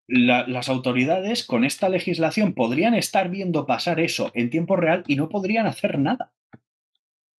las 0.07 0.69
autoridades 0.69 1.43
con 1.43 1.63
esta 1.63 1.89
legislación 1.89 2.53
podrían 2.53 2.93
estar 2.93 3.29
viendo 3.29 3.65
pasar 3.65 3.99
eso 3.99 4.31
en 4.35 4.49
tiempo 4.49 4.75
real 4.75 5.03
y 5.07 5.15
no 5.15 5.29
podrían 5.29 5.65
hacer 5.65 5.97
nada. 5.97 6.33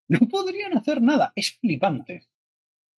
No 0.08 0.18
podrían 0.30 0.76
hacer 0.76 1.00
nada. 1.02 1.32
Es 1.34 1.58
flipante. 1.58 2.26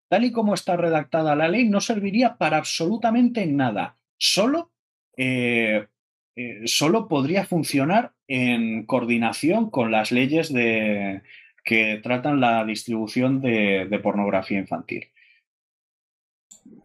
Tal 0.08 0.24
y 0.24 0.32
como 0.32 0.54
está 0.54 0.78
redactada 0.78 1.36
la 1.36 1.48
ley, 1.48 1.68
no 1.68 1.82
serviría 1.82 2.38
para 2.38 2.58
absolutamente 2.58 3.46
nada. 3.48 3.98
Solo, 4.18 4.72
eh, 5.18 5.88
eh, 6.36 6.62
solo 6.66 7.08
podría 7.08 7.46
funcionar 7.46 8.14
en 8.28 8.86
coordinación 8.86 9.70
con 9.70 9.92
las 9.92 10.12
leyes 10.12 10.54
de, 10.54 11.22
que 11.64 12.00
tratan 12.04 12.40
la 12.40 12.64
distribución 12.64 13.42
de, 13.42 14.00
pornografía 14.02 14.60
infantil. 14.60 15.10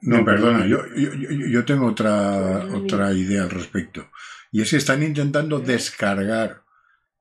No, 0.03 0.25
perdona, 0.25 0.67
yo, 0.67 0.79
yo, 0.95 1.65
tengo 1.65 1.87
otra, 1.87 2.65
otra 2.75 3.13
idea 3.13 3.43
al 3.43 3.51
respecto. 3.51 4.09
Y 4.51 4.63
es 4.63 4.71
que 4.71 4.79
están 4.79 5.03
intentando 5.03 5.61
descargar 5.61 6.63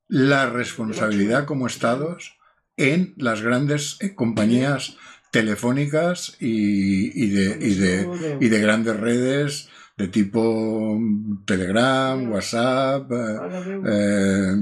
la 0.08 0.50
responsabilidad 0.50 1.46
como 1.46 1.68
estados 1.68 2.39
en 2.80 3.14
las 3.18 3.42
grandes 3.42 3.98
eh, 4.00 4.16
compañías 4.16 4.96
telefónicas 5.32 6.38
y, 6.40 7.28
de, 7.30 7.56
de, 8.40 8.60
grandes 8.60 8.96
redes 8.96 9.70
de 9.98 10.08
tipo 10.08 10.98
Telegram, 11.46 12.32
WhatsApp, 12.32 13.12
eh, 13.12 13.38
eh, 13.86 14.56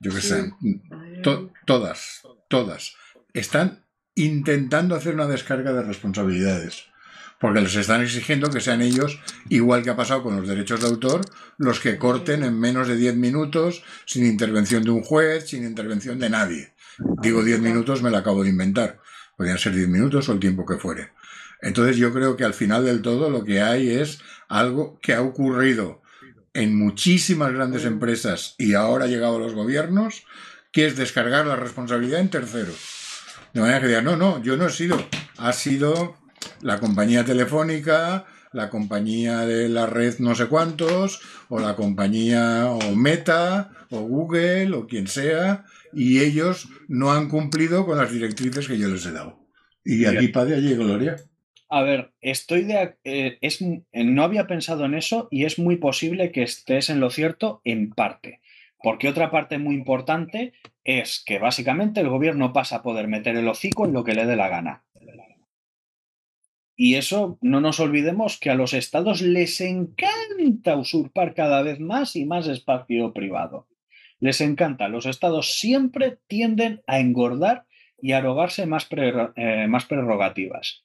yo 0.00 0.14
qué 0.14 0.20
sé, 0.20 0.52
todas, 1.66 2.22
todas. 2.48 2.94
Están 3.32 3.86
intentando 4.14 4.94
hacer 4.94 5.14
una 5.14 5.26
descarga 5.26 5.72
de 5.72 5.82
responsabilidades 5.82 6.92
porque 7.42 7.60
les 7.60 7.74
están 7.74 8.02
exigiendo 8.02 8.50
que 8.50 8.60
sean 8.60 8.82
ellos, 8.82 9.18
igual 9.48 9.82
que 9.82 9.90
ha 9.90 9.96
pasado 9.96 10.22
con 10.22 10.36
los 10.36 10.46
derechos 10.46 10.80
de 10.80 10.86
autor, 10.86 11.22
los 11.58 11.80
que 11.80 11.98
corten 11.98 12.44
en 12.44 12.56
menos 12.56 12.86
de 12.86 12.96
10 12.96 13.16
minutos, 13.16 13.82
sin 14.06 14.24
intervención 14.24 14.84
de 14.84 14.92
un 14.92 15.02
juez, 15.02 15.48
sin 15.48 15.64
intervención 15.64 16.20
de 16.20 16.30
nadie. 16.30 16.71
Digo 17.22 17.42
10 17.42 17.60
minutos, 17.60 18.02
me 18.02 18.10
lo 18.10 18.18
acabo 18.18 18.42
de 18.42 18.50
inventar. 18.50 19.00
Podrían 19.36 19.58
ser 19.58 19.74
10 19.74 19.88
minutos 19.88 20.28
o 20.28 20.32
el 20.32 20.40
tiempo 20.40 20.66
que 20.66 20.76
fuere. 20.76 21.12
Entonces 21.60 21.96
yo 21.96 22.12
creo 22.12 22.36
que 22.36 22.44
al 22.44 22.54
final 22.54 22.84
del 22.84 23.02
todo 23.02 23.30
lo 23.30 23.44
que 23.44 23.62
hay 23.62 23.90
es 23.90 24.20
algo 24.48 24.98
que 25.00 25.14
ha 25.14 25.22
ocurrido 25.22 26.02
en 26.54 26.76
muchísimas 26.76 27.52
grandes 27.52 27.84
empresas 27.84 28.54
y 28.58 28.74
ahora 28.74 29.06
ha 29.06 29.08
llegado 29.08 29.36
a 29.36 29.40
los 29.40 29.54
gobiernos, 29.54 30.24
que 30.70 30.86
es 30.86 30.96
descargar 30.96 31.46
la 31.46 31.56
responsabilidad 31.56 32.20
en 32.20 32.30
terceros. 32.30 32.76
De 33.54 33.60
manera 33.60 33.80
que 33.80 33.88
digan, 33.88 34.04
no, 34.04 34.16
no, 34.16 34.42
yo 34.42 34.56
no 34.56 34.66
he 34.66 34.70
sido, 34.70 35.02
ha 35.38 35.52
sido 35.52 36.16
la 36.60 36.80
compañía 36.80 37.24
telefónica, 37.24 38.26
la 38.52 38.68
compañía 38.68 39.46
de 39.46 39.68
la 39.68 39.86
red 39.86 40.18
no 40.18 40.34
sé 40.34 40.46
cuántos, 40.46 41.20
o 41.48 41.58
la 41.58 41.76
compañía 41.76 42.66
o 42.66 42.94
Meta, 42.96 43.70
o 43.90 44.00
Google, 44.00 44.74
o 44.74 44.86
quien 44.86 45.06
sea, 45.06 45.64
y 45.92 46.20
ellos 46.20 46.68
no 46.88 47.12
han 47.12 47.28
cumplido 47.28 47.86
con 47.86 47.98
las 47.98 48.12
directrices 48.12 48.68
que 48.68 48.78
yo 48.78 48.88
les 48.88 49.06
he 49.06 49.12
dado. 49.12 49.46
Y 49.84 50.04
aquí, 50.04 50.28
padre, 50.28 50.56
allí, 50.56 50.74
Gloria. 50.74 51.16
A 51.68 51.82
ver, 51.82 52.12
estoy 52.20 52.64
de. 52.64 52.96
Eh, 53.04 53.38
es, 53.40 53.60
no 53.92 54.22
había 54.22 54.46
pensado 54.46 54.84
en 54.84 54.94
eso 54.94 55.28
y 55.30 55.44
es 55.44 55.58
muy 55.58 55.76
posible 55.76 56.30
que 56.30 56.42
estés 56.42 56.90
en 56.90 57.00
lo 57.00 57.10
cierto 57.10 57.60
en 57.64 57.90
parte. 57.90 58.40
Porque 58.82 59.08
otra 59.08 59.30
parte 59.30 59.58
muy 59.58 59.74
importante 59.74 60.52
es 60.84 61.22
que 61.24 61.38
básicamente 61.38 62.00
el 62.00 62.08
gobierno 62.08 62.52
pasa 62.52 62.76
a 62.76 62.82
poder 62.82 63.08
meter 63.08 63.36
el 63.36 63.48
hocico 63.48 63.86
en 63.86 63.92
lo 63.92 64.04
que 64.04 64.14
le 64.14 64.26
dé 64.26 64.36
la 64.36 64.48
gana. 64.48 64.84
Y 66.76 66.96
eso 66.96 67.38
no 67.42 67.60
nos 67.60 67.80
olvidemos 67.80 68.38
que 68.38 68.50
a 68.50 68.54
los 68.54 68.74
estados 68.74 69.20
les 69.20 69.60
encanta 69.60 70.76
usurpar 70.76 71.34
cada 71.34 71.62
vez 71.62 71.78
más 71.80 72.16
y 72.16 72.24
más 72.24 72.48
espacio 72.48 73.12
privado. 73.12 73.68
Les 74.22 74.40
encanta. 74.40 74.88
Los 74.88 75.06
estados 75.06 75.58
siempre 75.58 76.18
tienden 76.28 76.80
a 76.86 77.00
engordar 77.00 77.66
y 78.00 78.12
a 78.12 78.18
arrogarse 78.18 78.66
más, 78.66 78.86
eh, 78.92 79.66
más 79.68 79.86
prerrogativas. 79.86 80.84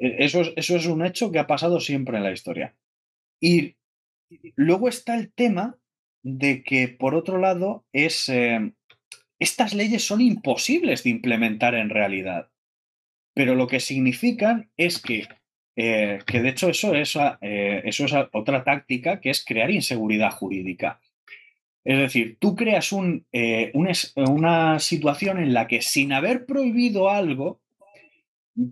E, 0.00 0.24
eso 0.24 0.40
es, 0.40 0.52
eso 0.56 0.76
es 0.76 0.86
un 0.86 1.04
hecho 1.04 1.30
que 1.30 1.38
ha 1.38 1.46
pasado 1.46 1.78
siempre 1.78 2.16
en 2.16 2.24
la 2.24 2.32
historia. 2.32 2.74
Y 3.38 3.76
luego 4.56 4.88
está 4.88 5.14
el 5.14 5.30
tema 5.30 5.76
de 6.22 6.64
que, 6.64 6.88
por 6.88 7.14
otro 7.14 7.36
lado, 7.36 7.84
es, 7.92 8.30
eh, 8.30 8.72
estas 9.38 9.74
leyes 9.74 10.02
son 10.02 10.22
imposibles 10.22 11.04
de 11.04 11.10
implementar 11.10 11.74
en 11.74 11.90
realidad. 11.90 12.48
Pero 13.34 13.54
lo 13.54 13.66
que 13.66 13.78
significan 13.78 14.70
es 14.78 15.02
que, 15.02 15.28
eh, 15.76 16.20
que 16.26 16.40
de 16.40 16.48
hecho, 16.48 16.70
eso 16.70 16.94
es, 16.94 17.14
eso 17.42 18.04
es 18.06 18.12
otra 18.32 18.64
táctica 18.64 19.20
que 19.20 19.28
es 19.28 19.44
crear 19.44 19.70
inseguridad 19.70 20.30
jurídica. 20.30 20.98
Es 21.84 21.98
decir, 21.98 22.36
tú 22.38 22.54
creas 22.54 22.94
eh, 23.32 23.72
una 23.74 24.78
situación 24.78 25.38
en 25.38 25.52
la 25.52 25.66
que 25.66 25.82
sin 25.82 26.12
haber 26.12 26.46
prohibido 26.46 27.10
algo, 27.10 27.60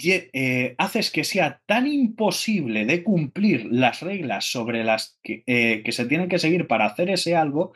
eh, 0.04 0.74
haces 0.78 1.10
que 1.10 1.24
sea 1.24 1.60
tan 1.66 1.86
imposible 1.86 2.84
de 2.84 3.02
cumplir 3.02 3.66
las 3.66 4.00
reglas 4.00 4.44
sobre 4.44 4.84
las 4.84 5.18
que, 5.22 5.42
eh, 5.46 5.82
se 5.90 6.06
tienen 6.06 6.28
que 6.28 6.38
seguir 6.38 6.66
para 6.66 6.86
hacer 6.86 7.10
ese 7.10 7.34
algo 7.34 7.72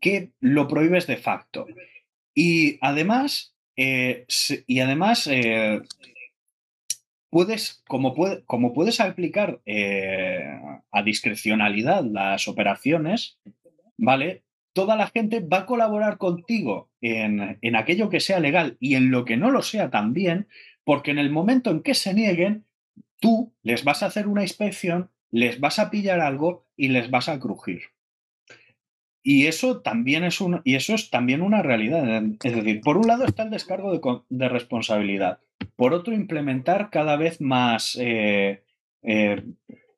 que 0.00 0.30
lo 0.40 0.68
prohíbes 0.68 1.06
de 1.06 1.16
facto. 1.16 1.66
Y 2.34 2.78
además, 2.80 3.54
y 3.76 4.80
además 4.80 5.28
puedes, 7.28 7.82
como 7.84 8.72
puedes 8.72 9.00
aplicar 9.00 9.60
a 10.92 11.02
discrecionalidad 11.02 12.04
las 12.04 12.46
operaciones, 12.46 13.38
¿vale? 13.96 14.44
Toda 14.72 14.96
la 14.96 15.08
gente 15.08 15.40
va 15.40 15.58
a 15.58 15.66
colaborar 15.66 16.18
contigo 16.18 16.90
en, 17.00 17.76
aquello 17.76 18.08
que 18.08 18.20
sea 18.20 18.40
legal 18.40 18.76
y 18.80 18.94
en 18.94 19.10
lo 19.10 19.24
que 19.24 19.36
no 19.36 19.50
lo 19.50 19.62
sea 19.62 19.90
también, 19.90 20.48
porque 20.84 21.10
en 21.10 21.18
el 21.18 21.30
momento 21.30 21.70
en 21.70 21.82
que 21.82 21.94
se 21.94 22.14
nieguen, 22.14 22.64
tú 23.20 23.52
les 23.62 23.84
vas 23.84 24.02
a 24.02 24.06
hacer 24.06 24.28
una 24.28 24.42
inspección, 24.42 25.10
les 25.30 25.60
vas 25.60 25.78
a 25.78 25.90
pillar 25.90 26.20
algo 26.20 26.66
y 26.76 26.88
les 26.88 27.10
vas 27.10 27.28
a 27.28 27.38
crujir. 27.40 27.82
Y 29.22 29.46
eso 29.46 29.80
también 29.80 30.24
es, 30.24 30.40
un, 30.40 30.62
y 30.64 30.76
eso 30.76 30.94
es 30.94 31.10
también 31.10 31.42
una 31.42 31.60
realidad. 31.60 32.22
Es 32.42 32.54
decir, 32.54 32.80
por 32.80 32.96
un 32.96 33.08
lado 33.08 33.24
está 33.24 33.42
el 33.42 33.50
descargo 33.50 34.24
de, 34.28 34.48
responsabilidad. 34.48 35.40
Por 35.76 35.92
otro, 35.92 36.14
implementar 36.14 36.88
cada 36.90 37.16
vez 37.16 37.40
más, 37.40 37.98
eh, 38.00 38.62
eh, 39.02 39.44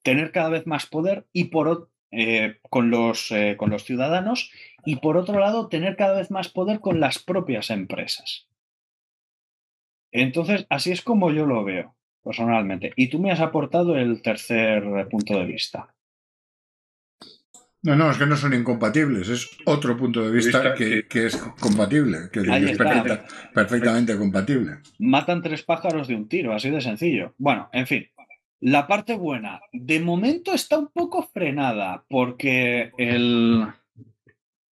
tener 0.03 0.33
cada 0.33 0.49
vez 0.49 0.67
más 0.67 0.87
poder. 0.87 1.27
Y 1.33 1.45
por, 1.45 1.90
eh, 2.13 2.59
con, 2.69 2.91
los, 2.91 3.31
eh, 3.31 3.57
con 3.57 3.71
los 3.71 3.85
ciudadanos 3.85 4.51
y 4.85 4.97
por 4.97 5.17
otro 5.17 5.39
lado 5.39 5.69
tener 5.69 5.97
cada 5.97 6.19
vez 6.19 6.31
más 6.31 6.49
poder 6.49 6.81
con 6.81 7.01
las 7.01 7.19
propias 7.19 7.71
empresas. 7.71 8.49
Entonces, 10.13 10.67
así 10.71 10.91
es 10.91 11.03
como 11.03 11.31
yo 11.31 11.47
lo 11.47 11.65
veo 11.65 11.95
personalmente. 12.23 12.93
Y 12.97 13.09
tú 13.09 13.19
me 13.19 13.31
has 13.31 13.41
aportado 13.41 13.97
el 13.97 14.23
tercer 14.23 15.09
punto 15.09 15.39
de 15.39 15.45
vista. 15.45 15.95
No, 17.83 17.97
no, 17.97 18.11
es 18.11 18.19
que 18.19 18.27
no 18.27 18.37
son 18.37 18.53
incompatibles, 18.53 19.29
es 19.31 19.51
otro 19.65 19.97
punto 19.97 20.23
de 20.23 20.31
vista 20.31 20.75
que, 20.75 21.07
es 21.11 21.37
compatible, 21.59 22.29
que 22.31 22.41
es 22.41 22.79
perfectamente 23.55 24.19
compatible. 24.19 24.81
Matan 24.99 25.41
tres 25.41 25.63
pájaros 25.63 26.07
de 26.07 26.15
un 26.15 26.29
tiro, 26.29 26.53
así 26.53 26.69
de 26.69 26.83
sencillo. 26.83 27.35
Bueno, 27.39 27.71
en 27.73 27.87
fin, 27.87 28.07
la 28.61 28.87
parte 28.87 29.15
buena, 29.15 29.61
de 29.73 30.01
momento 30.01 30.53
está 30.53 30.79
un 30.79 30.89
poco 30.89 31.23
frenada 31.23 32.05
porque 32.09 32.93
el, 32.99 33.67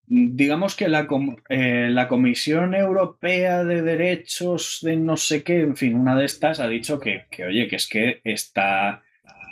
digamos 0.06 0.76
que 0.76 0.88
la, 0.88 1.06
eh, 1.48 1.88
la, 1.90 2.08
Comisión 2.08 2.74
Europea 2.74 3.64
de 3.64 3.82
Derechos 3.82 4.80
de 4.82 4.96
no 4.96 5.16
sé 5.16 5.42
qué, 5.42 5.60
en 5.60 5.76
fin, 5.76 5.94
una 5.94 6.16
de 6.16 6.26
estas 6.26 6.60
ha 6.60 6.68
dicho 6.68 7.00
que, 7.00 7.26
oye, 7.46 7.68
que 7.68 7.76
es 7.76 7.88
que 7.88 8.20
está, 8.24 9.02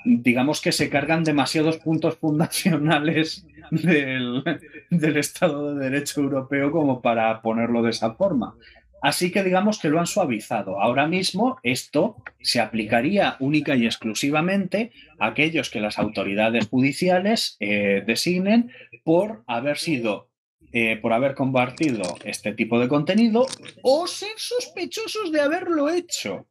digamos 0.04 0.60
que 0.60 0.72
se 0.72 0.90
cargan 0.90 1.24
demasiados 1.24 1.78
puntos 1.78 2.16
fundacionales 2.16 3.46
del, 3.70 4.42
del 4.90 5.16
Estado 5.16 5.74
de 5.74 5.90
Derecho 5.90 6.20
Europeo 6.20 6.70
como 6.70 7.00
para 7.00 7.40
ponerlo 7.42 7.82
de 7.82 7.90
esa 7.90 8.14
forma. 8.14 8.54
Así 9.02 9.30
que 9.30 9.44
digamos 9.44 9.78
que 9.78 9.88
lo 9.88 10.00
han 10.00 10.06
suavizado. 10.06 10.80
Ahora 10.80 11.06
mismo 11.06 11.58
esto 11.62 12.16
se 12.40 12.60
aplicaría 12.60 13.36
única 13.40 13.76
y 13.76 13.86
exclusivamente 13.86 14.92
a 15.18 15.28
aquellos 15.28 15.70
que 15.70 15.80
las 15.80 15.98
autoridades 15.98 16.68
judiciales 16.68 17.56
eh, 17.60 18.02
designen 18.06 18.70
por 19.04 19.44
haber 19.46 19.78
sido, 19.78 20.30
eh, 20.72 20.96
por 20.96 21.12
haber 21.12 21.34
compartido 21.34 22.16
este 22.24 22.52
tipo 22.52 22.80
de 22.80 22.88
contenido 22.88 23.46
o 23.82 24.06
ser 24.06 24.36
sospechosos 24.36 25.30
de 25.30 25.40
haberlo 25.40 25.88
hecho. 25.90 26.46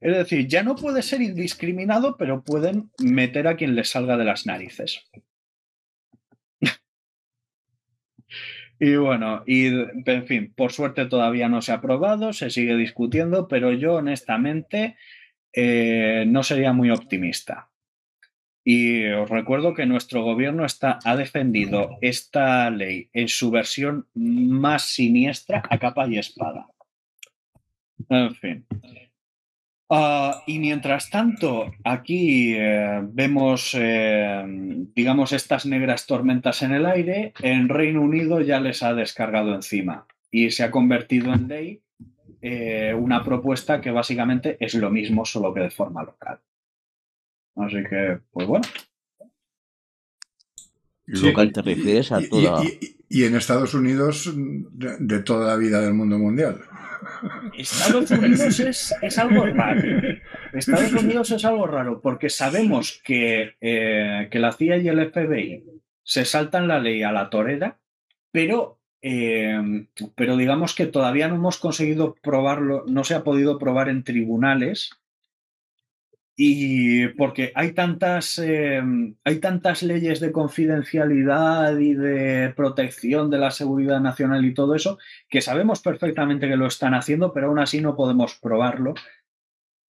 Es 0.00 0.16
decir, 0.16 0.46
ya 0.46 0.62
no 0.62 0.76
puede 0.76 1.02
ser 1.02 1.22
indiscriminado, 1.22 2.16
pero 2.16 2.44
pueden 2.44 2.90
meter 2.98 3.48
a 3.48 3.56
quien 3.56 3.74
les 3.74 3.90
salga 3.90 4.16
de 4.16 4.24
las 4.24 4.46
narices. 4.46 5.02
Y 8.80 8.96
bueno, 8.96 9.42
y 9.46 9.66
en 9.66 10.26
fin, 10.26 10.52
por 10.54 10.72
suerte 10.72 11.06
todavía 11.06 11.48
no 11.48 11.62
se 11.62 11.72
ha 11.72 11.76
aprobado, 11.76 12.32
se 12.32 12.50
sigue 12.50 12.76
discutiendo, 12.76 13.48
pero 13.48 13.72
yo 13.72 13.94
honestamente 13.94 14.96
eh, 15.52 16.24
no 16.28 16.42
sería 16.42 16.72
muy 16.72 16.90
optimista. 16.90 17.70
Y 18.64 19.06
os 19.06 19.30
recuerdo 19.30 19.74
que 19.74 19.86
nuestro 19.86 20.22
gobierno 20.22 20.64
está, 20.64 20.98
ha 21.04 21.16
defendido 21.16 21.96
esta 22.02 22.70
ley 22.70 23.08
en 23.14 23.28
su 23.28 23.50
versión 23.50 24.06
más 24.14 24.90
siniestra 24.90 25.62
a 25.68 25.78
capa 25.78 26.06
y 26.06 26.18
espada. 26.18 26.66
En 28.10 28.34
fin. 28.34 28.66
Ah, 29.90 30.42
y 30.46 30.58
mientras 30.58 31.08
tanto, 31.08 31.72
aquí 31.82 32.54
eh, 32.54 33.00
vemos, 33.02 33.74
eh, 33.74 34.44
digamos, 34.94 35.32
estas 35.32 35.64
negras 35.64 36.06
tormentas 36.06 36.62
en 36.62 36.72
el 36.72 36.84
aire, 36.84 37.32
en 37.40 37.70
Reino 37.70 38.02
Unido 38.02 38.42
ya 38.42 38.60
les 38.60 38.82
ha 38.82 38.92
descargado 38.92 39.54
encima 39.54 40.06
y 40.30 40.50
se 40.50 40.62
ha 40.62 40.70
convertido 40.70 41.32
en 41.32 41.48
ley 41.48 41.82
eh, 42.42 42.92
una 42.94 43.24
propuesta 43.24 43.80
que 43.80 43.90
básicamente 43.90 44.58
es 44.60 44.74
lo 44.74 44.90
mismo, 44.90 45.24
solo 45.24 45.54
que 45.54 45.60
de 45.60 45.70
forma 45.70 46.04
local. 46.04 46.38
Así 47.56 47.82
que, 47.88 48.20
pues 48.30 48.46
bueno. 48.46 48.68
Local 51.06 51.52
te 51.52 51.62
refieres 51.62 52.12
a 52.12 52.20
toda... 52.28 52.62
Y, 52.62 52.97
en 53.10 53.36
Estados 53.36 53.74
Unidos 53.74 54.30
de 54.34 55.22
toda 55.22 55.48
la 55.48 55.56
vida 55.56 55.80
del 55.80 55.94
mundo 55.94 56.18
mundial. 56.18 56.60
Estados 57.56 58.10
Unidos 58.10 58.60
es, 58.60 59.18
algo 59.18 59.46
raro. 59.46 59.82
Estados 60.52 60.92
Unidos 60.92 61.30
es 61.30 61.44
algo 61.44 61.66
raro 61.66 62.00
porque 62.00 62.30
sabemos 62.30 63.00
que, 63.04 63.54
eh, 63.60 64.28
que 64.30 64.38
la 64.38 64.52
CIA 64.52 64.78
y 64.78 64.88
el 64.88 65.10
FBI 65.10 65.64
se 66.02 66.24
saltan 66.24 66.68
la 66.68 66.80
ley 66.80 67.02
a 67.02 67.12
la 67.12 67.30
torera, 67.30 67.78
pero, 68.30 68.80
eh, 69.02 69.86
pero 70.14 70.36
digamos 70.36 70.74
que 70.74 70.86
todavía 70.86 71.28
no 71.28 71.36
hemos 71.36 71.58
conseguido 71.58 72.14
probarlo, 72.22 72.84
no 72.86 73.04
se 73.04 73.14
ha 73.14 73.24
podido 73.24 73.58
probar 73.58 73.88
en 73.88 74.04
tribunales 74.04 74.90
y 76.40 77.08
porque 77.08 77.50
hay 77.56 77.72
tantas, 77.72 78.38
eh, 78.38 78.80
hay 79.24 79.40
tantas 79.40 79.82
leyes 79.82 80.20
de 80.20 80.30
confidencialidad 80.30 81.76
y 81.76 81.94
de 81.94 82.52
protección 82.54 83.28
de 83.28 83.38
la 83.38 83.50
seguridad 83.50 84.00
nacional 84.00 84.44
y 84.44 84.54
todo 84.54 84.76
eso, 84.76 84.98
que 85.28 85.40
sabemos 85.40 85.82
perfectamente 85.82 86.46
que 86.46 86.56
lo 86.56 86.68
están 86.68 86.94
haciendo, 86.94 87.32
pero 87.32 87.48
aún 87.48 87.58
así 87.58 87.80
no 87.80 87.96
podemos 87.96 88.36
probarlo. 88.36 88.94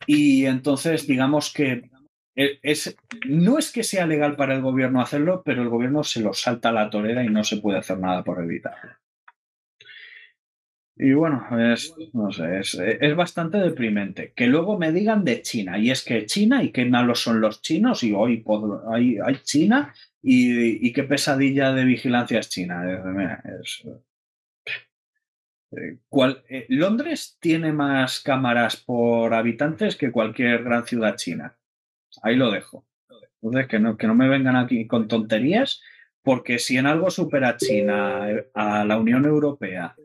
Y 0.08 0.47
entonces, 0.47 1.06
digamos 1.06 1.54
que 1.54 1.91
e, 2.36 2.60
es, 2.64 2.97
no 3.28 3.60
es 3.60 3.72
que 3.72 3.84
sea 3.84 4.08
legal 4.08 4.36
para 4.36 4.56
el 4.56 4.64
gobierno 4.64 5.02
hacerlo, 5.02 5.43
pero 5.45 5.62
el 5.62 5.70
gobierno 5.70 6.04
se 6.04 6.22
lo 6.22 6.34
salta 6.34 6.70
a 6.70 6.72
la 6.74 6.89
torera 6.89 7.24
y 7.24 7.30
no 7.30 7.43
se 7.43 7.58
puede 7.58 7.78
hacer 7.78 8.00
nada 8.00 8.24
por 8.24 8.43
evitarlo. 8.43 8.93
Y 11.02 11.14
bueno, 11.14 11.47
es, 11.58 11.95
no 12.12 12.30
sé, 12.30 12.60
es, 12.60 13.16
bastante 13.16 13.58
deprimente. 13.58 14.34
Que 14.36 14.47
luego 14.47 14.78
me 14.78 14.91
digan 14.91 15.24
de 15.24 15.41
China, 15.41 15.80
y 15.80 15.91
es 15.91 16.04
que 16.04 16.26
China, 16.26 16.62
y 16.62 16.74
qué 16.74 16.84
malos 16.84 17.22
son 17.22 17.39
los 17.39 17.62
chinos, 17.62 18.04
y 18.04 18.12
hoy 18.12 18.43
hay, 18.91 19.18
hay 19.18 19.38
China, 19.38 19.93
y, 20.22 20.91
qué 20.91 21.04
pesadilla 21.04 21.72
de 21.72 21.86
vigilancia 21.86 22.39
es 22.39 22.50
China. 22.50 22.84
Eh, 25.72 25.97
eh, 26.50 26.66
Londres 26.68 27.38
tiene 27.39 27.72
más 27.72 28.20
cámaras 28.20 28.76
por 28.76 29.34
habitantes 29.34 29.95
que 29.95 30.12
cualquier 30.12 30.66
gran 30.66 30.86
ciudad 30.86 31.16
china. 31.16 31.56
Ahí 32.24 32.36
lo 32.36 32.52
dejo. 32.52 32.86
Entonces, 33.41 33.68
que 33.68 33.80
no, 33.80 33.95
que 33.95 34.08
no 34.08 34.16
me 34.16 34.28
vengan 34.28 34.58
aquí 34.58 34.86
con 34.86 35.08
tonterías, 35.08 35.82
porque 36.24 36.60
si 36.60 36.76
en 36.76 36.88
algo 36.88 37.10
supera 37.10 37.56
China 37.56 38.28
a 38.54 38.84
la 38.84 38.97
Unión 38.97 39.24
Europea 39.24 39.95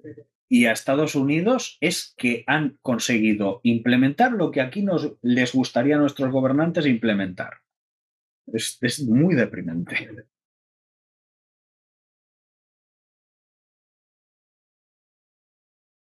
y 0.49 0.67
a 0.67 0.73
Estados 0.73 1.15
Unidos 1.15 1.79
es 1.81 2.15
que 2.17 2.45
han 2.47 2.79
conseguido 2.83 3.61
implementar 3.63 4.33
lo 4.33 4.51
que 4.51 4.61
aquí 4.61 4.83
nos 4.83 5.13
les 5.23 5.53
gustaría 5.53 5.97
a 5.97 5.99
nuestros 5.99 6.31
gobernantes 6.31 6.87
implementar. 6.87 7.61
Es, 8.47 9.01
muy 9.01 9.35
deprimente. 9.35 10.27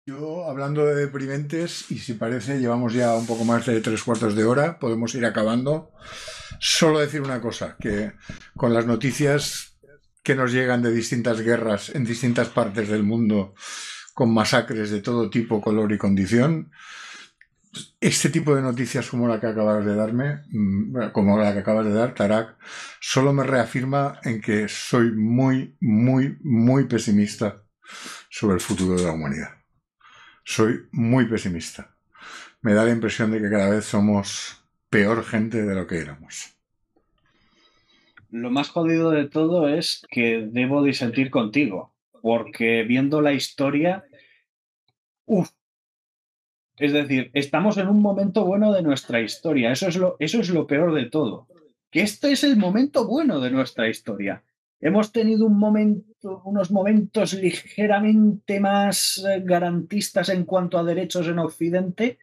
Yo, 0.08 0.46
hablando 0.46 0.86
de 0.86 0.96
deprimentes, 0.96 1.92
y 1.92 2.00
si 2.00 2.14
parece, 2.16 2.60
llevamos 2.60 2.94
ya 2.94 3.16
un 3.16 3.28
poco 3.28 3.46
más 3.46 3.66
de 3.66 3.80
tres 3.82 4.04
cuartos 4.04 4.36
de 4.36 4.44
hora, 4.44 4.80
podemos 4.80 5.14
ir 5.14 5.26
acabando. 5.26 5.92
Solo 6.60 7.00
decir 7.00 7.22
una 7.22 7.40
cosa, 7.40 7.78
que 7.80 8.14
con 8.56 8.74
las 8.74 8.86
noticias 8.86 9.78
que 10.24 10.36
nos 10.36 10.52
llegan 10.52 10.82
de 10.82 10.92
distintas 10.92 11.42
guerras 11.42 11.90
en 11.94 12.04
distintas 12.04 12.50
partes 12.50 12.90
del 12.90 13.04
mundo, 13.04 13.54
con 14.22 14.36
masacres 14.36 14.92
de 14.92 15.02
todo 15.02 15.32
tipo, 15.32 15.60
color 15.60 15.92
y 15.92 15.98
condición. 15.98 16.70
Este 18.00 18.30
tipo 18.30 18.54
de 18.54 18.62
noticias 18.62 19.10
como 19.10 19.28
la 19.28 19.40
que 19.40 19.48
acabas 19.48 19.84
de 19.84 19.96
darme, 19.96 20.44
mm, 20.52 21.10
como 21.12 21.40
la 21.40 21.52
que 21.54 21.62
acabas 21.62 21.88
de 21.88 21.94
dar, 21.94 22.14
Tarak, 22.14 22.56
solo 23.00 23.34
me 23.34 23.42
reafirma 23.42 24.20
en 24.24 24.40
que 24.40 24.68
soy 24.68 25.12
muy, 25.12 25.76
muy, 25.82 26.38
muy 26.44 26.86
pesimista 26.86 27.64
sobre 28.30 28.54
el 28.54 28.62
futuro 28.62 28.96
de 28.96 29.06
la 29.06 29.14
humanidad. 29.14 29.56
Soy 30.44 30.88
muy 30.92 31.26
pesimista. 31.26 31.96
Me 32.62 32.76
da 32.76 32.86
la 32.86 32.92
impresión 32.92 33.32
de 33.32 33.42
que 33.42 33.50
cada 33.50 33.72
vez 33.72 33.86
somos 33.86 34.64
peor 34.92 35.26
gente 35.26 35.64
de 35.64 35.74
lo 35.74 35.88
que 35.88 35.98
éramos. 35.98 36.54
Lo 38.30 38.52
más 38.52 38.70
jodido 38.70 39.10
de 39.10 39.28
todo 39.28 39.68
es 39.68 40.04
que 40.12 40.48
debo 40.48 40.84
disentir 40.84 41.32
contigo 41.32 41.92
porque 42.22 42.84
viendo 42.84 43.22
la 43.22 43.34
historia, 43.34 44.06
es 46.78 46.94
decir, 46.94 47.30
estamos 47.34 47.78
en 47.78 47.88
un 47.88 48.02
momento 48.02 48.44
bueno 48.44 48.72
de 48.74 48.82
nuestra 48.82 49.22
historia, 49.22 49.72
eso 49.72 49.88
es 49.88 49.98
lo, 49.98 50.16
eso 50.20 50.40
es 50.40 50.50
lo 50.50 50.66
peor 50.66 50.94
de 50.94 51.06
todo, 51.06 51.48
que 51.92 52.02
este 52.02 52.32
es 52.32 52.44
el 52.44 52.58
momento 52.58 53.08
bueno 53.08 53.40
de 53.40 53.52
nuestra 53.52 53.88
historia. 53.88 54.44
Hemos 54.80 55.12
tenido 55.12 55.46
un 55.46 55.60
momento, 55.60 56.42
unos 56.44 56.72
momentos 56.72 57.34
ligeramente 57.34 58.60
más 58.60 59.24
eh, 59.24 59.42
garantistas 59.46 60.30
en 60.30 60.44
cuanto 60.44 60.80
a 60.80 60.84
derechos 60.84 61.28
en 61.28 61.38
Occidente, 61.38 62.18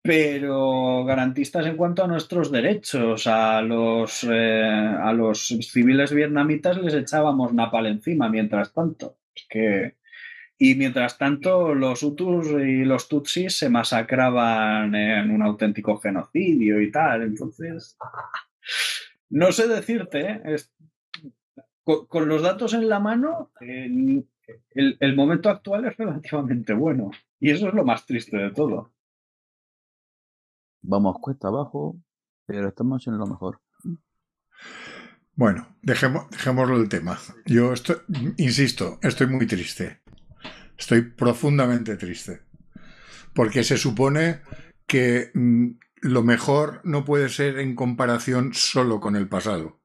pero 0.00 1.04
garantistas 1.04 1.66
en 1.66 1.76
cuanto 1.76 2.02
a 2.02 2.06
nuestros 2.06 2.50
derechos. 2.50 3.26
A 3.26 3.60
los, 3.60 4.24
eh, 4.24 4.62
a 4.62 5.12
los 5.12 5.48
civiles 5.48 6.14
vietnamitas 6.14 6.78
les 6.78 6.94
echábamos 6.94 7.52
napal 7.52 7.86
encima 7.86 8.30
mientras 8.30 8.72
tanto 8.72 9.18
que... 9.48 10.00
Y 10.64 10.76
mientras 10.76 11.18
tanto, 11.18 11.74
los 11.74 12.04
Hutus 12.04 12.46
y 12.52 12.84
los 12.84 13.08
Tutsis 13.08 13.58
se 13.58 13.68
masacraban 13.68 14.94
en 14.94 15.32
un 15.32 15.42
auténtico 15.42 15.98
genocidio 15.98 16.80
y 16.80 16.88
tal. 16.92 17.22
Entonces, 17.22 17.98
no 19.30 19.50
sé 19.50 19.66
decirte, 19.66 20.20
¿eh? 20.20 20.56
con, 21.82 22.28
los 22.28 22.42
datos 22.42 22.74
en 22.74 22.88
la 22.88 23.00
mano, 23.00 23.50
el, 23.58 24.24
el 25.00 25.16
momento 25.16 25.50
actual 25.50 25.86
es 25.86 25.96
relativamente 25.96 26.74
bueno. 26.74 27.10
Y 27.40 27.50
eso 27.50 27.66
es 27.66 27.74
lo 27.74 27.84
más 27.84 28.06
triste 28.06 28.36
de 28.36 28.52
todo. 28.52 28.92
Vamos 30.80 31.16
cuesta 31.20 31.48
abajo, 31.48 31.96
pero 32.46 32.68
estamos 32.68 33.04
en 33.08 33.18
lo 33.18 33.26
mejor. 33.26 33.60
Bueno, 35.34 35.76
dejemos, 35.82 36.30
dejémoslo 36.30 36.76
el 36.76 36.88
tema. 36.88 37.18
Yo 37.46 37.72
estoy, 37.72 37.96
insisto, 38.36 39.00
estoy 39.02 39.26
muy 39.26 39.48
triste. 39.48 40.02
Estoy 40.82 41.02
profundamente 41.02 41.96
triste. 41.96 42.40
Porque 43.34 43.62
se 43.62 43.76
supone 43.78 44.40
que 44.88 45.30
mm, 45.32 45.68
lo 46.00 46.24
mejor 46.24 46.80
no 46.82 47.04
puede 47.04 47.28
ser 47.28 47.60
en 47.60 47.76
comparación 47.76 48.52
solo 48.52 48.98
con 48.98 49.14
el 49.14 49.28
pasado, 49.28 49.80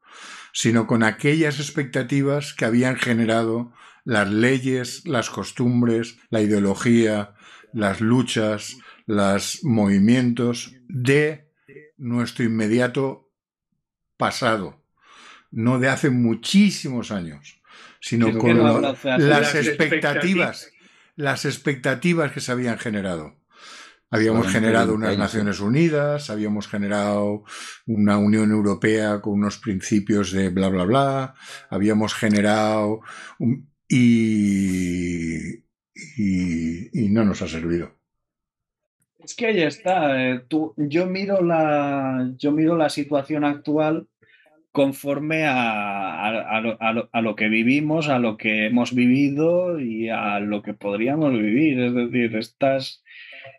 sino 0.53 0.87
con 0.87 1.03
aquellas 1.03 1.59
expectativas 1.59 2.55
que 2.55 2.65
habían 2.65 2.95
generado 2.95 3.71
las 4.05 4.27
leyes, 4.31 5.03
las 5.05 5.29
costumbres, 5.29 6.17
la 6.31 6.41
ideología, 6.41 7.35
las 7.73 8.01
luchas, 8.01 8.77
los 9.05 9.59
movimientos 9.63 10.73
de 10.87 11.51
nuestro 11.97 12.43
inmediato 12.43 13.29
pasado, 14.17 14.83
no 15.51 15.77
de 15.77 15.89
hace 15.89 16.09
muchísimos 16.09 17.11
años, 17.11 17.61
sino 17.99 18.29
con 18.39 18.57
lo- 18.57 18.81
las 19.29 19.53
expectativas, 19.69 20.71
las 21.17 21.43
expectativas 21.43 22.31
que 22.31 22.39
se 22.39 22.53
habían 22.53 22.77
generado. 22.77 23.35
Habíamos 24.09 24.47
generado 24.47 24.93
30 24.93 24.95
unas 25.07 25.17
Naciones 25.17 25.59
Unidas, 25.59 26.29
habíamos 26.29 26.69
generado 26.69 27.43
una 27.87 28.17
Unión 28.17 28.51
Europea 28.51 29.19
con 29.19 29.33
unos 29.33 29.57
principios 29.57 30.31
de 30.31 30.47
bla, 30.47 30.69
bla, 30.69 30.85
bla, 30.85 31.33
habíamos 31.69 32.13
generado 32.13 33.01
un- 33.39 33.69
y, 33.89 35.55
y, 36.17 37.05
y 37.05 37.09
no 37.09 37.25
nos 37.25 37.41
ha 37.41 37.49
servido. 37.49 37.91
Es 39.19 39.35
que 39.35 39.47
ahí 39.47 39.61
está. 39.61 40.25
eh, 40.25 40.45
tú, 40.47 40.73
yo, 40.77 41.05
miro 41.05 41.41
la, 41.43 42.31
yo 42.37 42.51
miro 42.53 42.77
la 42.77 42.89
situación 42.89 43.43
actual 43.43 44.07
conforme 44.81 45.39
a, 45.45 45.53
a- 46.27 46.45
a 46.57 46.61
lo, 46.93 47.09
a 47.11 47.21
lo- 47.25 47.35
que 47.35 47.47
vivimos, 47.49 48.03
a 48.09 48.19
lo 48.19 48.37
que 48.37 48.67
hemos 48.67 48.93
vivido 48.93 49.79
y 49.79 50.09
a 50.09 50.39
lo 50.39 50.61
que 50.65 50.73
podríamos 50.73 51.31
vivir. 51.33 51.79
Es 51.87 51.93
decir, 52.01 52.35
estas, 52.35 53.03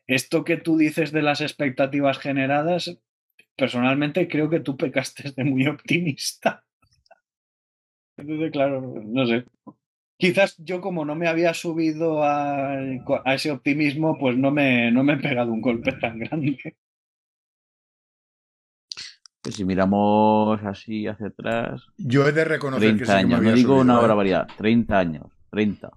esto 0.06 0.44
que 0.44 0.56
tú 0.58 0.78
dices 0.78 1.12
de 1.12 1.22
las 1.22 1.40
expectativas 1.42 2.18
generadas, 2.18 2.82
personalmente 3.56 4.28
creo 4.28 4.50
que 4.50 4.60
tú 4.60 4.76
pecaste 4.76 5.32
de 5.36 5.44
muy 5.44 5.66
optimista. 5.68 6.64
Entonces, 8.16 8.50
claro, 8.50 8.80
no 9.04 9.26
sé. 9.26 9.44
Quizás 10.18 10.56
yo 10.58 10.80
como 10.80 11.04
no 11.04 11.14
me 11.16 11.28
había 11.28 11.54
subido 11.54 12.24
a, 12.24 12.72
a 12.74 13.34
ese 13.34 13.50
optimismo, 13.52 14.18
pues 14.18 14.36
no 14.38 14.50
me, 14.52 14.92
no 14.92 15.04
me 15.04 15.14
he 15.14 15.18
pegado 15.18 15.52
un 15.52 15.62
golpe 15.62 15.92
tan 15.94 16.18
grande. 16.20 16.76
Pues 19.42 19.54
si 19.54 19.64
miramos 19.64 20.60
así 20.64 21.06
hacia 21.06 21.28
atrás, 21.28 21.82
Yo 21.96 22.26
he 22.26 22.32
de 22.32 22.44
reconocer 22.44 22.96
que 22.96 23.04
30 23.04 23.04
sí 23.04 23.06
que 23.06 23.12
me 23.12 23.18
años, 23.18 23.30
no 23.30 23.36
había 23.36 23.52
digo 23.54 23.68
subido, 23.78 23.82
una 23.82 23.98
¿eh? 23.98 24.08
barbaridad, 24.08 24.48
30 24.56 24.98
años, 24.98 25.26
30. 25.50 25.90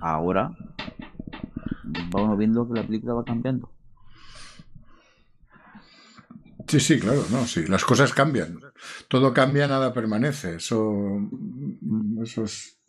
Ahora 0.00 0.50
vamos 2.10 2.38
viendo 2.38 2.66
que 2.68 2.80
la 2.80 2.86
película 2.86 3.14
va 3.14 3.24
cambiando. 3.24 3.72
Sí, 6.66 6.78
sí, 6.78 7.00
claro, 7.00 7.24
no, 7.30 7.46
sí. 7.46 7.66
Las 7.66 7.84
cosas 7.84 8.12
cambian. 8.12 8.60
Todo 9.08 9.32
cambia, 9.34 9.66
nada 9.66 9.92
permanece. 9.92 10.56
Eso, 10.56 11.28
eso 12.22 12.44
es, 12.44 12.80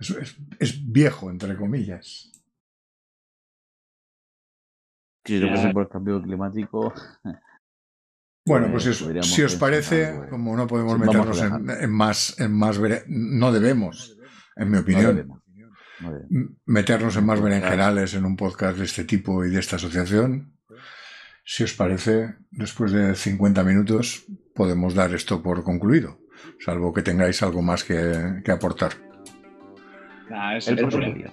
eso 0.00 0.18
es, 0.18 0.36
es 0.58 0.90
viejo, 0.92 1.30
entre 1.30 1.56
comillas. 1.56 2.30
Si 5.24 5.38
lo 5.38 5.48
que 5.48 5.54
es 5.54 5.72
por 5.74 5.82
el 5.82 5.88
cambio 5.88 6.22
climático, 6.22 6.94
Bueno, 8.44 8.68
Pues 8.72 8.84
pues 8.84 9.00
eso, 9.00 9.22
si 9.22 9.42
os 9.42 9.54
parece, 9.54 10.06
algo, 10.06 10.24
eh. 10.24 10.28
como 10.30 10.56
no 10.56 10.66
podemos 10.66 10.94
Sí, 10.94 10.98
meternos 11.00 11.42
en, 11.80 11.90
más, 11.92 12.40
en 12.40 12.52
más, 12.52 12.80
bere- 12.80 13.04
no 13.06 13.52
debemos, 13.52 14.16
en 14.56 14.70
mi 14.70 14.78
opinión, 14.78 15.04
no 16.00 16.10
debemos. 16.10 16.50
meternos 16.66 17.16
en 17.16 17.24
más 17.26 17.40
berenjenales 17.40 18.14
en 18.14 18.24
un 18.24 18.36
podcast 18.36 18.78
de 18.78 18.84
este 18.84 19.04
tipo 19.04 19.44
y 19.44 19.50
de 19.50 19.60
esta 19.60 19.76
asociación. 19.76 20.56
Si 21.44 21.62
os 21.64 21.72
parece, 21.74 22.34
después 22.50 22.90
de 22.92 23.14
50 23.14 23.62
minutos 23.62 24.24
podemos 24.54 24.94
dar 24.94 25.14
esto 25.14 25.40
por 25.42 25.62
concluido, 25.62 26.18
salvo 26.64 26.92
que 26.92 27.02
tengáis 27.02 27.42
algo 27.44 27.62
más 27.62 27.84
que, 27.84 28.40
que 28.44 28.50
aportar. 28.50 28.92
Nah, 30.30 30.56
es 30.56 30.66
El 30.66 30.76
problema. 30.78 31.14
día. 31.14 31.32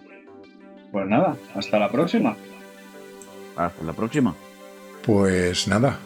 Pues 0.91 1.07
nada, 1.07 1.35
hasta 1.55 1.79
la 1.79 1.91
próxima. 1.91 2.35
Hasta 3.55 3.83
la 3.83 3.93
próxima. 3.93 4.35
Pues 5.05 5.67
nada, 5.67 5.99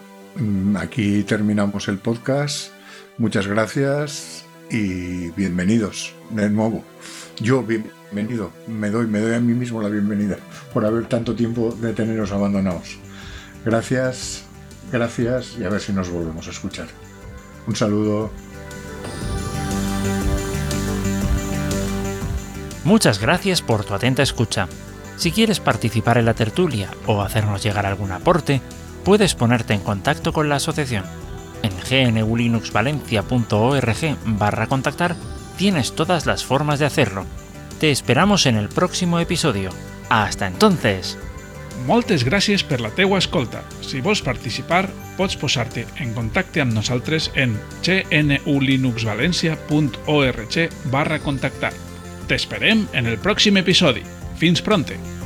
aquí 0.77 1.23
terminamos 1.23 1.87
el 1.87 1.97
podcast. 1.97 2.71
Muchas 3.17 3.47
gracias 3.47 4.45
y 4.69 5.29
bienvenidos 5.31 6.13
de 6.31 6.49
nuevo. 6.49 6.83
Yo 7.39 7.63
bienvenido, 7.63 8.51
me 8.67 8.89
doy, 8.89 9.07
me 9.07 9.19
doy 9.19 9.35
a 9.35 9.39
mí 9.39 9.53
mismo 9.53 9.81
la 9.81 9.89
bienvenida 9.89 10.37
por 10.73 10.85
haber 10.85 11.07
tanto 11.07 11.35
tiempo 11.35 11.75
de 11.79 11.93
teneros 11.93 12.31
abandonados. 12.31 12.97
Gracias, 13.65 14.43
gracias 14.91 15.55
y 15.59 15.63
a 15.63 15.69
ver 15.69 15.81
si 15.81 15.93
nos 15.93 16.09
volvemos 16.09 16.47
a 16.47 16.51
escuchar. 16.51 16.87
Un 17.67 17.75
saludo. 17.75 18.31
Muchas 22.83 23.19
gracias 23.19 23.61
por 23.61 23.85
tu 23.85 23.93
atenta 23.93 24.23
escucha. 24.23 24.67
Si 25.15 25.31
quieres 25.31 25.59
participar 25.59 26.17
en 26.17 26.25
la 26.25 26.33
tertulia 26.33 26.89
o 27.05 27.21
hacernos 27.21 27.63
llegar 27.63 27.85
algún 27.85 28.11
aporte, 28.11 28.61
puedes 29.03 29.35
ponerte 29.35 29.73
en 29.73 29.81
contacto 29.81 30.33
con 30.33 30.49
la 30.49 30.55
asociación. 30.55 31.05
En 31.61 31.71
gnulinuxvalencia.org 32.15 34.17
barra 34.25 34.65
contactar 34.67 35.15
tienes 35.57 35.93
todas 35.93 36.25
las 36.25 36.43
formas 36.43 36.79
de 36.79 36.85
hacerlo. 36.85 37.25
Te 37.79 37.91
esperamos 37.91 38.45
en 38.45 38.55
el 38.55 38.69
próximo 38.69 39.19
episodio. 39.19 39.71
Hasta 40.09 40.47
entonces. 40.47 41.17
Moltes 41.87 42.23
gràcies 42.23 42.63
per 42.63 42.79
la 42.79 42.91
teua 42.95 43.17
escolta. 43.19 43.63
Si 43.81 44.01
vols 44.01 44.21
participar, 44.23 44.89
pots 45.17 45.35
posar-te 45.35 45.85
en 45.99 46.13
contacte 46.15 46.61
amb 46.61 46.73
nosaltres 46.77 47.31
en 47.35 47.59
gnulinuxvalencia.org 47.83 50.69
barra 50.93 51.19
contactar. 51.19 51.73
T'esperem 52.29 52.87
en 52.93 53.05
el 53.09 53.17
pròxim 53.19 53.57
episodi. 53.59 54.03
Fins 54.39 54.61
pronte! 54.63 55.22